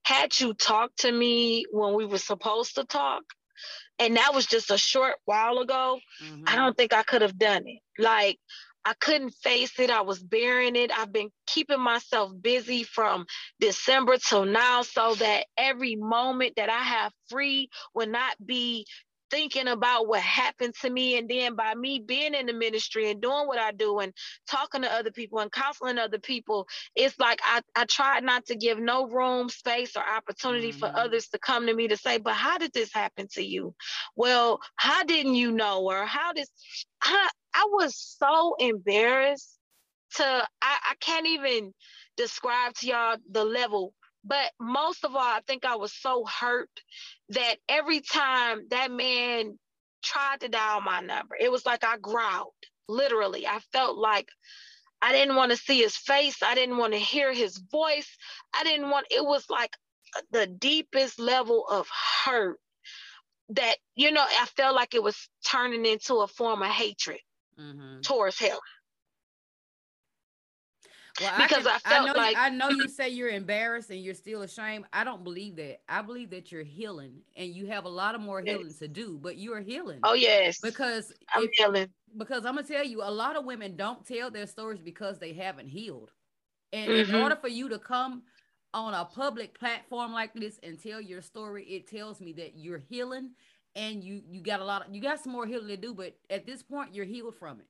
[0.04, 3.22] had you talked to me when we were supposed to talk,
[3.98, 6.44] and that was just a short while ago, mm-hmm.
[6.46, 7.80] I don't think I could have done it.
[7.98, 8.38] Like
[8.84, 9.90] I couldn't face it.
[9.90, 10.90] I was bearing it.
[10.96, 13.24] I've been keeping myself busy from
[13.58, 18.86] December till now so that every moment that I have free will not be
[19.30, 21.18] thinking about what happened to me.
[21.18, 24.12] And then by me being in the ministry and doing what I do and
[24.48, 28.56] talking to other people and counseling other people, it's like I, I tried not to
[28.56, 30.78] give no room, space, or opportunity mm-hmm.
[30.78, 33.74] for others to come to me to say, but how did this happen to you?
[34.16, 35.84] Well, how didn't you know?
[35.84, 36.48] Or how did
[37.02, 39.58] I I was so embarrassed
[40.16, 40.46] to I,
[40.90, 41.72] I can't even
[42.16, 43.92] describe to y'all the level
[44.24, 46.70] but most of all, I think I was so hurt
[47.30, 49.58] that every time that man
[50.02, 52.52] tried to dial my number, it was like I growled.
[52.88, 54.28] Literally, I felt like
[55.00, 56.42] I didn't want to see his face.
[56.42, 58.16] I didn't want to hear his voice.
[58.54, 59.76] I didn't want, it was like
[60.30, 61.88] the deepest level of
[62.24, 62.58] hurt
[63.50, 67.20] that, you know, I felt like it was turning into a form of hatred
[67.58, 68.00] mm-hmm.
[68.00, 68.56] towards him.
[71.20, 73.90] Well, because I, can, I, I know like you, I know you say you're embarrassed
[73.90, 74.84] and you're still ashamed.
[74.92, 75.80] I don't believe that.
[75.88, 78.56] I believe that you're healing and you have a lot of more yes.
[78.56, 80.00] healing to do, but you are healing.
[80.02, 80.60] Oh yes.
[80.60, 81.88] Because I'm if, healing.
[82.16, 85.32] Because I'm gonna tell you, a lot of women don't tell their stories because they
[85.32, 86.10] haven't healed.
[86.72, 87.14] And mm-hmm.
[87.14, 88.22] in order for you to come
[88.72, 92.82] on a public platform like this and tell your story, it tells me that you're
[92.88, 93.30] healing
[93.76, 96.16] and you you got a lot of you got some more healing to do, but
[96.28, 97.66] at this point you're healed from it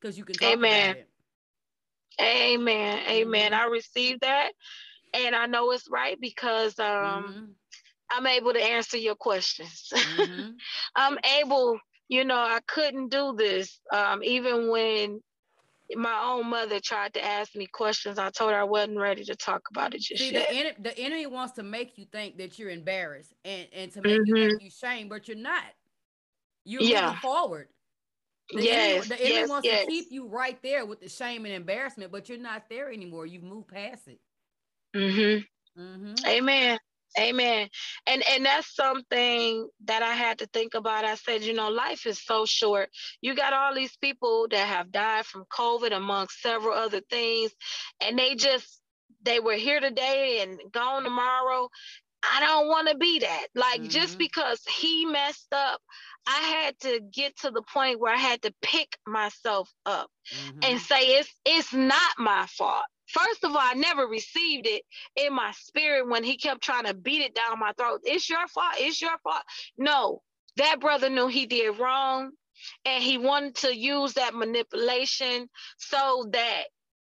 [0.00, 0.90] because you can talk Amen.
[0.90, 1.08] about it.
[2.20, 3.00] Amen.
[3.08, 3.54] Amen.
[3.54, 4.52] I received that.
[5.12, 7.44] And I know it's right because um, mm-hmm.
[8.10, 9.92] I'm able to answer your questions.
[10.20, 10.50] Mm-hmm.
[10.96, 11.78] I'm able,
[12.08, 15.20] you know, I couldn't do this um, even when
[15.96, 18.18] my own mother tried to ask me questions.
[18.18, 20.48] I told her I wasn't ready to talk about it just See, yet.
[20.48, 24.02] The, en- the enemy wants to make you think that you're embarrassed and, and to
[24.02, 24.36] make mm-hmm.
[24.36, 25.64] you you shame, but you're not.
[26.64, 27.06] You're yeah.
[27.06, 27.68] moving forward.
[28.52, 29.84] The yes, enemy, the enemy yes, wants yes.
[29.84, 33.26] to keep you right there with the shame and embarrassment, but you're not there anymore.
[33.26, 34.20] You've moved past it.
[34.96, 35.80] Mm-hmm.
[35.80, 36.26] Mm-hmm.
[36.26, 36.78] Amen.
[37.18, 37.68] Amen.
[38.06, 41.04] And and that's something that I had to think about.
[41.04, 42.88] I said, you know, life is so short.
[43.20, 47.52] You got all these people that have died from COVID amongst several other things,
[48.00, 48.80] and they just
[49.22, 51.68] they were here today and gone tomorrow.
[52.22, 53.46] I don't want to be that.
[53.54, 53.88] Like mm-hmm.
[53.88, 55.80] just because he messed up,
[56.26, 60.58] I had to get to the point where I had to pick myself up mm-hmm.
[60.62, 62.84] and say it's it's not my fault.
[63.08, 64.82] First of all, I never received it
[65.16, 68.00] in my spirit when he kept trying to beat it down my throat.
[68.04, 68.74] It's your fault.
[68.78, 69.42] It's your fault.
[69.76, 70.22] No,
[70.56, 72.30] that brother knew he did wrong
[72.84, 75.48] and he wanted to use that manipulation
[75.78, 76.64] so that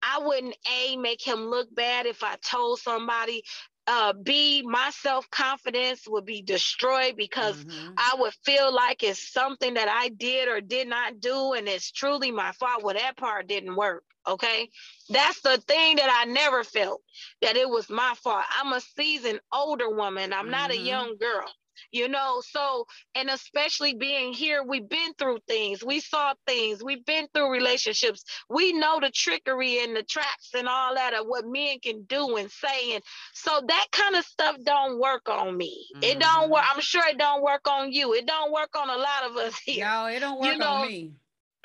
[0.01, 3.43] I wouldn't a make him look bad if I told somebody
[3.87, 7.93] uh, B, my self confidence would be destroyed because mm-hmm.
[7.97, 11.91] I would feel like it's something that I did or did not do, and it's
[11.91, 12.83] truly my fault.
[12.83, 14.03] Well, that part didn't work.
[14.25, 14.69] Okay.
[15.09, 17.01] That's the thing that I never felt
[17.41, 18.45] that it was my fault.
[18.57, 20.51] I'm a seasoned older woman, I'm mm-hmm.
[20.51, 20.85] not a mm-hmm.
[20.85, 21.51] young girl.
[21.91, 22.41] You know.
[22.45, 22.85] So,
[23.15, 28.23] and especially being here, we've been through things, we saw things, we've been through relationships,
[28.49, 32.37] we know the trickery and the traps and all that of what men can do
[32.37, 32.93] and say.
[32.93, 35.87] And so that kind of stuff don't work on me.
[35.95, 36.03] Mm-hmm.
[36.03, 36.63] It don't work.
[36.73, 38.13] I'm sure it don't work on you.
[38.13, 39.85] It don't work on a lot of us here.
[39.85, 41.11] No, it don't work you know, on me.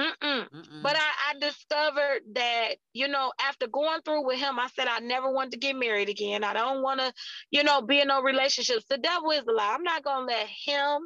[0.01, 0.49] Mm-mm.
[0.51, 0.83] Mm-mm.
[0.83, 5.01] But I, I discovered that, you know, after going through with him, I said I
[5.01, 6.45] never want to get married again.
[6.45, 7.13] I don't want to,
[7.51, 8.85] you know, be in no relationships.
[8.89, 9.75] The devil is a lie.
[9.75, 11.03] I'm not gonna let him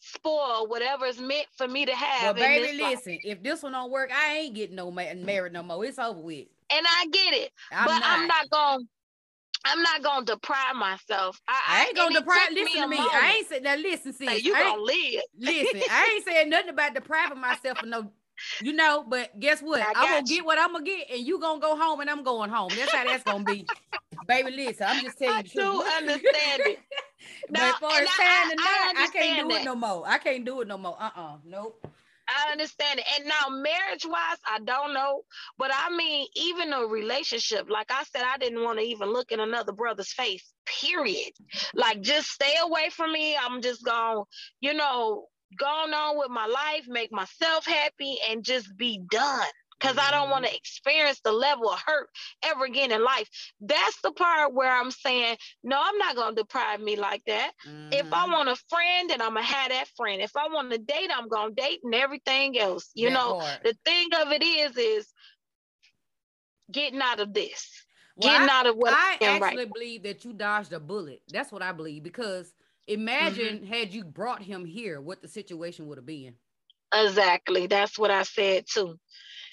[0.00, 2.36] spoil whatever is meant for me to have.
[2.36, 3.20] Well, baby, listen, life.
[3.24, 5.84] if this one don't work, I ain't getting no ma- married no more.
[5.84, 6.46] It's over with.
[6.70, 8.18] And I get it, I'm but not.
[8.18, 8.84] I'm not gonna
[9.68, 11.40] I'm not gonna deprive myself.
[11.48, 12.52] I, I ain't gonna deprive.
[12.52, 12.96] Listen to me.
[12.96, 13.14] Moment.
[13.14, 13.76] I ain't said now.
[13.76, 14.28] Listen, sis.
[14.28, 15.22] Hey, you I gonna live?
[15.38, 18.10] Listen, I ain't saying nothing about depriving myself of no.
[18.62, 19.82] You know, but guess what?
[19.96, 20.36] I'm gonna you.
[20.36, 22.70] get what I'm gonna get, and you gonna go home, and I'm going home.
[22.76, 23.66] That's how that's gonna be,
[24.28, 24.52] baby.
[24.52, 25.60] Listen, I'm just telling you.
[25.60, 26.78] I do understand it.
[27.50, 29.62] but as far as time tonight, I, I, can't do that.
[29.62, 30.04] it no more.
[30.06, 30.96] I can't do it no more.
[31.00, 31.84] Uh uh Nope.
[32.28, 33.06] I understand it.
[33.16, 35.22] And now, marriage wise, I don't know.
[35.58, 39.32] But I mean, even a relationship, like I said, I didn't want to even look
[39.32, 41.32] in another brother's face, period.
[41.74, 43.36] Like, just stay away from me.
[43.36, 44.24] I'm just going,
[44.60, 45.26] you know,
[45.58, 49.46] going on with my life, make myself happy, and just be done
[49.78, 52.08] because I don't want to experience the level of hurt
[52.44, 53.28] ever again in life.
[53.60, 57.52] That's the part where I'm saying, no, I'm not going to deprive me like that.
[57.66, 57.92] Mm-hmm.
[57.92, 58.32] If I mm-hmm.
[58.32, 60.20] want a friend, then I'm going to have that friend.
[60.20, 62.90] If I want to date, I'm going to date and everything else.
[62.94, 63.62] You that know, part.
[63.64, 65.06] the thing of it is, is
[66.70, 67.70] getting out of this.
[68.16, 69.72] Well, getting I, out of what I actually right.
[69.72, 71.22] believe that you dodged a bullet.
[71.28, 72.52] That's what I believe because
[72.86, 73.72] imagine mm-hmm.
[73.72, 76.34] had you brought him here, what the situation would have been.
[76.92, 77.66] Exactly.
[77.66, 78.98] That's what I said too.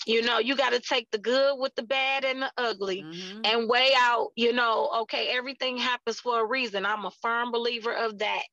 [0.05, 3.41] You know, you got to take the good with the bad and the ugly mm-hmm.
[3.43, 6.85] and weigh out, you know, okay, everything happens for a reason.
[6.85, 8.43] I'm a firm believer of that.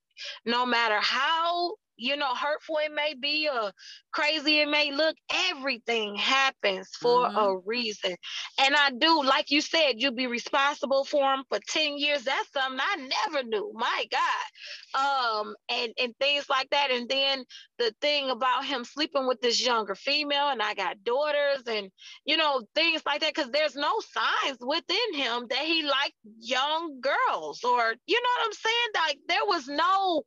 [0.47, 3.73] No matter how you know, hurtful it may be or
[4.13, 5.17] crazy it may look,
[5.51, 7.37] everything happens for mm-hmm.
[7.37, 8.15] a reason.
[8.61, 12.25] And I do, like you said, you'll be responsible for them for 10 years.
[12.25, 13.73] That's something I never knew.
[13.75, 15.41] My God.
[15.41, 16.91] Um, and, and things like that.
[16.91, 17.45] And then
[17.79, 21.91] the thing about him sleeping with this younger female, and I got daughters and
[22.25, 27.01] you know, things like that, because there's no signs within him that he liked young
[27.01, 28.75] girls, or you know what I'm saying?
[28.95, 30.23] Like there was no,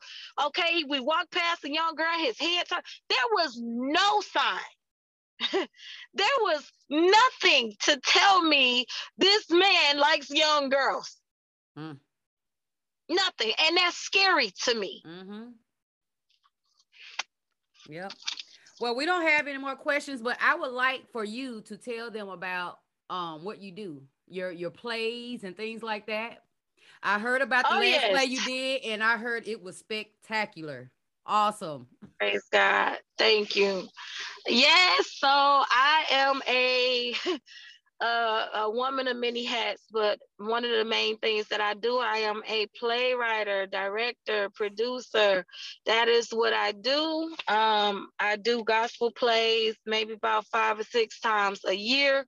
[0.48, 2.84] okay, we walked past a young girl, his head turned.
[3.10, 4.60] There was no sign.
[6.14, 8.86] there was nothing to tell me
[9.18, 11.18] this man likes young girls.
[11.78, 11.98] Mm.
[13.10, 13.52] Nothing.
[13.68, 15.04] And that's scary to me.
[15.06, 15.44] Mm-hmm.
[17.90, 18.14] Yep.
[18.80, 22.12] Well, we don't have any more questions, but I would like for you to tell
[22.12, 22.80] them about
[23.10, 26.40] um what you do, your your plays and things like that.
[27.04, 28.12] I heard about the oh, last yes.
[28.12, 30.92] play you did, and I heard it was spectacular.
[31.26, 31.88] Awesome.
[32.20, 32.98] Praise God.
[33.18, 33.88] Thank you.
[34.48, 37.16] Yes, so I am a
[38.02, 41.98] uh, a woman of many hats, but one of the main things that I do,
[41.98, 45.46] I am a playwright, director, producer.
[45.86, 47.34] That is what I do.
[47.48, 52.26] Um, I do gospel plays maybe about five or six times a year.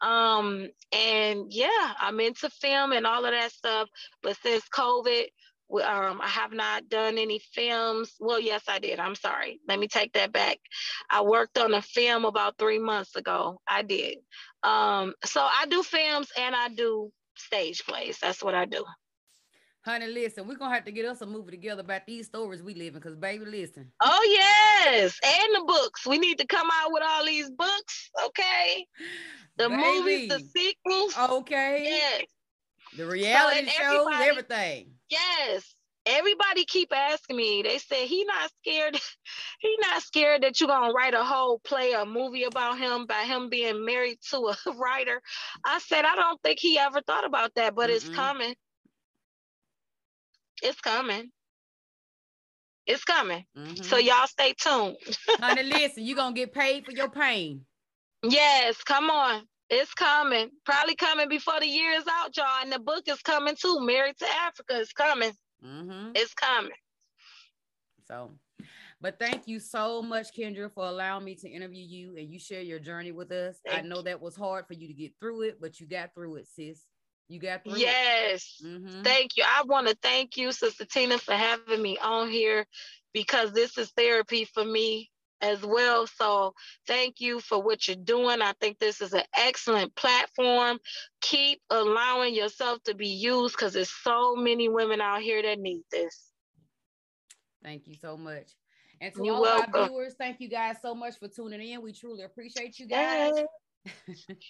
[0.00, 3.88] Um, and yeah, I'm into film and all of that stuff.
[4.22, 5.26] But since COVID,
[5.70, 8.14] um, I have not done any films.
[8.18, 8.98] Well, yes, I did.
[8.98, 9.60] I'm sorry.
[9.68, 10.58] Let me take that back.
[11.10, 13.60] I worked on a film about three months ago.
[13.68, 14.18] I did.
[14.62, 18.18] Um, so I do films and I do stage plays.
[18.20, 18.84] That's what I do.
[19.82, 22.74] Honey, listen, we're gonna have to get us a movie together about these stories we
[22.74, 23.90] live in, because baby, listen.
[24.02, 26.06] Oh yes, and the books.
[26.06, 28.84] We need to come out with all these books, okay?
[29.56, 29.82] The baby.
[29.82, 31.16] movies, the sequels.
[31.30, 31.84] Okay.
[31.84, 32.24] Yes.
[32.96, 34.90] The reality so, shows, everything.
[35.10, 35.74] Yes.
[36.06, 37.62] Everybody keep asking me.
[37.62, 38.98] They say he not scared.
[39.60, 43.24] he not scared that you're gonna write a whole play, a movie about him, by
[43.24, 45.20] him being married to a writer.
[45.64, 48.54] I said I don't think he ever thought about that, but mm it's coming.
[50.62, 51.30] It's coming.
[52.86, 53.44] It's coming.
[53.56, 53.82] Mm-hmm.
[53.82, 54.96] So y'all stay tuned.
[55.40, 57.64] Honey, listen, you're gonna get paid for your pain.
[58.22, 59.46] Yes, come on.
[59.70, 60.50] It's coming.
[60.64, 62.62] Probably coming before the year is out, y'all.
[62.62, 63.80] And the book is coming too.
[63.80, 65.32] Married to Africa is coming.
[65.64, 66.12] Mm-hmm.
[66.14, 66.72] It's coming.
[68.06, 68.30] So,
[69.00, 72.62] but thank you so much, Kendra, for allowing me to interview you and you share
[72.62, 73.60] your journey with us.
[73.66, 76.14] Thank I know that was hard for you to get through it, but you got
[76.14, 76.84] through it, sis.
[77.28, 78.60] You got through yes.
[78.60, 78.66] it.
[78.66, 78.80] Yes.
[78.80, 79.02] Mm-hmm.
[79.02, 79.44] Thank you.
[79.46, 82.64] I want to thank you, Sister Tina, for having me on here
[83.12, 85.10] because this is therapy for me
[85.40, 86.06] as well.
[86.06, 86.54] So
[86.86, 88.42] thank you for what you're doing.
[88.42, 90.78] I think this is an excellent platform.
[91.20, 95.82] Keep allowing yourself to be used because there's so many women out here that need
[95.90, 96.30] this.
[97.62, 98.52] Thank you so much.
[99.00, 99.74] And to You're all welcome.
[99.74, 101.82] our viewers, thank you guys so much for tuning in.
[101.82, 103.32] We truly appreciate you guys.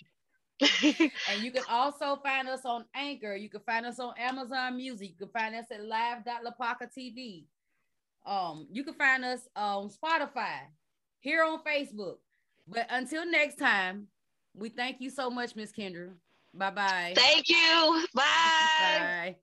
[1.31, 3.37] and you can also find us on Anchor.
[3.37, 5.11] You can find us on Amazon Music.
[5.11, 7.45] You can find us at live.lapaka TV.
[8.27, 10.61] Um, you can find us on Spotify,
[11.21, 12.17] here on Facebook.
[12.67, 14.09] But until next time,
[14.55, 16.11] we thank you so much, Miss Kendra.
[16.55, 17.13] Bye bye.
[17.17, 18.05] Thank you.
[18.15, 19.35] Bye.
[19.35, 19.37] Bye.